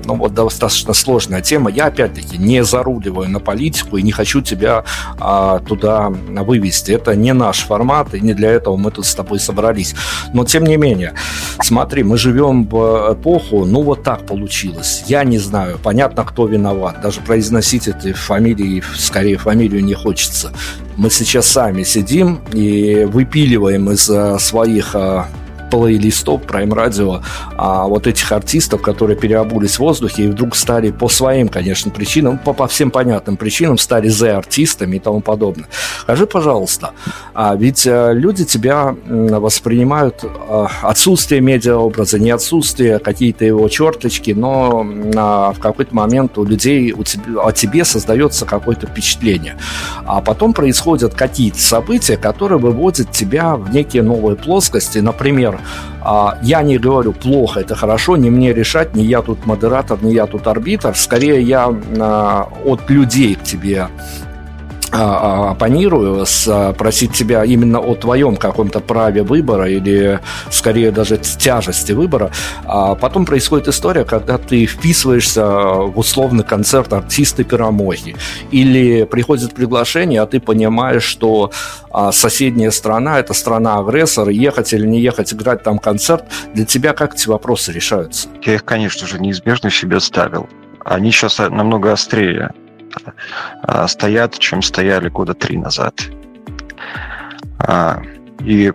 ну, 0.06 0.16
вот 0.16 0.34
достаточно 0.34 0.94
сложная 0.94 1.42
тема. 1.42 1.70
Я, 1.72 1.88
опять-таки, 1.88 2.38
не 2.38 2.64
заруливаю 2.64 3.30
на 3.30 3.40
политику 3.40 3.98
и 3.98 4.04
не 4.04 4.12
хочу 4.12 4.42
тебя 4.42 4.84
а, 5.20 5.60
туда 5.60 6.10
вывести. 6.10 6.92
Это 6.92 7.16
не 7.16 7.34
наш 7.34 7.60
формат, 7.60 8.14
и 8.14 8.22
не 8.22 8.34
для 8.34 8.52
этого 8.52 8.78
мы 8.78 8.92
тут 8.92 9.06
с 9.06 9.16
тобой 9.16 9.40
собрались. 9.40 9.96
Но, 10.34 10.46
тем 10.46 10.64
не 10.64 10.78
менее, 10.78 11.14
смотри, 11.62 12.04
мы 12.04 12.18
живем 12.18 12.66
в 12.66 13.14
эпоху, 13.14 13.66
ну, 13.66 13.82
вот 13.82 14.04
так 14.04 14.26
получилось. 14.26 15.04
Я 15.08 15.24
не 15.24 15.40
знаю, 15.40 15.80
понятно, 15.82 16.24
кто 16.24 16.46
виноват. 16.48 17.02
Даже 17.02 17.22
произносить 17.22 17.88
эти 17.88 18.14
фамилии, 18.14 18.84
скорее, 18.96 19.38
фамилию 19.38 19.84
не 19.84 19.94
хочется. 19.94 20.52
Мы 20.98 21.10
сейчас 21.10 21.48
сами 21.48 21.84
сидим 21.84 22.42
и 22.54 23.06
выпиливаем 23.06 23.92
из 23.92 24.10
своих 24.42 24.96
а, 24.96 25.28
плейлистов 25.70 26.42
Prime 26.42 26.70
Radio 26.70 27.22
а, 27.58 27.88
вот 27.88 28.08
этих 28.08 28.32
артистов, 28.32 28.82
которые 28.82 29.18
переобулись 29.18 29.76
в 29.76 29.80
воздухе 29.80 30.24
и 30.24 30.28
вдруг 30.28 30.56
стали 30.56 30.92
по 30.92 31.10
своим, 31.10 31.48
конечно, 31.48 31.92
причинам, 31.92 32.38
по, 32.38 32.54
по 32.54 32.68
всем 32.68 32.92
понятным 32.92 33.38
причинам 33.38 33.78
стали 33.78 34.08
Z-артистами 34.08 34.98
и 34.98 35.00
тому 35.00 35.22
подобное. 35.22 35.68
Скажи, 36.02 36.28
пожалуйста, 36.28 36.92
а 37.34 37.56
ведь 37.56 37.86
а, 37.88 38.12
люди 38.12 38.46
тебя 38.46 38.96
воспринимают 39.06 40.24
а, 40.24 40.70
отсутствие 40.84 41.42
медиаобраза, 41.42 42.20
не 42.20 42.32
отсутствие, 42.32 43.00
какие-то 43.00 43.46
его 43.46 43.68
черточки, 43.70 44.32
но 44.32 44.86
а, 45.16 45.54
в 45.54 45.60
какой-то 45.60 45.96
момент 45.96 46.38
у 46.38 46.44
людей 46.44 46.92
у 46.92 47.04
тебя, 47.04 47.42
о 47.42 47.52
тебе 47.52 47.86
создается 47.86 48.46
какое-то 48.46 48.88
впечатление. 48.88 49.58
А 50.06 50.22
потом 50.22 50.54
происходят 50.54 51.14
какие-то 51.14 51.60
события, 51.60 52.18
которые 52.18 52.60
выводят 52.60 53.12
тебя 53.12 53.56
в 53.56 53.74
некие 53.74 54.04
новые 54.04 54.36
плоскости. 54.36 55.00
Например, 55.00 55.60
я 56.44 56.64
не 56.64 56.78
говорю 56.78 57.14
плохо, 57.14 57.60
это 57.60 57.76
хорошо, 57.76 58.18
не 58.18 58.30
мне 58.30 58.54
решать, 58.54 58.96
не 58.96 59.04
я 59.04 59.22
тут 59.22 59.46
модератор, 59.46 59.98
не 60.04 60.14
я 60.14 60.26
тут 60.26 60.48
арбитр, 60.48 60.96
скорее 60.96 61.42
я 61.42 61.74
а, 62.00 62.48
от 62.66 62.90
людей 62.90 63.36
к 63.36 63.44
тебе 63.44 63.78
а, 63.78 63.90
а, 63.90 64.25
оппонирую, 64.96 66.26
просить 66.78 67.14
тебя 67.14 67.44
именно 67.44 67.80
о 67.80 67.96
твоем 67.96 68.36
каком-то 68.36 68.80
праве 68.80 69.24
выбора 69.24 69.70
или 69.70 70.20
скорее 70.50 70.92
даже 70.92 71.18
тяжести 71.18 71.92
выбора. 71.92 72.32
А 72.66 72.96
потом 72.96 73.26
происходит 73.26 73.68
история, 73.68 74.06
когда 74.06 74.38
ты 74.38 74.66
вписываешься 74.66 75.46
в 75.46 75.98
условный 75.98 76.44
концерт 76.44 76.94
артиста 76.94 77.44
Перамохи 77.44 78.16
или 78.52 79.04
приходит 79.04 79.54
приглашение, 79.54 80.22
а 80.22 80.26
ты 80.26 80.40
понимаешь, 80.40 81.04
что 81.04 81.52
а, 81.92 82.12
соседняя 82.12 82.72
страна– 82.72 83.20
это 83.22 83.34
страна-агрессор, 83.34 84.30
ехать 84.30 84.74
или 84.74 84.86
не 84.86 85.00
ехать, 85.02 85.34
играть 85.34 85.64
там 85.64 85.80
концерт. 85.80 86.26
Для 86.54 86.66
тебя 86.66 86.94
как 86.94 87.16
эти 87.16 87.28
вопросы 87.28 87.72
решаются? 87.72 88.28
Я 88.44 88.56
их, 88.56 88.66
конечно 88.66 89.08
же, 89.08 89.20
неизбежно 89.20 89.70
себе 89.70 90.00
ставил. 90.00 90.50
Они 90.84 91.12
сейчас 91.12 91.40
намного 91.40 91.92
острее 91.94 92.52
а, 92.52 92.65
стоят, 93.88 94.38
чем 94.40 94.62
стояли 94.62 95.10
года 95.10 95.34
три 95.34 95.58
назад. 95.58 96.02
А, 97.60 98.02
и 98.40 98.72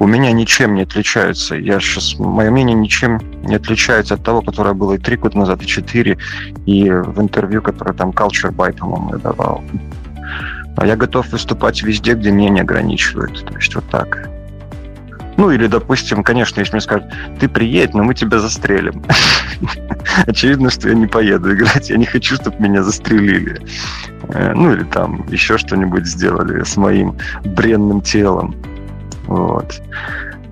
у 0.00 0.06
меня 0.06 0.32
ничем 0.32 0.74
не 0.74 0.82
отличаются. 0.82 1.56
Я 1.56 1.80
сейчас, 1.80 2.18
мое 2.18 2.50
мнение 2.50 2.74
ничем 2.74 3.18
не 3.42 3.56
отличается 3.56 4.14
от 4.14 4.22
того, 4.22 4.42
которое 4.42 4.74
было 4.74 4.94
и 4.94 4.98
три 4.98 5.16
года 5.16 5.38
назад, 5.38 5.62
и 5.62 5.66
четыре, 5.66 6.18
и 6.66 6.88
в 6.90 7.20
интервью, 7.20 7.62
которое 7.62 7.94
там 7.94 8.10
Culture 8.10 8.52
By, 8.52 8.76
по-моему, 8.76 9.14
я 9.14 9.18
давал. 9.18 9.62
А 10.76 10.86
я 10.86 10.96
готов 10.96 11.28
выступать 11.30 11.82
везде, 11.82 12.14
где 12.14 12.30
меня 12.30 12.50
не 12.50 12.60
ограничивают. 12.60 13.44
То 13.44 13.54
есть 13.54 13.74
вот 13.74 13.88
так. 13.90 14.30
Ну, 15.38 15.52
или, 15.52 15.68
допустим, 15.68 16.24
конечно, 16.24 16.58
если 16.58 16.72
мне 16.72 16.80
скажут, 16.80 17.04
ты 17.38 17.48
приедь, 17.48 17.94
но 17.94 18.02
мы 18.02 18.12
тебя 18.12 18.40
застрелим. 18.40 19.04
Очевидно, 20.26 20.68
что 20.68 20.88
я 20.88 20.94
не 20.94 21.06
поеду 21.06 21.54
играть. 21.54 21.90
Я 21.90 21.96
не 21.96 22.06
хочу, 22.06 22.34
чтобы 22.34 22.56
меня 22.58 22.82
застрелили. 22.82 23.60
Э, 24.30 24.52
ну, 24.54 24.72
или 24.72 24.82
там 24.82 25.24
еще 25.28 25.56
что-нибудь 25.56 26.06
сделали 26.06 26.64
с 26.64 26.76
моим 26.76 27.16
бренным 27.44 28.00
телом. 28.00 28.56
Вот. 29.28 29.80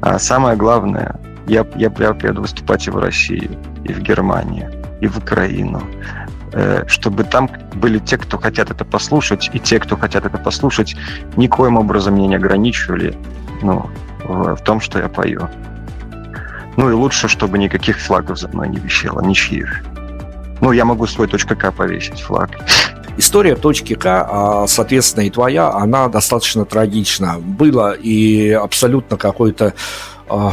А 0.03 0.21
самое 0.21 0.57
главное, 0.57 1.17
я, 1.49 1.67
я, 1.75 1.93
я 1.99 2.15
приеду 2.15 2.43
выступать 2.43 2.87
и 2.87 2.91
в 2.91 2.97
Россию, 2.97 3.51
и 3.83 3.93
в 3.93 3.99
Германию, 4.03 4.71
и 5.01 5.09
в 5.09 5.19
Украину, 5.19 5.83
э, 6.53 6.85
чтобы 6.87 7.25
там 7.25 7.51
были 7.75 7.99
те, 7.99 8.19
кто 8.19 8.39
хотят 8.39 8.71
это 8.71 8.85
послушать, 8.85 9.51
и 9.53 9.59
те, 9.59 9.81
кто 9.81 9.97
хотят 9.97 10.27
это 10.27 10.39
послушать, 10.39 10.95
никоим 11.37 11.77
образом 11.77 12.15
меня 12.15 12.29
не 12.29 12.37
ограничивали. 12.37 13.17
Ну, 13.63 13.91
в, 14.27 14.57
в 14.57 14.61
том, 14.63 14.81
что 14.81 14.99
я 14.99 15.09
пою. 15.09 15.49
Ну 16.77 16.91
и 16.91 16.93
лучше, 16.93 17.29
чтобы 17.29 17.59
никаких 17.59 17.99
флагов 17.99 18.39
за 18.39 18.49
мной 18.49 18.69
не 18.69 18.79
висело, 18.79 19.21
ничьих. 19.21 19.83
Ну, 20.61 20.73
я 20.73 20.85
могу 20.85 21.07
свой 21.07 21.29
.к 21.29 21.73
повесить 21.73 22.21
флаг. 22.21 22.51
История 23.19 23.57
точки 23.57 23.95
К, 23.95 24.27
а, 24.29 24.67
соответственно, 24.67 25.25
и 25.25 25.31
твоя, 25.31 25.71
она 25.71 26.09
достаточно 26.09 26.65
трагична. 26.65 27.37
Было 27.39 27.93
и 27.93 28.51
абсолютно 28.51 29.17
какой-то 29.17 29.73
а, 30.29 30.53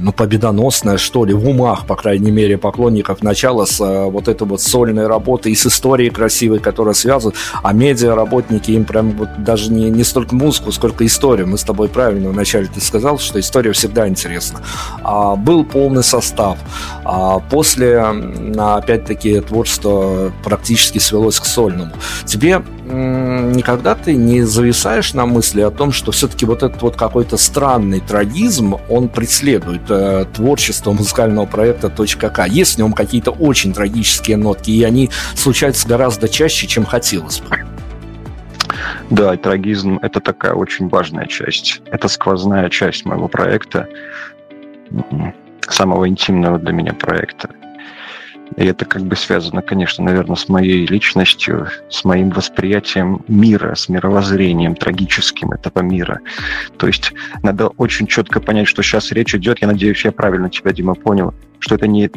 ну, 0.00 0.12
победоносная, 0.12 0.96
что 0.98 1.24
ли, 1.24 1.34
в 1.34 1.48
умах, 1.48 1.86
по 1.86 1.96
крайней 1.96 2.30
мере, 2.30 2.58
поклонников 2.58 3.22
начала 3.22 3.66
с 3.66 3.80
э, 3.80 4.04
вот 4.06 4.28
этой 4.28 4.46
вот 4.46 4.60
сольной 4.60 5.06
работы 5.06 5.50
и 5.50 5.54
с 5.54 5.66
историей 5.66 6.10
красивой, 6.10 6.58
которая 6.58 6.94
связывает, 6.94 7.36
а 7.62 7.72
медиа-работники 7.72 8.70
им 8.72 8.84
прям 8.84 9.12
вот 9.12 9.28
даже 9.38 9.70
не, 9.72 9.90
не 9.90 10.04
столько 10.04 10.34
музыку, 10.34 10.72
сколько 10.72 11.04
историю. 11.06 11.46
Мы 11.48 11.58
с 11.58 11.64
тобой 11.64 11.88
правильно 11.88 12.30
вначале 12.30 12.66
ты 12.66 12.80
сказал, 12.80 13.18
что 13.18 13.38
история 13.38 13.72
всегда 13.72 14.08
интересна. 14.08 14.60
А, 15.02 15.36
был 15.36 15.64
полный 15.64 16.02
состав. 16.02 16.58
А 17.04 17.38
после, 17.38 18.00
опять-таки, 18.56 19.40
творчество 19.40 20.32
практически 20.44 20.98
свелось 20.98 21.40
к 21.40 21.44
сольному. 21.44 21.92
Тебе 22.26 22.62
никогда 22.90 23.94
ты 23.94 24.14
не 24.14 24.42
зависаешь 24.42 25.14
на 25.14 25.26
мысли 25.26 25.60
о 25.60 25.70
том, 25.70 25.92
что 25.92 26.12
все-таки 26.12 26.44
вот 26.44 26.62
этот 26.62 26.82
вот 26.82 26.96
какой-то 26.96 27.36
странный 27.36 28.00
трагизм, 28.00 28.76
он 28.88 29.08
преследует 29.08 29.82
э, 29.88 30.26
творчество 30.32 30.92
музыкального 30.92 31.46
проекта 31.46 31.88
.к. 31.90 32.46
Есть 32.48 32.74
в 32.74 32.78
нем 32.78 32.92
какие-то 32.92 33.30
очень 33.30 33.72
трагические 33.72 34.36
нотки, 34.36 34.70
и 34.70 34.82
они 34.82 35.10
случаются 35.34 35.88
гораздо 35.88 36.28
чаще, 36.28 36.66
чем 36.66 36.84
хотелось 36.84 37.40
бы. 37.40 37.58
Да, 39.10 39.36
трагизм– 39.36 39.98
это 40.02 40.20
такая 40.20 40.52
очень 40.54 40.88
важная 40.88 41.26
часть. 41.26 41.82
Это 41.86 42.08
сквозная 42.08 42.68
часть 42.70 43.04
моего 43.04 43.28
проекта, 43.28 43.88
самого 45.68 46.08
интимного 46.08 46.58
для 46.58 46.72
меня 46.72 46.92
проекта. 46.94 47.50
И 48.56 48.64
это 48.64 48.84
как 48.84 49.02
бы 49.02 49.16
связано, 49.16 49.62
конечно, 49.62 50.04
наверное, 50.04 50.36
с 50.36 50.48
моей 50.48 50.86
личностью, 50.86 51.68
с 51.88 52.04
моим 52.04 52.30
восприятием 52.30 53.24
мира, 53.28 53.74
с 53.74 53.88
мировоззрением 53.88 54.74
трагическим 54.74 55.52
этого 55.52 55.80
мира. 55.80 56.20
То 56.76 56.86
есть 56.86 57.12
надо 57.42 57.68
очень 57.68 58.06
четко 58.06 58.40
понять, 58.40 58.68
что 58.68 58.82
сейчас 58.82 59.12
речь 59.12 59.34
идет, 59.34 59.60
я 59.60 59.68
надеюсь, 59.68 60.04
я 60.04 60.12
правильно 60.12 60.50
тебя, 60.50 60.72
Дима, 60.72 60.94
понял, 60.94 61.32
что 61.60 61.76
это 61.76 61.86
не, 61.86 62.10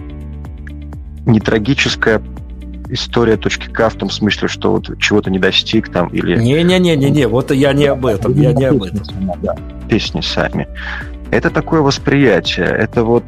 не 1.25 1.39
трагическая 1.39 2.21
история 2.89 3.38
точки 3.38 3.69
К 3.69 3.89
в 3.89 3.95
том 3.95 4.09
смысле, 4.09 4.47
что 4.47 4.71
вот 4.71 4.99
чего-то 4.99 5.29
не 5.29 5.39
достиг 5.39 5.89
там 5.89 6.07
или... 6.09 6.38
Не-не-не-не-не, 6.38 7.27
вот 7.27 7.51
я 7.51 7.73
не 7.73 7.86
об 7.86 8.05
этом, 8.05 8.34
я 8.34 8.53
не 8.53 8.65
об 8.65 8.84
этом. 8.84 9.01
Песни 9.88 10.21
сами. 10.21 10.67
Это 11.31 11.49
такое 11.49 11.81
восприятие, 11.81 12.67
это 12.67 13.03
вот 13.03 13.23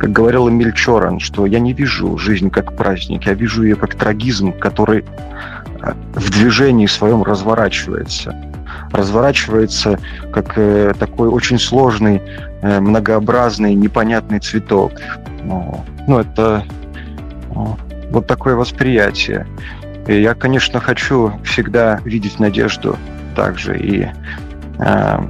как 0.00 0.12
говорил 0.12 0.48
Эмиль 0.48 0.72
Чоран, 0.72 1.20
что 1.20 1.44
я 1.44 1.60
не 1.60 1.74
вижу 1.74 2.16
жизнь 2.16 2.48
как 2.48 2.74
праздник, 2.74 3.26
я 3.26 3.34
вижу 3.34 3.64
ее 3.64 3.76
как 3.76 3.94
трагизм, 3.94 4.52
который 4.52 5.04
в 6.14 6.30
движении 6.30 6.86
своем 6.86 7.22
разворачивается. 7.22 8.34
Разворачивается 8.92 9.98
как 10.32 10.54
э, 10.56 10.94
такой 10.98 11.28
очень 11.28 11.58
сложный, 11.58 12.22
э, 12.62 12.80
многообразный, 12.80 13.74
непонятный 13.74 14.40
цветок. 14.40 14.92
Ну, 15.44 15.84
ну 16.08 16.18
это 16.18 16.64
ну, 17.54 17.76
вот 18.10 18.26
такое 18.26 18.54
восприятие. 18.54 19.46
И 20.06 20.20
я, 20.20 20.34
конечно, 20.34 20.80
хочу 20.80 21.32
всегда 21.44 22.00
видеть 22.04 22.40
надежду 22.40 22.96
также. 23.36 23.78
И, 23.78 24.02
э, 24.02 24.10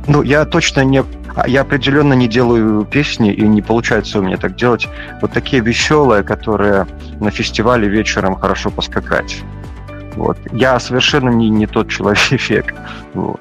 ну, 0.06 0.22
я 0.22 0.44
точно 0.44 0.84
не 0.84 1.02
я 1.46 1.62
определенно 1.62 2.12
не 2.14 2.28
делаю 2.28 2.84
песни, 2.84 3.32
и 3.32 3.42
не 3.42 3.62
получается 3.62 4.18
у 4.18 4.22
меня 4.22 4.36
так 4.36 4.56
делать. 4.56 4.88
Вот 5.20 5.32
такие 5.32 5.62
веселые, 5.62 6.22
которые 6.22 6.86
на 7.20 7.30
фестивале 7.30 7.88
вечером 7.88 8.36
хорошо 8.36 8.70
поскакать. 8.70 9.42
Вот. 10.16 10.38
Я 10.52 10.78
совершенно 10.80 11.30
не, 11.30 11.48
не 11.50 11.66
тот 11.66 11.88
человек. 11.88 12.74
Вот. 13.14 13.40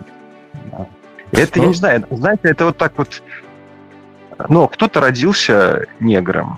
Это, 1.32 1.60
я 1.60 1.68
не 1.68 1.74
знаю, 1.76 2.06
знаете, 2.10 2.42
это 2.44 2.66
вот 2.66 2.78
так 2.78 2.94
вот... 2.98 3.22
Ну, 4.48 4.68
кто-то 4.68 5.00
родился 5.00 5.86
негром, 6.00 6.58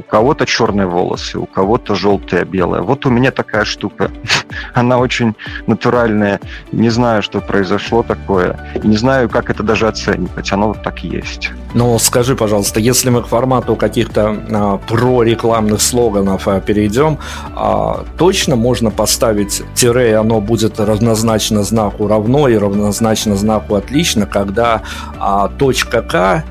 у 0.00 0.02
кого-то 0.02 0.46
черные 0.46 0.86
волосы, 0.86 1.38
у 1.38 1.46
кого-то 1.46 1.94
желтые, 1.94 2.44
белые. 2.44 2.82
Вот 2.82 3.06
у 3.06 3.10
меня 3.10 3.30
такая 3.30 3.64
штука. 3.64 4.10
Она 4.74 4.98
очень 4.98 5.34
натуральная. 5.66 6.40
Не 6.72 6.88
знаю, 6.88 7.22
что 7.22 7.40
произошло 7.40 8.02
такое. 8.02 8.58
И 8.82 8.88
не 8.88 8.96
знаю, 8.96 9.28
как 9.28 9.50
это 9.50 9.62
даже 9.62 9.88
оценивать. 9.88 10.52
Оно 10.52 10.68
вот 10.68 10.82
так 10.82 11.04
есть. 11.04 11.50
Но 11.74 11.98
скажи, 11.98 12.34
пожалуйста, 12.34 12.80
если 12.80 13.10
мы 13.10 13.22
к 13.22 13.26
формату 13.26 13.76
каких-то 13.76 14.36
а, 14.50 14.78
прорекламных 14.78 15.82
слоганов 15.82 16.48
а, 16.48 16.60
перейдем, 16.60 17.18
а, 17.54 18.04
точно 18.16 18.56
можно 18.56 18.90
поставить 18.90 19.62
тире, 19.74 20.10
и 20.10 20.14
оно 20.14 20.40
будет 20.40 20.80
равнозначно 20.80 21.62
знаку 21.62 22.08
равно 22.08 22.48
и 22.48 22.56
равнозначно 22.56 23.36
знаку 23.36 23.74
отлично, 23.74 24.26
когда 24.26 24.82
а, 25.18 25.48
точка 25.48 26.02
К 26.02 26.44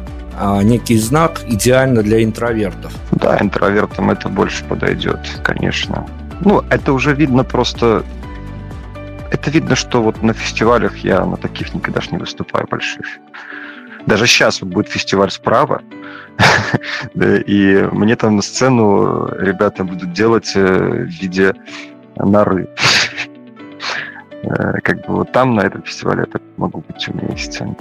некий 0.64 0.98
знак 0.98 1.42
идеально 1.48 2.04
для 2.04 2.24
интровертов. 2.24 2.94
Да, 3.12 3.38
интровертам 3.42 4.10
это 4.12 4.30
больше 4.30 4.64
подойдет, 4.66 5.20
конечно. 5.44 6.08
Ну, 6.42 6.64
это 6.70 6.94
уже 6.94 7.14
видно 7.14 7.44
просто... 7.44 8.04
Это 9.32 9.52
видно, 9.52 9.76
что 9.76 10.02
вот 10.02 10.24
на 10.24 10.34
фестивалях 10.34 10.98
я 10.98 11.26
на 11.26 11.38
таких 11.38 11.74
никогда 11.74 12.02
не 12.12 12.18
выступаю 12.18 12.68
больших. 12.68 13.06
Даже 14.06 14.26
сейчас 14.26 14.62
вот 14.62 14.72
будет 14.72 14.88
фестиваль 14.88 15.30
справа, 15.30 15.82
и 17.16 17.88
мне 17.92 18.16
там 18.16 18.38
на 18.38 18.42
сцену 18.42 19.28
ребята 19.38 19.84
будут 19.84 20.14
делать 20.14 20.54
э, 20.56 20.62
в 20.62 21.10
виде 21.22 21.54
норы. 22.18 22.70
Э, 24.42 24.80
как 24.82 25.06
бы 25.06 25.16
вот 25.16 25.34
там, 25.34 25.54
на 25.56 25.62
этом 25.62 25.84
фестивале, 25.84 26.26
я 26.34 26.40
могу 26.56 26.82
быть 26.88 27.06
вместе. 27.10 27.76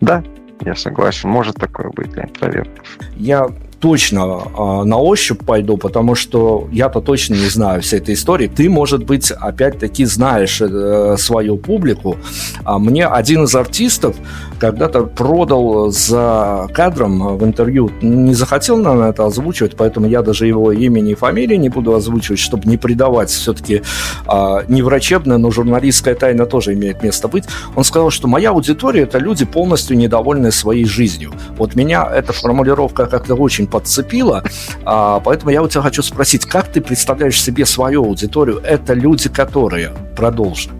Да, 0.00 0.24
я 0.60 0.74
согласен, 0.74 1.28
может 1.28 1.56
такое 1.56 1.90
быть 1.90 2.10
для 2.12 2.24
интровертов. 2.24 2.98
Я 3.14 3.48
точно 3.80 4.20
э, 4.20 4.82
на 4.84 4.96
ощупь 4.96 5.44
пойду, 5.44 5.76
потому 5.76 6.14
что 6.14 6.68
я-то 6.72 7.00
точно 7.00 7.34
не 7.34 7.48
знаю 7.48 7.82
всей 7.82 7.98
этой 8.00 8.14
истории. 8.14 8.48
Ты, 8.48 8.70
может 8.70 9.04
быть, 9.04 9.30
опять-таки 9.30 10.04
знаешь 10.04 10.60
э, 10.60 11.16
свою 11.18 11.56
публику. 11.56 12.16
А 12.64 12.78
мне 12.78 13.06
один 13.06 13.44
из 13.44 13.54
артистов 13.54 14.16
когда-то 14.58 15.04
продал 15.04 15.90
за 15.90 16.68
кадром 16.72 17.36
в 17.36 17.44
интервью, 17.44 17.90
не 18.00 18.34
захотел, 18.34 18.78
наверное, 18.78 19.10
это 19.10 19.26
озвучивать, 19.26 19.76
поэтому 19.76 20.06
я 20.06 20.22
даже 20.22 20.46
его 20.46 20.72
имени 20.72 21.12
и 21.12 21.14
фамилии 21.14 21.56
не 21.56 21.68
буду 21.68 21.94
озвучивать, 21.94 22.40
чтобы 22.40 22.68
не 22.68 22.76
предавать 22.76 23.30
все-таки 23.30 23.82
э, 24.26 24.58
не 24.68 24.82
врачебная, 24.82 25.36
но 25.36 25.50
журналистская 25.50 26.14
тайна 26.14 26.46
тоже 26.46 26.72
имеет 26.72 27.02
место 27.02 27.28
быть. 27.28 27.44
Он 27.74 27.84
сказал, 27.84 28.10
что 28.10 28.28
моя 28.28 28.50
аудитория– 28.50 29.02
это 29.02 29.18
люди, 29.18 29.44
полностью 29.44 29.96
недовольные 29.98 30.52
своей 30.52 30.86
жизнью. 30.86 31.32
Вот 31.58 31.74
меня 31.74 32.08
эта 32.10 32.32
формулировка 32.32 33.06
как-то 33.06 33.34
очень 33.34 33.65
очень 33.66 33.68
подцепило. 33.68 34.42
А, 34.84 35.20
поэтому 35.20 35.50
я 35.50 35.62
у 35.62 35.68
тебя 35.68 35.82
хочу 35.82 36.02
спросить, 36.02 36.46
как 36.46 36.72
ты 36.72 36.80
представляешь 36.80 37.40
себе 37.40 37.66
свою 37.66 38.04
аудиторию? 38.04 38.60
Это 38.62 38.94
люди, 38.94 39.28
которые, 39.28 39.92
продолжи. 40.16 40.70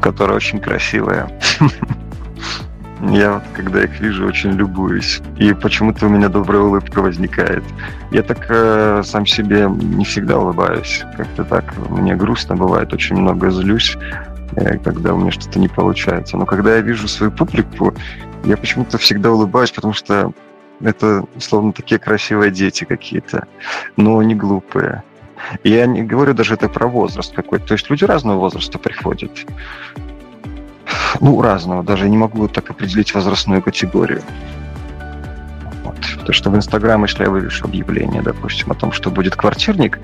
Которые 0.00 0.36
очень 0.36 0.60
красивые. 0.60 1.28
Я, 3.02 3.42
когда 3.54 3.84
их 3.84 4.00
вижу, 4.00 4.26
очень 4.26 4.52
любуюсь. 4.52 5.20
И 5.36 5.52
почему-то 5.52 6.06
у 6.06 6.08
меня 6.08 6.28
добрая 6.28 6.62
улыбка 6.62 7.02
возникает. 7.02 7.62
Я 8.10 8.22
так 8.22 8.46
э, 8.48 9.02
сам 9.04 9.26
себе 9.26 9.68
не 9.68 10.04
всегда 10.04 10.38
улыбаюсь. 10.38 11.04
Как-то 11.16 11.44
так 11.44 11.74
мне 11.90 12.16
грустно 12.16 12.56
бывает, 12.56 12.94
очень 12.94 13.16
много 13.16 13.50
злюсь, 13.50 13.98
э, 14.56 14.78
когда 14.78 15.12
у 15.12 15.18
меня 15.18 15.30
что-то 15.30 15.58
не 15.58 15.68
получается. 15.68 16.38
Но 16.38 16.46
когда 16.46 16.76
я 16.76 16.80
вижу 16.80 17.06
свою 17.06 17.30
публику, 17.30 17.94
я 18.44 18.56
почему-то 18.56 18.96
всегда 18.96 19.30
улыбаюсь, 19.30 19.72
потому 19.72 19.92
что 19.92 20.32
это, 20.80 21.24
словно 21.38 21.72
такие 21.72 21.98
красивые 21.98 22.50
дети 22.50 22.84
какие-то, 22.84 23.46
но 23.96 24.22
не 24.22 24.34
глупые. 24.34 25.02
я 25.64 25.86
не 25.86 26.02
говорю 26.02 26.34
даже 26.34 26.54
это 26.54 26.68
про 26.68 26.86
возраст 26.86 27.34
какой-то. 27.34 27.66
То 27.66 27.74
есть 27.74 27.90
люди 27.90 28.04
разного 28.04 28.38
возраста 28.38 28.78
приходят. 28.78 29.46
Ну, 31.20 31.40
разного. 31.40 31.82
Даже 31.82 32.08
не 32.08 32.16
могу 32.16 32.48
так 32.48 32.70
определить 32.70 33.14
возрастную 33.14 33.62
категорию. 33.62 34.22
То, 36.24 36.32
что 36.32 36.50
в 36.50 36.56
Инстаграм, 36.56 37.02
если 37.04 37.24
я 37.24 37.30
вывешу 37.30 37.64
объявление, 37.64 38.22
допустим, 38.22 38.70
о 38.72 38.74
том, 38.74 38.92
что 38.92 39.10
будет 39.10 39.36
квартирник, 39.36 39.98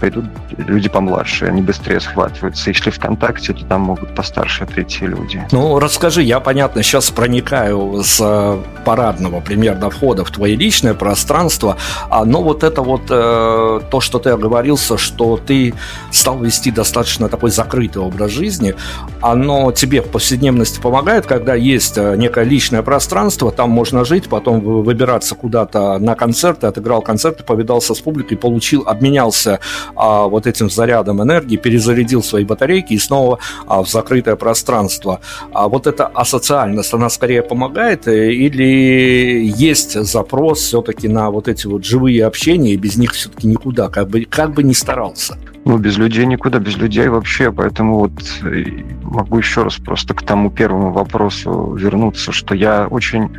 пойдут 0.00 0.24
люди 0.56 0.88
помладше, 0.88 1.46
они 1.46 1.62
быстрее 1.62 2.00
схватываются. 2.00 2.70
Если 2.70 2.90
ВКонтакте, 2.90 3.52
то 3.52 3.64
там 3.64 3.82
могут 3.82 4.14
постарше 4.14 4.66
прийти 4.66 5.06
люди. 5.06 5.46
Ну, 5.52 5.78
расскажи, 5.78 6.22
я, 6.22 6.40
понятно, 6.40 6.82
сейчас 6.82 7.10
проникаю 7.10 8.02
с 8.02 8.18
э, 8.20 8.58
парадного 8.84 9.40
примерно 9.40 9.90
входа 9.90 10.24
в 10.24 10.30
твое 10.30 10.56
личное 10.56 10.94
пространство, 10.94 11.76
а, 12.10 12.24
но 12.24 12.42
вот 12.42 12.64
это 12.64 12.82
вот 12.82 13.02
э, 13.10 13.80
то, 13.90 14.00
что 14.00 14.18
ты 14.18 14.30
оговорился, 14.30 14.98
что 14.98 15.36
ты 15.36 15.74
стал 16.10 16.38
вести 16.40 16.70
достаточно 16.70 17.28
такой 17.28 17.50
закрытый 17.50 18.02
образ 18.02 18.30
жизни, 18.30 18.74
оно 19.20 19.72
тебе 19.72 20.02
в 20.02 20.08
повседневности 20.08 20.80
помогает, 20.80 21.26
когда 21.26 21.54
есть 21.54 21.96
э, 21.96 22.16
некое 22.16 22.44
личное 22.44 22.82
пространство, 22.82 23.52
там 23.52 23.70
можно 23.70 24.04
жить, 24.04 24.28
потом 24.28 24.60
выбираться 24.60 25.21
куда 25.30 25.52
куда-то 25.52 25.98
на 25.98 26.14
концерты, 26.14 26.66
отыграл 26.66 27.02
концерты, 27.02 27.44
повидался 27.44 27.94
с 27.94 28.00
публикой, 28.00 28.36
получил, 28.38 28.84
обменялся 28.86 29.60
а, 29.94 30.26
вот 30.26 30.46
этим 30.46 30.70
зарядом 30.70 31.22
энергии, 31.22 31.56
перезарядил 31.56 32.22
свои 32.22 32.44
батарейки 32.44 32.94
и 32.94 32.98
снова 32.98 33.38
а, 33.66 33.82
в 33.82 33.88
закрытое 33.88 34.36
пространство. 34.36 35.20
А 35.52 35.68
вот 35.68 35.86
эта 35.86 36.06
асоциальность, 36.06 36.94
она 36.94 37.10
скорее 37.10 37.42
помогает 37.42 38.08
э, 38.08 38.32
или 38.32 39.52
есть 39.56 39.92
запрос 39.92 40.60
все-таки 40.60 41.08
на 41.08 41.30
вот 41.30 41.48
эти 41.48 41.66
вот 41.66 41.84
живые 41.84 42.24
общения, 42.24 42.72
и 42.72 42.76
без 42.76 42.96
них 42.96 43.12
все-таки 43.12 43.46
никуда, 43.46 43.88
как 43.88 44.08
бы, 44.08 44.24
как 44.24 44.54
бы 44.54 44.62
ни 44.62 44.72
старался? 44.72 45.36
Ну, 45.64 45.78
без 45.78 45.96
людей 45.96 46.26
никуда, 46.26 46.58
без 46.58 46.76
людей 46.76 47.08
вообще. 47.08 47.52
Поэтому 47.52 47.98
вот 47.98 48.12
э, 48.42 48.64
могу 49.02 49.38
еще 49.38 49.62
раз 49.62 49.76
просто 49.76 50.12
к 50.14 50.22
тому 50.22 50.50
первому 50.50 50.92
вопросу 50.92 51.74
вернуться, 51.74 52.32
что 52.32 52.54
я 52.54 52.86
очень... 52.88 53.30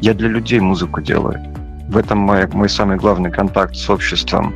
Я 0.00 0.12
для 0.14 0.28
людей 0.28 0.60
музыку 0.60 1.00
делаю. 1.00 1.40
В 1.88 1.96
этом 1.96 2.18
мой, 2.18 2.46
мой 2.48 2.68
самый 2.68 2.96
главный 2.96 3.30
контакт 3.30 3.74
с 3.74 3.88
обществом. 3.88 4.54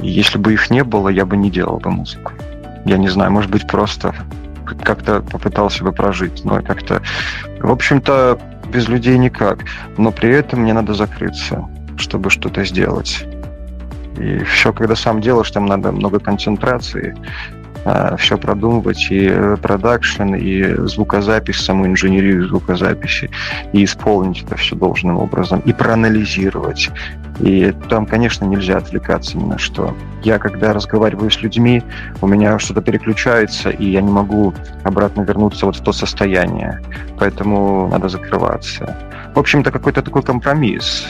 И 0.00 0.08
если 0.08 0.38
бы 0.38 0.54
их 0.54 0.70
не 0.70 0.82
было, 0.82 1.08
я 1.08 1.26
бы 1.26 1.36
не 1.36 1.50
делал 1.50 1.78
бы 1.78 1.90
музыку. 1.90 2.32
Я 2.86 2.96
не 2.96 3.08
знаю, 3.08 3.30
может 3.32 3.50
быть, 3.50 3.66
просто 3.66 4.14
как-то 4.82 5.20
попытался 5.20 5.84
бы 5.84 5.92
прожить, 5.92 6.44
но 6.44 6.62
как-то... 6.62 7.02
В 7.60 7.70
общем-то, 7.70 8.40
без 8.72 8.88
людей 8.88 9.18
никак. 9.18 9.64
Но 9.98 10.10
при 10.10 10.30
этом 10.30 10.60
мне 10.60 10.72
надо 10.72 10.94
закрыться, 10.94 11.68
чтобы 11.98 12.30
что-то 12.30 12.64
сделать. 12.64 13.26
И 14.18 14.38
все, 14.44 14.72
когда 14.72 14.94
сам 14.96 15.20
делаешь, 15.20 15.50
там 15.50 15.66
надо 15.66 15.92
много 15.92 16.18
концентрации, 16.18 17.16
а, 17.84 18.16
все 18.16 18.36
продумывать, 18.36 19.10
и 19.10 19.26
э, 19.26 19.56
продакшн, 19.56 20.34
и 20.34 20.74
звукозапись, 20.86 21.64
саму 21.64 21.86
инженерию 21.86 22.46
звукозаписи, 22.46 23.30
и 23.72 23.84
исполнить 23.84 24.42
это 24.42 24.56
все 24.56 24.76
должным 24.76 25.16
образом, 25.16 25.60
и 25.60 25.72
проанализировать. 25.72 26.90
И 27.38 27.72
там, 27.88 28.04
конечно, 28.04 28.44
нельзя 28.44 28.76
отвлекаться 28.76 29.38
ни 29.38 29.44
на 29.44 29.56
что. 29.56 29.96
Я, 30.22 30.38
когда 30.38 30.74
разговариваю 30.74 31.30
с 31.30 31.40
людьми, 31.40 31.82
у 32.20 32.26
меня 32.26 32.58
что-то 32.58 32.82
переключается, 32.82 33.70
и 33.70 33.88
я 33.88 34.02
не 34.02 34.10
могу 34.10 34.52
обратно 34.84 35.22
вернуться 35.22 35.64
вот 35.64 35.76
в 35.76 35.80
то 35.82 35.92
состояние. 35.92 36.82
Поэтому 37.18 37.88
надо 37.88 38.10
закрываться. 38.10 38.94
В 39.34 39.38
общем-то, 39.38 39.70
какой-то 39.70 40.02
такой 40.02 40.22
компромисс. 40.22 41.08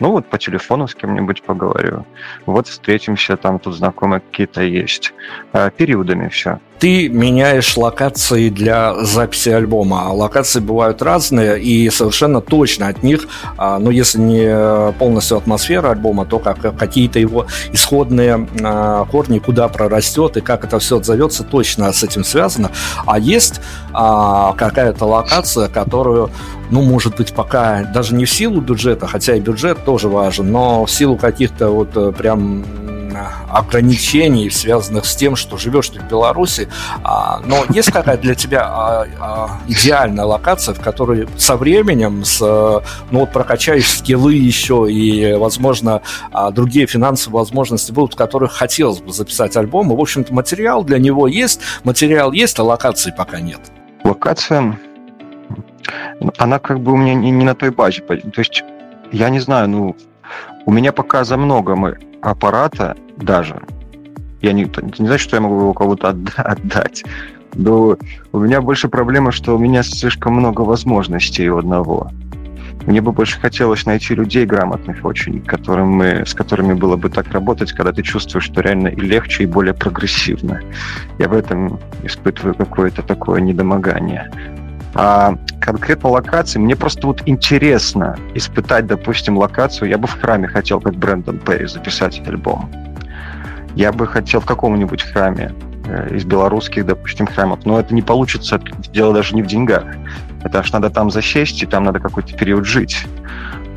Ну 0.00 0.10
вот 0.10 0.26
по 0.26 0.38
телефону 0.38 0.86
с 0.88 0.94
кем-нибудь 0.94 1.42
поговорю. 1.42 2.04
Вот 2.46 2.68
встретимся, 2.68 3.36
там 3.36 3.58
тут 3.58 3.74
знакомые 3.74 4.20
какие-то 4.20 4.62
есть. 4.62 5.12
Э, 5.52 5.70
периодами 5.70 6.28
все. 6.28 6.58
Ты 6.78 7.08
меняешь 7.08 7.76
локации 7.76 8.48
для 8.48 8.94
записи 9.04 9.48
альбома. 9.48 10.12
Локации 10.12 10.60
бывают 10.60 11.02
разные, 11.02 11.60
и 11.60 11.88
совершенно 11.90 12.40
точно 12.40 12.88
от 12.88 13.02
них, 13.02 13.26
а, 13.56 13.78
ну, 13.78 13.90
если 13.90 14.18
не 14.18 14.92
полностью 14.98 15.36
атмосфера 15.36 15.90
альбома, 15.90 16.26
то 16.26 16.38
как 16.38 16.76
какие-то 16.76 17.18
его 17.18 17.46
исходные 17.72 18.48
а, 18.62 19.04
корни, 19.06 19.38
куда 19.38 19.68
прорастет 19.68 20.36
и 20.36 20.40
как 20.40 20.64
это 20.64 20.78
все 20.78 20.98
отзовется, 20.98 21.44
точно 21.44 21.92
с 21.92 22.02
этим 22.02 22.24
связано. 22.24 22.70
А 23.06 23.18
есть 23.18 23.60
а, 23.92 24.52
какая-то 24.54 25.04
локация, 25.04 25.68
которую 25.68 26.30
ну, 26.70 26.82
может 26.82 27.16
быть, 27.16 27.32
пока 27.34 27.84
даже 27.84 28.14
не 28.14 28.24
в 28.24 28.30
силу 28.30 28.60
бюджета, 28.60 29.06
хотя 29.06 29.36
и 29.36 29.40
бюджет 29.40 29.84
тоже 29.84 30.08
важен, 30.08 30.50
но 30.50 30.86
в 30.86 30.90
силу 30.90 31.16
каких-то 31.16 31.68
вот 31.68 31.90
э, 31.94 32.10
прям 32.10 32.64
ограничений, 33.48 34.50
связанных 34.50 35.04
с 35.04 35.16
тем, 35.16 35.36
что 35.36 35.56
живешь 35.56 35.88
ты 35.90 36.00
в 36.00 36.08
Беларуси. 36.08 36.68
А, 37.02 37.40
но 37.44 37.64
есть 37.70 37.90
какая 37.90 38.16
для 38.16 38.34
тебя 38.34 38.64
а, 38.66 39.06
а, 39.20 39.50
идеальная 39.68 40.24
локация, 40.24 40.74
в 40.74 40.80
которой 40.80 41.28
со 41.36 41.56
временем, 41.56 42.24
с, 42.24 42.40
ну 42.40 43.20
вот 43.20 43.32
прокачаешь 43.32 43.90
скиллы 43.90 44.34
еще 44.34 44.86
и, 44.90 45.34
возможно, 45.34 46.02
другие 46.52 46.86
финансовые 46.86 47.40
возможности 47.40 47.92
будут, 47.92 48.14
в 48.14 48.16
которых 48.16 48.52
хотелось 48.52 49.00
бы 49.00 49.12
записать 49.12 49.56
альбом. 49.56 49.92
И, 49.92 49.96
в 49.96 50.00
общем-то, 50.00 50.32
материал 50.32 50.84
для 50.84 50.98
него 50.98 51.26
есть, 51.26 51.60
материал 51.84 52.32
есть, 52.32 52.58
а 52.58 52.64
локации 52.64 53.14
пока 53.16 53.40
нет. 53.40 53.60
Локация, 54.04 54.78
она 56.38 56.58
как 56.58 56.80
бы 56.80 56.92
у 56.92 56.96
меня 56.96 57.14
не, 57.14 57.30
не 57.30 57.44
на 57.44 57.54
той 57.54 57.70
базе. 57.70 58.02
То 58.02 58.20
есть, 58.38 58.64
я 59.12 59.28
не 59.28 59.40
знаю, 59.40 59.68
ну, 59.68 59.96
у 60.66 60.72
меня 60.72 60.92
пока 60.92 61.24
за 61.24 61.36
много 61.36 61.76
мы 61.76 61.98
аппарата 62.22 62.96
даже. 63.16 63.62
Я 64.40 64.52
не, 64.52 64.64
не 64.98 65.06
знаю, 65.06 65.18
что 65.18 65.36
я 65.36 65.42
могу 65.42 65.60
его 65.60 65.72
кого-то 65.72 66.08
отдать. 66.36 67.04
Но 67.54 67.96
у 68.32 68.38
меня 68.38 68.60
больше 68.60 68.88
проблема, 68.88 69.32
что 69.32 69.54
у 69.54 69.58
меня 69.58 69.82
слишком 69.82 70.34
много 70.34 70.62
возможностей 70.62 71.48
у 71.48 71.58
одного. 71.58 72.10
Мне 72.86 73.00
бы 73.00 73.12
больше 73.12 73.40
хотелось 73.40 73.86
найти 73.86 74.14
людей 74.14 74.44
грамотных 74.44 75.04
очень, 75.04 75.40
которым 75.40 76.02
с 76.02 76.34
которыми 76.34 76.74
было 76.74 76.96
бы 76.96 77.08
так 77.08 77.32
работать, 77.32 77.72
когда 77.72 77.92
ты 77.92 78.02
чувствуешь, 78.02 78.44
что 78.44 78.60
реально 78.60 78.88
и 78.88 79.00
легче, 79.00 79.44
и 79.44 79.46
более 79.46 79.72
прогрессивно. 79.72 80.60
Я 81.18 81.28
в 81.28 81.32
этом 81.32 81.78
испытываю 82.02 82.54
какое-то 82.54 83.02
такое 83.02 83.40
недомогание. 83.40 84.30
А 84.94 85.34
конкретно 85.60 86.10
локации, 86.10 86.58
мне 86.58 86.76
просто 86.76 87.06
вот 87.06 87.22
интересно 87.26 88.16
испытать, 88.34 88.86
допустим, 88.86 89.36
локацию. 89.36 89.88
Я 89.88 89.98
бы 89.98 90.06
в 90.06 90.20
храме 90.20 90.46
хотел, 90.46 90.80
как 90.80 90.94
Брэндон 90.94 91.38
Перри, 91.38 91.66
записать 91.66 92.22
альбом. 92.26 92.70
Я 93.74 93.92
бы 93.92 94.06
хотел 94.06 94.40
в 94.40 94.46
каком-нибудь 94.46 95.02
храме 95.02 95.52
э, 95.86 96.14
из 96.14 96.24
белорусских, 96.24 96.86
допустим, 96.86 97.26
храмов. 97.26 97.64
Но 97.64 97.80
это 97.80 97.92
не 97.92 98.02
получится, 98.02 98.60
дело 98.92 99.12
даже 99.12 99.34
не 99.34 99.42
в 99.42 99.46
деньгах. 99.46 99.84
Это 100.44 100.60
аж 100.60 100.72
надо 100.72 100.90
там 100.90 101.10
засесть, 101.10 101.62
и 101.62 101.66
там 101.66 101.84
надо 101.84 101.98
какой-то 101.98 102.36
период 102.36 102.64
жить. 102.64 103.04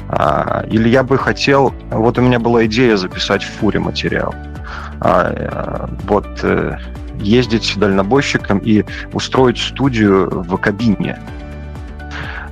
А, 0.09 0.65
или 0.69 0.87
я 0.87 1.03
бы 1.03 1.17
хотел... 1.17 1.73
Вот 1.89 2.17
у 2.19 2.21
меня 2.21 2.39
была 2.39 2.65
идея 2.65 2.95
записать 2.95 3.43
в 3.43 3.49
фуре 3.49 3.79
материал. 3.79 4.35
А, 4.99 5.33
а, 5.33 5.89
вот 6.03 6.27
э, 6.43 6.77
ездить 7.19 7.73
дальнобойщиком 7.77 8.59
и 8.59 8.83
устроить 9.13 9.57
студию 9.57 10.43
в 10.43 10.57
кабине. 10.57 11.19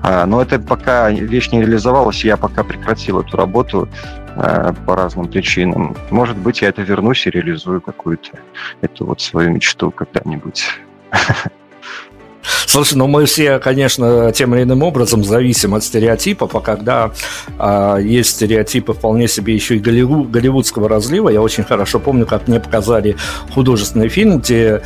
А, 0.01 0.25
но 0.25 0.41
это 0.41 0.59
пока 0.59 1.09
вещь 1.09 1.49
не 1.51 1.61
реализовалась, 1.61 2.23
я 2.23 2.37
пока 2.37 2.63
прекратил 2.63 3.21
эту 3.21 3.37
работу 3.37 3.89
а, 4.35 4.73
по 4.85 4.95
разным 4.95 5.27
причинам. 5.27 5.95
Может 6.11 6.37
быть, 6.37 6.61
я 6.61 6.69
это 6.69 6.83
вернусь 6.83 7.25
и 7.25 7.31
реализую 7.31 7.81
какую-то 7.81 8.37
эту 8.81 9.05
вот 9.05 9.21
свою 9.21 9.51
мечту 9.51 9.91
когда-нибудь. 9.91 10.65
Слушай, 12.65 12.95
ну 12.95 13.07
мы 13.07 13.25
все, 13.25 13.59
конечно, 13.59 14.31
тем 14.31 14.55
или 14.55 14.63
иным 14.63 14.83
образом 14.83 15.23
зависим 15.23 15.73
от 15.75 15.83
стереотипов, 15.83 16.55
а 16.55 16.61
когда 16.61 17.11
а, 17.57 17.97
есть 17.97 18.31
стереотипы 18.31 18.93
вполне 18.93 19.27
себе 19.27 19.53
еще 19.53 19.75
и 19.75 19.79
голливуд, 19.79 20.29
голливудского 20.29 20.89
разлива, 20.89 21.29
я 21.29 21.41
очень 21.41 21.63
хорошо 21.63 21.99
помню, 21.99 22.25
как 22.25 22.47
мне 22.47 22.59
показали 22.59 23.15
художественный 23.53 24.09
фильм, 24.09 24.39
где 24.39 24.81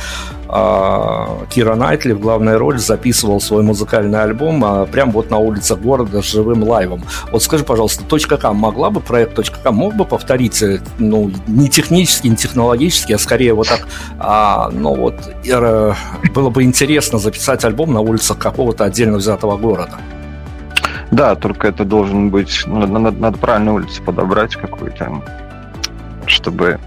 а, 0.52 1.46
Кира 1.48 1.76
Найтли 1.76 2.12
в 2.12 2.20
главной 2.20 2.56
роли 2.56 2.78
записывал 2.78 3.40
свой 3.40 3.62
музыкальный 3.62 4.20
альбом 4.20 4.64
а, 4.64 4.86
прямо 4.86 5.12
вот 5.12 5.30
на 5.30 5.38
улицах 5.38 5.80
города 5.80 6.22
с 6.22 6.24
живым 6.24 6.64
лайвом. 6.64 7.04
Вот 7.30 7.42
скажи, 7.42 7.64
пожалуйста, 7.64 8.04
точка 8.04 8.36
.ком 8.36 8.56
могла 8.56 8.90
бы, 8.90 9.00
проект 9.00 9.34
точка 9.34 9.58
.ком 9.62 9.76
мог 9.76 9.94
бы 9.94 10.04
повторить, 10.04 10.60
э, 10.62 10.80
ну, 10.98 11.30
не 11.46 11.68
технически, 11.68 12.28
не 12.28 12.36
технологически, 12.36 13.12
а 13.12 13.18
скорее 13.18 13.54
вот 13.54 13.68
так, 13.68 13.86
а, 14.18 14.70
ну 14.72 14.94
вот, 14.94 15.14
э, 15.44 15.94
было 16.34 16.50
бы 16.50 16.62
интересно 16.64 17.18
записать 17.18 17.49
альбом 17.64 17.92
на 17.92 18.00
улицах 18.00 18.38
какого-то 18.38 18.84
отдельно 18.84 19.18
взятого 19.18 19.56
города. 19.56 19.98
Да, 21.10 21.34
только 21.34 21.68
это 21.68 21.84
должен 21.84 22.30
быть, 22.30 22.62
ну, 22.66 22.86
надо, 22.86 23.18
надо 23.18 23.38
правильную 23.38 23.76
улицу 23.76 24.02
подобрать 24.02 24.54
какую-то, 24.56 25.22
чтобы 26.26 26.78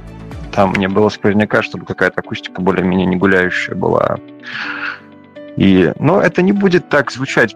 там 0.54 0.74
не 0.76 0.88
было 0.88 1.10
сквозняка, 1.10 1.62
чтобы 1.62 1.86
какая-то 1.86 2.22
акустика 2.22 2.62
более-менее 2.62 3.08
не 3.08 3.16
гуляющая 3.18 3.76
была. 3.76 4.18
И, 5.58 5.92
но 6.00 6.22
это 6.22 6.42
не 6.42 6.52
будет 6.52 6.90
так 6.90 7.12
звучать, 7.12 7.56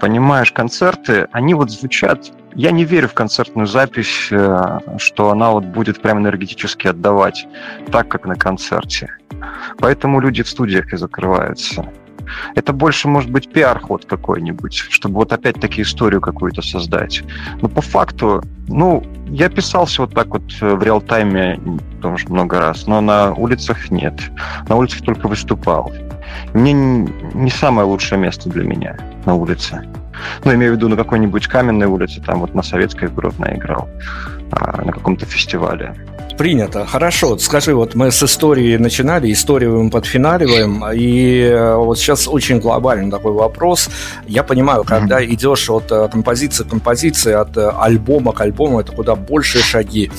понимаешь, 0.00 0.52
концерты, 0.52 1.28
они 1.32 1.54
вот 1.54 1.70
звучат... 1.70 2.32
Я 2.54 2.70
не 2.70 2.84
верю 2.84 3.08
в 3.08 3.12
концертную 3.12 3.66
запись, 3.66 4.28
э, 4.30 4.78
что 4.96 5.30
она 5.30 5.50
вот 5.50 5.64
будет 5.66 6.00
прям 6.00 6.20
энергетически 6.20 6.88
отдавать 6.88 7.46
так, 7.92 8.08
как 8.08 8.24
на 8.24 8.34
концерте. 8.34 9.14
Поэтому 9.78 10.20
люди 10.20 10.42
в 10.42 10.48
студиях 10.48 10.90
и 10.94 10.96
закрываются. 10.96 11.92
Это 12.54 12.72
больше 12.72 13.08
может 13.08 13.30
быть 13.30 13.52
пиар-ход 13.52 14.04
какой-нибудь, 14.04 14.74
чтобы 14.90 15.16
вот 15.16 15.32
опять-таки 15.32 15.82
историю 15.82 16.20
какую-то 16.20 16.62
создать. 16.62 17.22
Но 17.62 17.68
по 17.68 17.80
факту, 17.80 18.42
ну, 18.68 19.04
я 19.28 19.48
писался 19.48 20.02
вот 20.02 20.14
так 20.14 20.28
вот 20.28 20.42
э, 20.60 20.74
в 20.74 20.82
реал-тайме 20.82 21.60
тоже 22.02 22.28
много 22.28 22.58
раз, 22.58 22.86
но 22.86 23.00
на 23.00 23.32
улицах 23.32 23.90
нет. 23.90 24.20
На 24.68 24.76
улицах 24.76 25.02
только 25.02 25.28
выступал. 25.28 25.92
Мне 26.54 26.72
не 26.72 27.50
самое 27.50 27.86
лучшее 27.86 28.18
место 28.18 28.48
для 28.48 28.64
меня 28.64 28.96
на 29.24 29.34
улице. 29.34 29.86
Ну, 30.44 30.54
имею 30.54 30.72
в 30.72 30.76
виду 30.76 30.88
на 30.88 30.96
какой-нибудь 30.96 31.46
каменной 31.46 31.86
улице, 31.86 32.22
там 32.22 32.40
вот 32.40 32.54
на 32.54 32.62
Советской 32.62 33.08
Гродно 33.08 33.46
играл, 33.54 33.88
а, 34.50 34.82
на 34.82 34.92
каком-то 34.92 35.26
фестивале. 35.26 35.94
Принято. 36.36 36.86
Хорошо. 36.86 37.38
Скажи, 37.38 37.74
вот 37.74 37.94
мы 37.94 38.10
с 38.10 38.22
истории 38.22 38.76
начинали, 38.76 39.32
историю 39.32 39.82
мы 39.82 39.90
подфиналиваем, 39.90 40.84
и 40.92 41.40
э, 41.40 41.74
вот 41.76 41.98
сейчас 41.98 42.28
очень 42.28 42.60
глобальный 42.60 43.10
такой 43.10 43.32
вопрос. 43.32 43.88
Я 44.26 44.42
понимаю, 44.42 44.84
когда 44.84 45.22
mm-hmm. 45.22 45.34
идешь 45.34 45.70
от 45.70 45.90
э, 45.90 46.08
композиции 46.08 46.64
к 46.64 46.68
композиции, 46.68 47.32
от 47.32 47.56
э, 47.56 47.70
альбома 47.78 48.32
к 48.32 48.40
альбому, 48.40 48.80
это 48.80 48.92
куда 48.92 49.16
большие 49.16 49.62
шаги. 49.62 50.10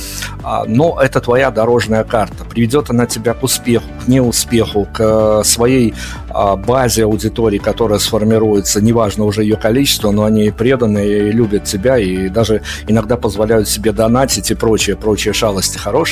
А, 0.44 0.64
но 0.66 0.98
это 1.00 1.22
твоя 1.22 1.52
дорожная 1.52 2.04
карта. 2.04 2.46
Приведет 2.46 2.90
она 2.90 3.06
тебя 3.06 3.34
к 3.34 3.44
успеху, 3.44 3.86
к 4.04 4.08
неуспеху, 4.08 4.88
к 4.92 5.44
своей 5.44 5.94
а, 6.30 6.56
базе 6.56 7.04
аудитории, 7.04 7.58
которая 7.58 8.00
сформируется, 8.00 8.82
неважно 8.82 9.26
уже 9.26 9.44
ее 9.44 9.56
количество, 9.56 10.12
но 10.12 10.24
они 10.24 10.52
преданы 10.52 11.06
и 11.06 11.32
любят 11.32 11.66
тебя, 11.66 11.98
и 11.98 12.30
даже 12.30 12.62
иногда 12.88 13.18
позволяют 13.18 13.70
себе 13.70 13.92
донатить 13.92 14.52
и 14.52 14.56
прочие, 14.56 14.96
прочие 14.96 15.34
шалости 15.34 15.78
хорошие. 15.78 16.07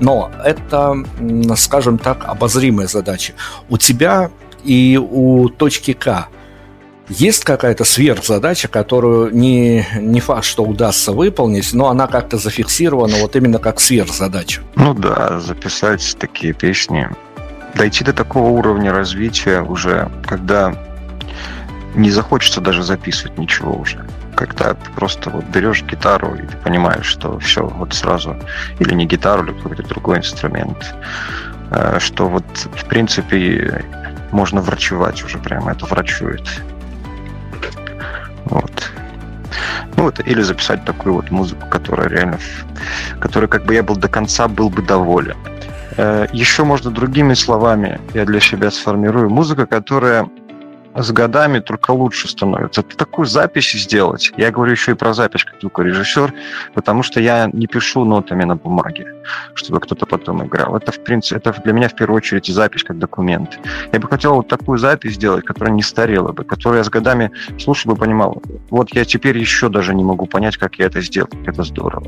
Но 0.00 0.30
это, 0.44 0.96
скажем 1.56 1.98
так, 1.98 2.24
обозримая 2.26 2.86
задача. 2.86 3.34
У 3.68 3.78
тебя 3.78 4.30
и 4.64 4.98
у 4.98 5.48
точки 5.48 5.92
К 5.92 6.28
есть 7.08 7.44
какая-то 7.44 7.84
сверхзадача, 7.84 8.68
которую 8.68 9.34
не, 9.34 9.86
не 10.00 10.20
факт, 10.20 10.44
что 10.44 10.64
удастся 10.64 11.12
выполнить, 11.12 11.74
но 11.74 11.88
она 11.88 12.06
как-то 12.06 12.38
зафиксирована 12.38 13.16
вот 13.20 13.36
именно 13.36 13.58
как 13.58 13.80
сверхзадача. 13.80 14.62
Ну 14.76 14.94
да, 14.94 15.38
записать 15.40 16.16
такие 16.18 16.54
песни 16.54 17.08
дойти 17.74 18.04
до 18.04 18.12
такого 18.12 18.48
уровня 18.48 18.92
развития 18.92 19.60
уже, 19.60 20.10
когда 20.24 20.74
не 21.94 22.10
захочется 22.10 22.60
даже 22.60 22.82
записывать 22.82 23.36
ничего 23.38 23.76
уже. 23.76 24.06
Когда 24.36 24.74
ты 24.74 24.90
просто 24.90 25.30
вот 25.30 25.44
берешь 25.44 25.82
гитару 25.82 26.34
и 26.34 26.46
ты 26.46 26.56
понимаешь, 26.56 27.06
что 27.06 27.38
все, 27.38 27.66
вот 27.66 27.94
сразу, 27.94 28.36
или 28.78 28.94
не 28.94 29.06
гитару, 29.06 29.44
или 29.44 29.52
какой-то 29.52 29.82
другой 29.84 30.18
инструмент, 30.18 30.94
э, 31.70 31.98
что 32.00 32.28
вот 32.28 32.44
в 32.54 32.84
принципе 32.86 33.84
можно 34.32 34.60
врачевать 34.60 35.22
уже 35.24 35.38
прямо, 35.38 35.72
это 35.72 35.86
врачует. 35.86 36.42
Вот. 38.46 38.90
Ну, 39.96 40.04
вот, 40.04 40.20
или 40.26 40.42
записать 40.42 40.84
такую 40.84 41.14
вот 41.14 41.30
музыку, 41.30 41.66
которая 41.68 42.08
реально, 42.08 42.38
которой 43.20 43.46
как 43.46 43.64
бы 43.64 43.74
я 43.74 43.82
был 43.82 43.96
до 43.96 44.08
конца 44.08 44.48
был 44.48 44.68
бы 44.70 44.82
доволен. 44.82 45.36
Э, 45.96 46.26
Еще 46.32 46.64
можно 46.64 46.90
другими 46.90 47.34
словами, 47.34 48.00
я 48.14 48.24
для 48.24 48.40
себя 48.40 48.70
сформирую, 48.70 49.30
музыка, 49.30 49.66
которая 49.66 50.28
с 50.94 51.10
годами 51.12 51.60
только 51.60 51.90
лучше 51.90 52.28
становится. 52.28 52.82
Такую 52.82 53.26
запись 53.26 53.72
сделать, 53.72 54.32
я 54.36 54.50
говорю 54.50 54.72
еще 54.72 54.92
и 54.92 54.94
про 54.94 55.14
запись 55.14 55.44
как 55.44 55.60
звукорежиссер, 55.60 56.32
потому 56.74 57.02
что 57.02 57.20
я 57.20 57.50
не 57.52 57.66
пишу 57.66 58.04
нотами 58.04 58.44
на 58.44 58.56
бумаге, 58.56 59.13
чтобы 59.54 59.80
кто-то 59.80 60.06
потом 60.06 60.44
играл. 60.46 60.76
Это, 60.76 60.92
в 60.92 61.02
принципе, 61.02 61.36
это 61.36 61.54
для 61.64 61.72
меня 61.72 61.88
в 61.88 61.94
первую 61.94 62.16
очередь 62.16 62.46
запись 62.46 62.84
как 62.84 62.98
документ. 62.98 63.58
Я 63.92 64.00
бы 64.00 64.08
хотел 64.08 64.34
вот 64.34 64.48
такую 64.48 64.78
запись 64.78 65.14
сделать, 65.14 65.44
которая 65.44 65.74
не 65.74 65.82
старела 65.82 66.32
бы, 66.32 66.44
которую 66.44 66.78
я 66.78 66.84
с 66.84 66.88
годами 66.88 67.30
слушал 67.58 67.92
бы, 67.92 67.98
понимал, 67.98 68.42
вот 68.70 68.94
я 68.94 69.04
теперь 69.04 69.38
еще 69.38 69.68
даже 69.68 69.94
не 69.94 70.04
могу 70.04 70.26
понять, 70.26 70.56
как 70.56 70.76
я 70.76 70.86
это 70.86 71.00
сделал. 71.00 71.28
Это 71.46 71.62
здорово. 71.62 72.06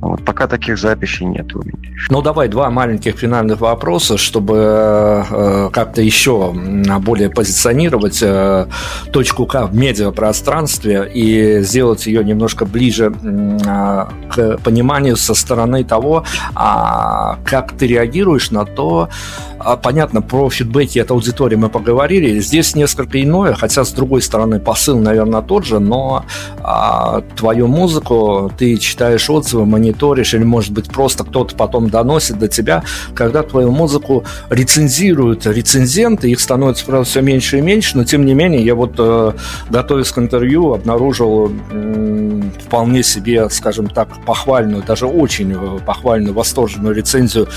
Вот 0.00 0.24
пока 0.24 0.46
таких 0.46 0.78
записей 0.78 1.26
нет 1.26 1.54
у 1.54 1.62
меня. 1.62 1.76
Ну, 2.10 2.22
давай 2.22 2.48
два 2.48 2.70
маленьких 2.70 3.16
финальных 3.16 3.60
вопроса, 3.60 4.16
чтобы 4.16 4.56
э, 4.56 5.70
как-то 5.72 6.02
еще 6.02 6.52
более 7.00 7.30
позиционировать 7.30 8.22
э, 8.22 8.66
точку 9.12 9.46
К 9.46 9.66
в 9.66 9.74
медиапространстве 9.74 11.10
и 11.12 11.62
сделать 11.62 12.06
ее 12.06 12.24
немножко 12.24 12.64
ближе 12.64 13.12
э, 13.12 14.06
к 14.30 14.58
пониманию 14.58 15.16
со 15.16 15.34
стороны 15.34 15.84
того, 15.84 16.24
а, 16.56 17.38
как 17.44 17.72
ты 17.72 17.86
реагируешь 17.86 18.50
на 18.50 18.64
то, 18.64 19.10
а, 19.58 19.76
понятно, 19.76 20.22
про 20.22 20.48
фидбэки 20.48 20.98
от 20.98 21.10
аудитории 21.10 21.56
мы 21.56 21.68
поговорили. 21.68 22.40
Здесь 22.40 22.74
несколько 22.74 23.22
иное, 23.22 23.54
хотя, 23.54 23.84
с 23.84 23.92
другой 23.92 24.22
стороны, 24.22 24.58
посыл, 24.58 24.98
наверное, 24.98 25.42
тот 25.42 25.66
же, 25.66 25.80
но 25.80 26.24
а, 26.62 27.22
твою 27.36 27.66
музыку 27.66 28.50
ты 28.56 28.76
читаешь 28.78 29.28
отзывы, 29.28 29.66
мониторишь, 29.66 30.32
или, 30.32 30.44
может 30.44 30.72
быть, 30.72 30.88
просто 30.88 31.24
кто-то 31.24 31.54
потом 31.56 31.90
доносит 31.90 32.38
до 32.38 32.48
тебя, 32.48 32.82
когда 33.14 33.42
твою 33.42 33.70
музыку 33.70 34.24
рецензируют 34.48 35.46
рецензенты, 35.46 36.30
их 36.30 36.40
становится, 36.40 36.86
правда, 36.86 37.04
все 37.04 37.20
меньше 37.20 37.58
и 37.58 37.60
меньше, 37.60 37.98
но, 37.98 38.04
тем 38.04 38.24
не 38.24 38.32
менее, 38.32 38.64
я 38.64 38.74
вот, 38.74 38.94
э, 38.98 39.32
готовясь 39.68 40.10
к 40.10 40.18
интервью, 40.18 40.72
обнаружил 40.72 41.52
э, 41.70 42.42
вполне 42.64 43.02
себе, 43.02 43.50
скажем 43.50 43.88
так, 43.88 44.08
похвальную, 44.24 44.82
даже 44.82 45.06
очень 45.06 45.52
э, 45.52 45.78
похвальную, 45.84 46.34
восторженную 46.46 46.94
рецензию 46.94 47.48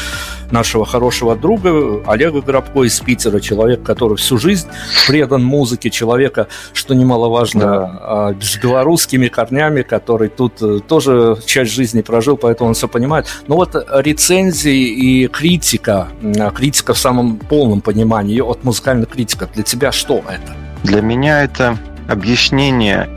нашего 0.52 0.84
хорошего 0.84 1.36
друга 1.36 2.02
Олега 2.08 2.42
Грабко 2.42 2.84
из 2.84 3.00
Питера, 3.00 3.40
человек, 3.40 3.84
который 3.84 4.18
всю 4.18 4.40
жизнь 4.40 4.68
предан 5.08 5.44
музыке, 5.44 5.92
человека, 5.92 6.48
что 6.74 6.96
немаловажно, 6.96 7.62
да. 7.62 8.36
с 8.42 8.58
белорусскими 8.58 9.28
корнями, 9.28 9.84
который 9.84 10.30
тут 10.30 10.62
э, 10.62 10.80
тоже 10.88 11.38
часть 11.46 11.72
жизни 11.72 12.02
прожил, 12.02 12.36
поэтому 12.36 12.70
он 12.70 12.74
все 12.74 12.88
понимает. 12.88 13.28
Но 13.48 13.56
вот 13.56 13.76
рецензии 13.76 14.88
и 14.88 15.28
критика, 15.28 16.08
критика 16.56 16.96
в 16.96 16.98
самом 16.98 17.38
полном 17.38 17.82
понимании, 17.82 18.42
от 18.42 18.64
музыкальных 18.64 19.10
критиков, 19.10 19.52
для 19.54 19.64
тебя 19.64 19.92
что 19.92 20.24
это? 20.28 20.56
Для 20.84 21.02
меня 21.02 21.44
это 21.44 21.78
объяснение 22.08 23.08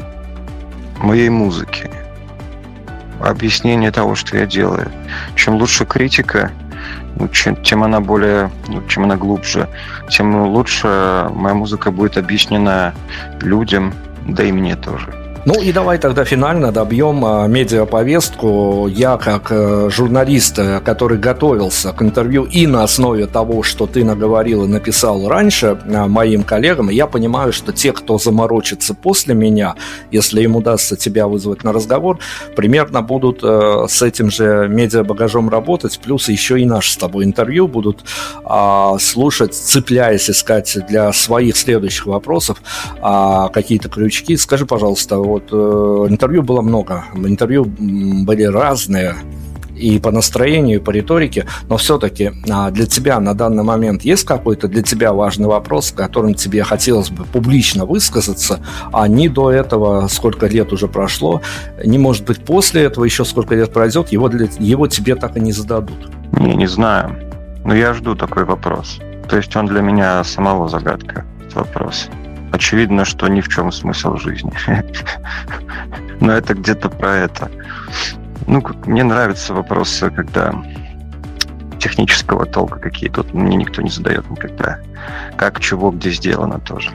моей 0.98 1.30
музыки, 1.30 1.90
объяснение 3.22 3.90
того, 3.90 4.14
что 4.14 4.36
я 4.36 4.46
делаю. 4.46 4.90
Чем 5.34 5.54
лучше 5.54 5.84
критика, 5.84 6.50
ну, 7.16 7.28
чем, 7.28 7.62
чем 7.62 7.82
она 7.84 8.00
более, 8.00 8.50
ну, 8.68 8.82
чем 8.88 9.04
она 9.04 9.16
глубже, 9.16 9.68
тем 10.10 10.46
лучше 10.46 11.28
моя 11.34 11.54
музыка 11.54 11.90
будет 11.90 12.16
объяснена 12.16 12.94
людям, 13.40 13.94
да 14.26 14.42
и 14.44 14.52
мне 14.52 14.76
тоже. 14.76 15.21
Ну 15.44 15.60
и 15.60 15.72
давай 15.72 15.98
тогда 15.98 16.24
финально 16.24 16.70
добьем 16.70 17.24
а, 17.24 17.48
медиаповестку. 17.48 18.86
Я 18.86 19.16
как 19.16 19.48
э, 19.50 19.90
журналист, 19.90 20.56
э, 20.60 20.78
который 20.78 21.18
готовился 21.18 21.92
к 21.92 22.00
интервью 22.00 22.44
и 22.44 22.68
на 22.68 22.84
основе 22.84 23.26
того, 23.26 23.64
что 23.64 23.88
ты 23.88 24.04
наговорил 24.04 24.64
и 24.64 24.68
написал 24.68 25.28
раньше 25.28 25.76
а, 25.84 26.06
моим 26.06 26.44
коллегам, 26.44 26.90
я 26.90 27.08
понимаю, 27.08 27.52
что 27.52 27.72
те, 27.72 27.92
кто 27.92 28.18
заморочится 28.18 28.94
после 28.94 29.34
меня, 29.34 29.74
если 30.12 30.42
им 30.42 30.54
удастся 30.54 30.94
тебя 30.94 31.26
вызвать 31.26 31.64
на 31.64 31.72
разговор, 31.72 32.20
примерно 32.54 33.02
будут 33.02 33.40
э, 33.42 33.86
с 33.88 34.00
этим 34.00 34.30
же 34.30 34.68
медиабагажом 34.68 35.48
работать, 35.48 35.98
плюс 35.98 36.28
еще 36.28 36.60
и 36.60 36.64
наше 36.64 36.92
с 36.92 36.96
тобой 36.96 37.24
интервью 37.24 37.66
будут 37.66 38.04
а, 38.44 38.96
слушать, 39.00 39.54
цепляясь, 39.54 40.30
искать 40.30 40.78
для 40.88 41.12
своих 41.12 41.56
следующих 41.56 42.06
вопросов 42.06 42.62
какие-то 43.52 43.88
крючки. 43.88 44.36
Скажи, 44.36 44.66
пожалуйста, 44.66 45.18
вот 45.32 45.48
э, 45.50 46.06
интервью 46.10 46.42
было 46.42 46.60
много, 46.62 47.04
интервью 47.14 47.64
были 47.64 48.42
разные 48.42 49.14
и 49.74 49.98
по 49.98 50.10
настроению, 50.10 50.78
и 50.78 50.82
по 50.82 50.90
риторике, 50.90 51.46
но 51.68 51.76
все-таки 51.76 52.32
а, 52.50 52.70
для 52.70 52.86
тебя 52.86 53.18
на 53.20 53.34
данный 53.34 53.64
момент 53.64 54.02
есть 54.02 54.24
какой-то 54.24 54.68
для 54.68 54.82
тебя 54.82 55.12
важный 55.12 55.48
вопрос, 55.48 55.92
которым 55.92 56.34
тебе 56.34 56.62
хотелось 56.62 57.10
бы 57.10 57.24
публично 57.24 57.84
высказаться, 57.84 58.60
а 58.92 59.08
не 59.08 59.28
до 59.28 59.50
этого, 59.50 60.06
сколько 60.08 60.46
лет 60.46 60.72
уже 60.72 60.88
прошло, 60.88 61.42
не 61.84 61.98
может 61.98 62.26
быть 62.26 62.44
после 62.44 62.82
этого 62.82 63.04
еще 63.04 63.24
сколько 63.24 63.54
лет 63.54 63.72
пройдет, 63.72 64.12
его, 64.12 64.28
для, 64.28 64.48
его 64.58 64.86
тебе 64.86 65.16
так 65.16 65.36
и 65.36 65.40
не 65.40 65.52
зададут? 65.52 66.10
Не, 66.38 66.54
не 66.54 66.66
знаю. 66.66 67.16
Но 67.64 67.74
я 67.74 67.94
жду 67.94 68.14
такой 68.14 68.44
вопрос. 68.44 68.98
То 69.28 69.36
есть 69.36 69.54
он 69.56 69.66
для 69.66 69.80
меня 69.80 70.22
самого 70.24 70.68
загадка, 70.68 71.24
этот 71.40 71.54
вопрос 71.54 72.08
очевидно, 72.52 73.04
что 73.04 73.28
ни 73.28 73.40
в 73.40 73.48
чем 73.48 73.72
смысл 73.72 74.16
жизни. 74.16 74.52
Но 76.20 76.32
это 76.32 76.54
где-то 76.54 76.88
про 76.88 77.16
это. 77.16 77.50
Ну, 78.46 78.62
мне 78.86 79.02
нравятся 79.02 79.54
вопросы, 79.54 80.10
когда 80.10 80.54
технического 81.78 82.46
толка 82.46 82.78
какие-то 82.78 83.24
мне 83.32 83.56
никто 83.56 83.82
не 83.82 83.90
задает 83.90 84.30
никогда. 84.30 84.78
Как, 85.36 85.60
чего, 85.60 85.90
где 85.90 86.10
сделано 86.10 86.60
тоже. 86.60 86.92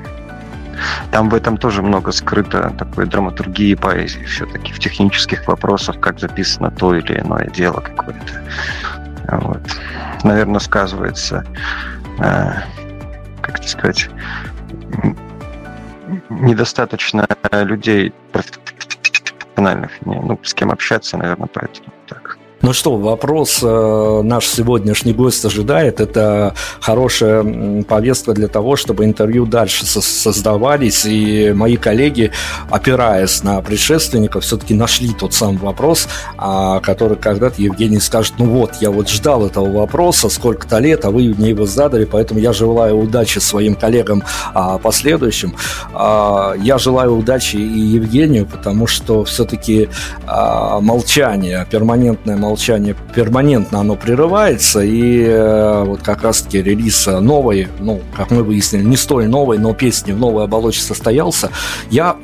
Там 1.12 1.30
в 1.30 1.34
этом 1.34 1.58
тоже 1.58 1.82
много 1.82 2.12
скрыто 2.12 2.74
такой 2.78 3.08
драматургии 3.08 3.72
и 3.72 3.76
поэзии 3.76 4.24
все-таки, 4.24 4.72
в 4.72 4.80
технических 4.80 5.48
вопросах, 5.48 6.00
как 6.00 6.20
записано 6.20 6.72
то 6.72 6.96
или 6.96 7.20
иное 7.20 7.48
дело 7.48 7.82
какое-то. 7.82 8.44
Вот. 9.30 9.62
Наверное, 10.24 10.60
сказывается, 10.60 11.44
э, 12.20 12.54
как 13.42 13.60
это 13.60 13.68
сказать, 13.68 14.10
недостаточно 16.30 17.28
людей 17.52 18.14
профессиональных, 18.32 19.92
ну, 20.02 20.40
с 20.44 20.54
кем 20.54 20.72
общаться, 20.72 21.18
наверное, 21.18 21.50
поэтому. 21.52 21.97
Ну 22.64 22.74
что, 22.74 22.98
вопрос 22.98 23.60
э, 23.62 24.22
наш 24.24 24.48
сегодняшний 24.48 25.14
гость 25.14 25.46
ожидает. 25.46 26.00
Это 26.02 26.56
хорошая 26.80 27.84
повестка 27.84 28.34
для 28.34 28.48
того, 28.48 28.76
чтобы 28.76 29.06
интервью 29.06 29.46
дальше 29.46 29.86
со- 29.86 30.02
создавались. 30.02 31.06
И 31.06 31.54
мои 31.56 31.78
коллеги, 31.78 32.32
опираясь 32.72 33.44
на 33.44 33.62
предшественников, 33.62 34.44
все-таки 34.44 34.74
нашли 34.74 35.14
тот 35.14 35.36
самый 35.36 35.60
вопрос, 35.60 36.08
а, 36.36 36.80
который 36.80 37.16
когда-то 37.16 37.62
Евгений 37.62 38.00
скажет, 38.00 38.34
ну 38.40 38.46
вот, 38.46 38.72
я 38.82 38.90
вот 38.90 39.08
ждал 39.08 39.46
этого 39.46 39.72
вопроса 39.72 40.28
сколько-то 40.28 40.80
лет, 40.80 41.06
а 41.06 41.12
вы 41.12 41.36
мне 41.38 41.50
его 41.50 41.68
задали, 41.68 42.06
поэтому 42.06 42.40
я 42.40 42.54
желаю 42.54 42.98
удачи 42.98 43.38
своим 43.38 43.76
коллегам 43.76 44.24
а, 44.56 44.80
последующим. 44.80 45.56
А, 45.94 46.56
я 46.58 46.80
желаю 46.80 47.18
удачи 47.18 47.58
и 47.58 47.80
Евгению, 47.80 48.48
потому 48.48 48.88
что 48.88 49.24
все-таки 49.26 49.90
а, 50.26 50.80
молчание, 50.80 51.68
перманентное 51.70 52.36
молчание 52.36 52.47
молчание 52.48 52.96
перманентно 53.14 53.80
оно 53.80 53.96
прерывается, 53.96 54.82
и 54.82 55.22
э, 55.24 55.84
вот 55.84 56.02
как 56.02 56.24
раз-таки 56.24 56.62
релиз 56.62 57.06
новой, 57.08 57.68
ну, 57.80 58.02
как 58.16 58.32
мы 58.32 58.44
выяснили, 58.44 58.84
не 58.84 58.96
столь 58.96 59.28
новой, 59.28 59.58
но 59.58 59.74
песни 59.74 60.14
в 60.14 60.20
новой 60.20 60.46
оболочке 60.46 60.82
состоялся, 60.82 61.50
я 61.90 62.16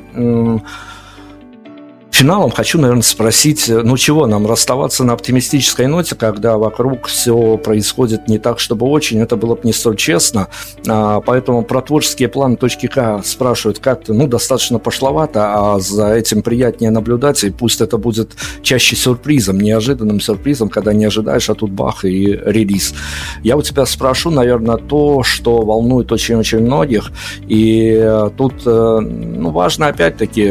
Финалом 2.14 2.52
хочу, 2.52 2.80
наверное, 2.80 3.02
спросить, 3.02 3.68
э, 3.68 3.82
ну 3.82 3.98
чего 3.98 4.28
нам 4.28 4.46
расставаться 4.46 5.04
на 5.04 5.14
оптимистической 5.14 5.88
ноте, 5.88 6.14
когда 6.14 6.60
вокруг 6.60 7.08
все 7.08 7.58
происходит 7.58 8.28
не 8.28 8.38
так, 8.38 8.60
чтобы 8.60 8.86
очень, 8.86 9.20
это 9.20 9.36
было 9.36 9.56
бы 9.56 9.62
не 9.64 9.74
столь 9.74 9.96
честно. 9.96 10.48
А, 10.88 11.22
поэтому 11.22 11.64
про 11.64 11.82
творческие 11.82 12.30
планы 12.30 12.56
точки 12.56 12.86
К 12.86 13.24
спрашивают 13.26 13.80
как-то, 13.80 14.14
ну, 14.14 14.28
достаточно 14.28 14.78
пошловато, 14.78 15.40
а 15.56 15.80
за 15.80 16.14
этим 16.14 16.44
приятнее 16.44 16.92
наблюдать, 16.92 17.44
и 17.44 17.50
пусть 17.50 17.82
это 17.82 17.98
будет 17.98 18.34
чаще 18.62 18.96
сюрпризом, 18.96 19.60
неожиданным 19.60 20.22
сюрпризом, 20.22 20.70
когда 20.70 20.94
не 20.94 21.06
ожидаешь, 21.06 21.50
а 21.50 21.56
тут 21.56 21.72
бах 21.72 22.06
и 22.06 22.40
релиз. 22.46 22.94
Я 23.42 23.58
у 23.58 23.64
тебя 23.64 23.88
спрошу, 23.88 24.30
наверное, 24.30 24.78
то, 24.78 25.24
что 25.24 25.64
волнует 25.64 26.12
очень-очень 26.12 26.60
многих, 26.60 27.12
и 27.48 27.98
э, 28.00 28.30
тут, 28.38 28.54
э, 28.68 29.00
ну, 29.00 29.50
важно 29.50 29.88
опять-таки 29.88 30.44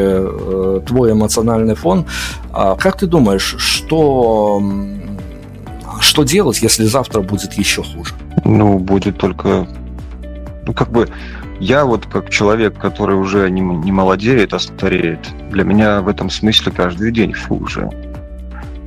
твой 0.86 1.12
эмоциональный 1.12 1.51
эмоциональный 1.52 1.74
фон. 1.74 2.06
А 2.52 2.76
как 2.76 2.98
ты 2.98 3.06
думаешь, 3.06 3.54
что, 3.58 4.62
что 6.00 6.24
делать, 6.24 6.62
если 6.62 6.84
завтра 6.84 7.20
будет 7.20 7.54
еще 7.54 7.82
хуже? 7.82 8.14
Ну, 8.44 8.78
будет 8.78 9.18
только... 9.18 9.66
Ну, 10.66 10.72
как 10.72 10.90
бы 10.90 11.08
я 11.60 11.84
вот 11.84 12.06
как 12.06 12.30
человек, 12.30 12.78
который 12.78 13.16
уже 13.16 13.50
не, 13.50 13.60
не 13.60 13.92
молодеет, 13.92 14.54
а 14.54 14.58
стареет, 14.58 15.20
для 15.50 15.64
меня 15.64 16.00
в 16.02 16.08
этом 16.08 16.30
смысле 16.30 16.72
каждый 16.72 17.12
день 17.12 17.34
хуже. 17.34 17.90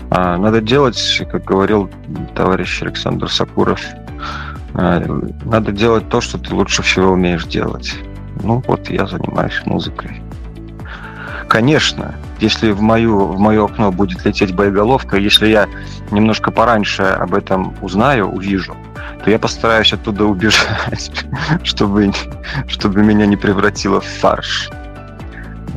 А 0.09 0.37
надо 0.37 0.61
делать, 0.61 1.21
как 1.31 1.43
говорил 1.43 1.89
товарищ 2.35 2.81
Александр 2.81 3.29
Сакуров, 3.29 3.81
а, 4.73 5.01
надо 5.45 5.71
делать 5.71 6.09
то, 6.09 6.21
что 6.21 6.37
ты 6.37 6.53
лучше 6.53 6.81
всего 6.83 7.11
умеешь 7.11 7.45
делать. 7.45 7.95
Ну 8.43 8.61
вот 8.67 8.89
я 8.89 9.07
занимаюсь 9.07 9.61
музыкой. 9.65 10.21
Конечно, 11.47 12.15
если 12.39 12.71
в, 12.71 12.81
мою, 12.81 13.27
в 13.27 13.39
мое 13.39 13.65
окно 13.65 13.91
будет 13.91 14.25
лететь 14.25 14.53
боеголовка, 14.53 15.17
если 15.17 15.47
я 15.47 15.67
немножко 16.11 16.51
пораньше 16.51 17.03
об 17.03 17.33
этом 17.33 17.75
узнаю, 17.81 18.27
увижу, 18.27 18.75
то 19.23 19.31
я 19.31 19.39
постараюсь 19.39 19.93
оттуда 19.93 20.25
убежать, 20.25 21.25
чтобы, 21.63 22.11
чтобы 22.67 23.03
меня 23.03 23.25
не 23.25 23.37
превратило 23.37 24.01
в 24.01 24.05
фарш 24.05 24.69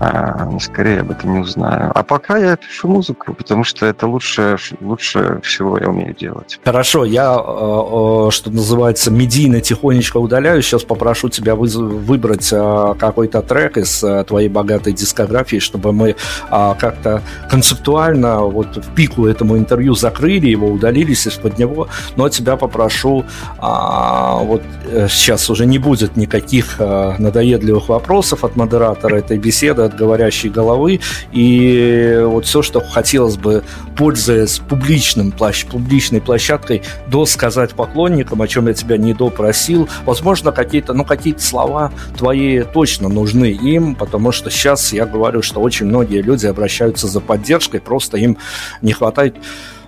а, 0.01 0.49
скорее 0.61 1.01
об 1.01 1.11
этом 1.11 1.35
не 1.35 1.41
узнаю. 1.41 1.91
А 1.95 2.03
пока 2.03 2.39
я 2.39 2.57
пишу 2.57 2.89
музыку, 2.89 3.35
потому 3.35 3.65
что 3.65 3.87
это 3.87 4.07
лучше, 4.07 4.57
лучше 4.81 5.41
всего 5.43 5.79
я 5.79 5.89
умею 5.89 6.15
делать. 6.15 6.61
Хорошо, 6.65 7.05
я, 7.05 7.35
э, 7.35 8.29
э, 8.29 8.31
что 8.31 8.51
называется, 8.51 9.11
медийно 9.11 9.61
тихонечко 9.61 10.19
удаляю. 10.19 10.63
Сейчас 10.63 10.85
попрошу 10.85 11.29
тебя 11.29 11.55
выбрать 11.55 12.49
э, 12.53 12.95
какой-то 12.99 13.43
трек 13.43 13.77
из 13.79 14.05
твоей 14.27 14.49
богатой 14.49 14.93
дискографии, 14.93 15.59
чтобы 15.59 15.93
мы 15.93 16.17
как-то 16.49 17.23
концептуально 17.51 18.41
вот 18.41 18.77
в 18.77 18.95
пику 18.95 19.27
этому 19.27 19.57
интервью 19.57 19.95
закрыли 19.95 20.47
его, 20.47 20.69
удалились 20.69 21.27
из-под 21.27 21.59
него. 21.59 21.89
Но 22.17 22.29
тебя 22.29 22.57
попрошу, 22.57 23.25
вот 23.59 24.63
сейчас 25.09 25.51
уже 25.51 25.67
не 25.67 25.79
будет 25.79 26.17
никаких 26.17 26.79
надоедливых 26.79 27.89
вопросов 27.89 28.45
от 28.45 28.57
модератора 28.57 29.17
этой 29.17 29.39
беседы, 29.39 29.88
от 29.89 29.97
говорящей 29.97 30.51
головы. 30.51 31.01
И 31.33 32.21
вот 32.25 32.47
все, 32.47 32.63
что 32.63 32.81
хотелось 32.81 33.37
бы, 33.37 33.63
пользуясь 33.97 34.59
публичным, 34.59 35.33
площ, 35.33 35.67
публичной 35.67 36.21
площадкой, 36.21 36.83
досказать 37.09 37.73
поклонникам, 37.75 38.41
о 38.43 38.49
чем 38.49 38.69
я 38.69 38.75
тебя 38.75 38.97
не 38.97 39.15
допросил. 39.15 39.89
Возможно, 40.05 40.53
какие-то, 40.53 40.95
ну, 40.95 41.05
какие-то 41.05 41.43
слова 41.43 41.93
твои 42.17 42.63
точно 42.63 43.09
нужны 43.09 43.51
им, 43.51 43.95
потому 43.95 44.33
что 44.33 44.51
сейчас 44.51 44.93
я 44.93 45.07
говорю, 45.07 45.43
что 45.43 45.61
очень 45.61 45.87
многие 45.87 46.23
люди 46.23 46.47
обращаются 46.47 47.07
за 47.09 47.21
поддержкой, 47.21 47.81
просто 47.81 48.17
им 48.19 48.39
не 48.83 48.93
хватает 48.93 49.37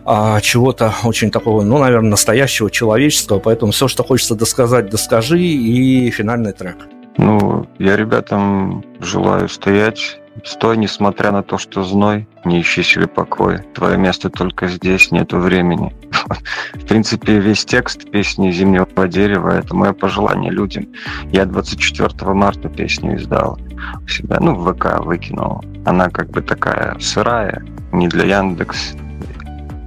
а, 0.05 0.40
чего-то 0.40 0.94
очень 1.05 1.30
такого, 1.30 1.62
ну, 1.62 1.78
наверное, 1.78 2.11
настоящего, 2.11 2.70
человеческого. 2.70 3.38
Поэтому 3.38 3.72
все, 3.72 3.88
что 3.88 4.03
хочется 4.03 4.34
досказать, 4.34 4.90
доскажи, 4.90 5.40
и 5.40 6.11
финальный 6.11 6.53
трек. 6.53 6.76
Ну, 7.16 7.66
я 7.78 7.96
ребятам 7.96 8.84
желаю 9.00 9.48
стоять. 9.48 10.20
Стой, 10.44 10.76
несмотря 10.76 11.32
на 11.32 11.42
то, 11.42 11.58
что 11.58 11.82
зной, 11.82 12.26
не 12.44 12.61
ищи 12.61 12.82
себе 12.82 13.06
покоя. 13.06 13.64
Твое 13.74 13.98
место 13.98 14.30
только 14.30 14.68
здесь, 14.68 15.11
нету 15.11 15.38
времени. 15.38 15.94
В 16.74 16.86
принципе, 16.86 17.40
весь 17.40 17.64
текст 17.64 18.11
песни 18.11 18.50
«Зимнего 18.50 19.08
дерева»— 19.08 19.50
это 19.58 19.74
мое 19.74 19.92
пожелание 19.92 20.50
людям. 20.50 20.86
Я 21.32 21.44
24 21.44 22.32
марта 22.32 22.68
песню 22.68 23.16
издал 23.16 23.58
у 24.02 24.08
себя, 24.08 24.38
ну, 24.40 24.54
в 24.54 24.72
ВК 24.72 25.00
выкинул. 25.04 25.62
Она 25.84 26.08
как 26.08 26.30
бы 26.30 26.42
такая 26.42 26.96
сырая, 27.00 27.62
не 27.92 28.08
для 28.08 28.38
Яндекс, 28.38 28.94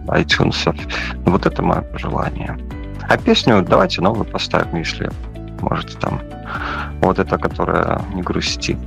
iTunes. 0.08 0.76
Вот 1.26 1.46
это 1.46 1.64
мое 1.64 1.82
пожелание. 1.82 2.58
А 3.08 3.18
песню 3.18 3.66
давайте 3.68 4.02
новую 4.02 4.26
поставим, 4.26 4.78
если 4.78 5.10
можете 5.64 5.98
там 5.98 6.22
вот 7.02 7.20
это, 7.20 7.38
которая 7.38 8.02
не 8.14 8.22
грусти. 8.22 8.78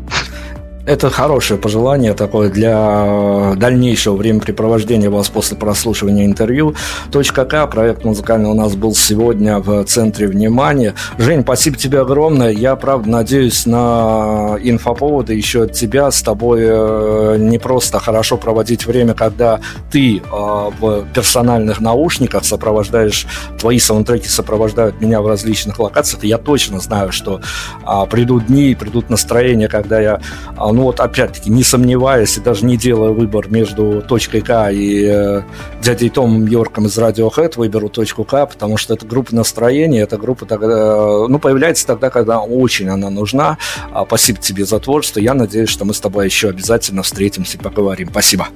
Это 0.87 1.11
хорошее 1.11 1.59
пожелание 1.59 2.15
такое 2.15 2.49
для 2.49 3.55
дальнейшего 3.57 4.15
времяпрепровождения 4.15 5.11
вас 5.11 5.29
после 5.29 5.57
прослушивания 5.57 6.25
интервью. 6.25 6.77
Точка 7.11 7.45
К, 7.45 7.67
проект 7.67 8.05
музыкальный 8.05 8.49
у 8.51 8.55
нас 8.55 8.77
был 8.77 8.95
сегодня 8.95 9.59
в 9.59 9.83
центре 9.85 10.29
внимания. 10.29 10.95
Жень, 11.19 11.43
спасибо 11.43 11.77
тебе 11.77 12.03
огромное. 12.03 12.51
Я, 12.51 12.77
правда, 12.77 13.11
надеюсь 13.11 13.67
на 13.67 14.57
инфоповоды 14.63 15.35
еще 15.35 15.65
от 15.65 15.73
тебя. 15.73 16.13
С 16.13 16.23
тобой 16.23 16.61
э, 16.63 17.37
не 17.41 17.59
просто 17.59 17.99
хорошо 17.99 18.37
проводить 18.37 18.87
время, 18.87 19.15
когда 19.15 19.59
ты 19.91 20.19
э, 20.19 20.21
в 20.31 21.05
персональных 21.13 21.81
наушниках 21.81 22.45
сопровождаешь, 22.45 23.27
твои 23.59 23.81
саундтреки 23.81 24.29
сопровождают 24.29 25.01
меня 25.01 25.21
в 25.21 25.27
различных 25.27 25.81
локациях. 25.81 26.23
Я 26.23 26.39
точно 26.39 26.79
знаю, 26.79 27.11
что 27.11 27.41
а, 27.83 28.07
придут 28.07 28.47
дни, 28.47 28.77
придут 28.79 29.11
настроения, 29.11 29.67
когда 29.67 29.99
я 29.99 30.21
а, 30.57 30.76
ну 30.77 30.83
вот 30.83 31.01
опять-таки, 31.01 31.49
не 31.49 31.63
сомневаясь 31.63 32.37
и 32.37 32.41
даже 32.41 32.67
не 32.67 32.77
делая 32.77 33.11
выбор 33.11 33.49
между 33.49 34.03
точкой 34.03 34.43
К 34.43 34.71
и 34.71 35.07
э, 35.11 35.43
дядей 35.81 36.11
Томом 36.11 36.47
Йорком 36.47 36.85
из 36.85 36.99
Radiohead, 36.99 37.55
выберу 37.57 37.89
точку 37.89 38.25
К, 38.25 38.45
потому 38.45 38.77
что 38.77 38.93
это 38.93 39.07
группа 39.07 39.35
настроения, 39.35 40.03
эта 40.03 40.19
группа 40.19 40.45
тогда, 40.45 41.27
ну, 41.29 41.39
появляется 41.39 41.87
тогда, 41.87 42.11
когда 42.11 42.41
очень 42.41 42.91
она 42.91 43.09
нужна. 43.09 43.57
А, 43.91 44.05
спасибо 44.05 44.39
тебе 44.39 44.67
за 44.67 44.79
творчество. 44.79 45.19
Я 45.19 45.33
надеюсь, 45.33 45.71
что 45.71 45.87
мы 45.87 45.95
с 45.95 46.01
тобой 46.01 46.27
еще 46.27 46.51
обязательно 46.51 47.03
встретимся 47.03 47.57
и 47.57 47.61
поговорим. 47.61 48.09
Спасибо. 48.11 48.49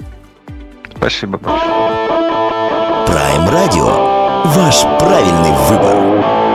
Спасибо. 0.98 1.38
Prime 3.08 3.48
Radio. 3.48 4.44
Ваш 4.44 4.82
правильный 4.98 5.52
выбор. 5.70 6.49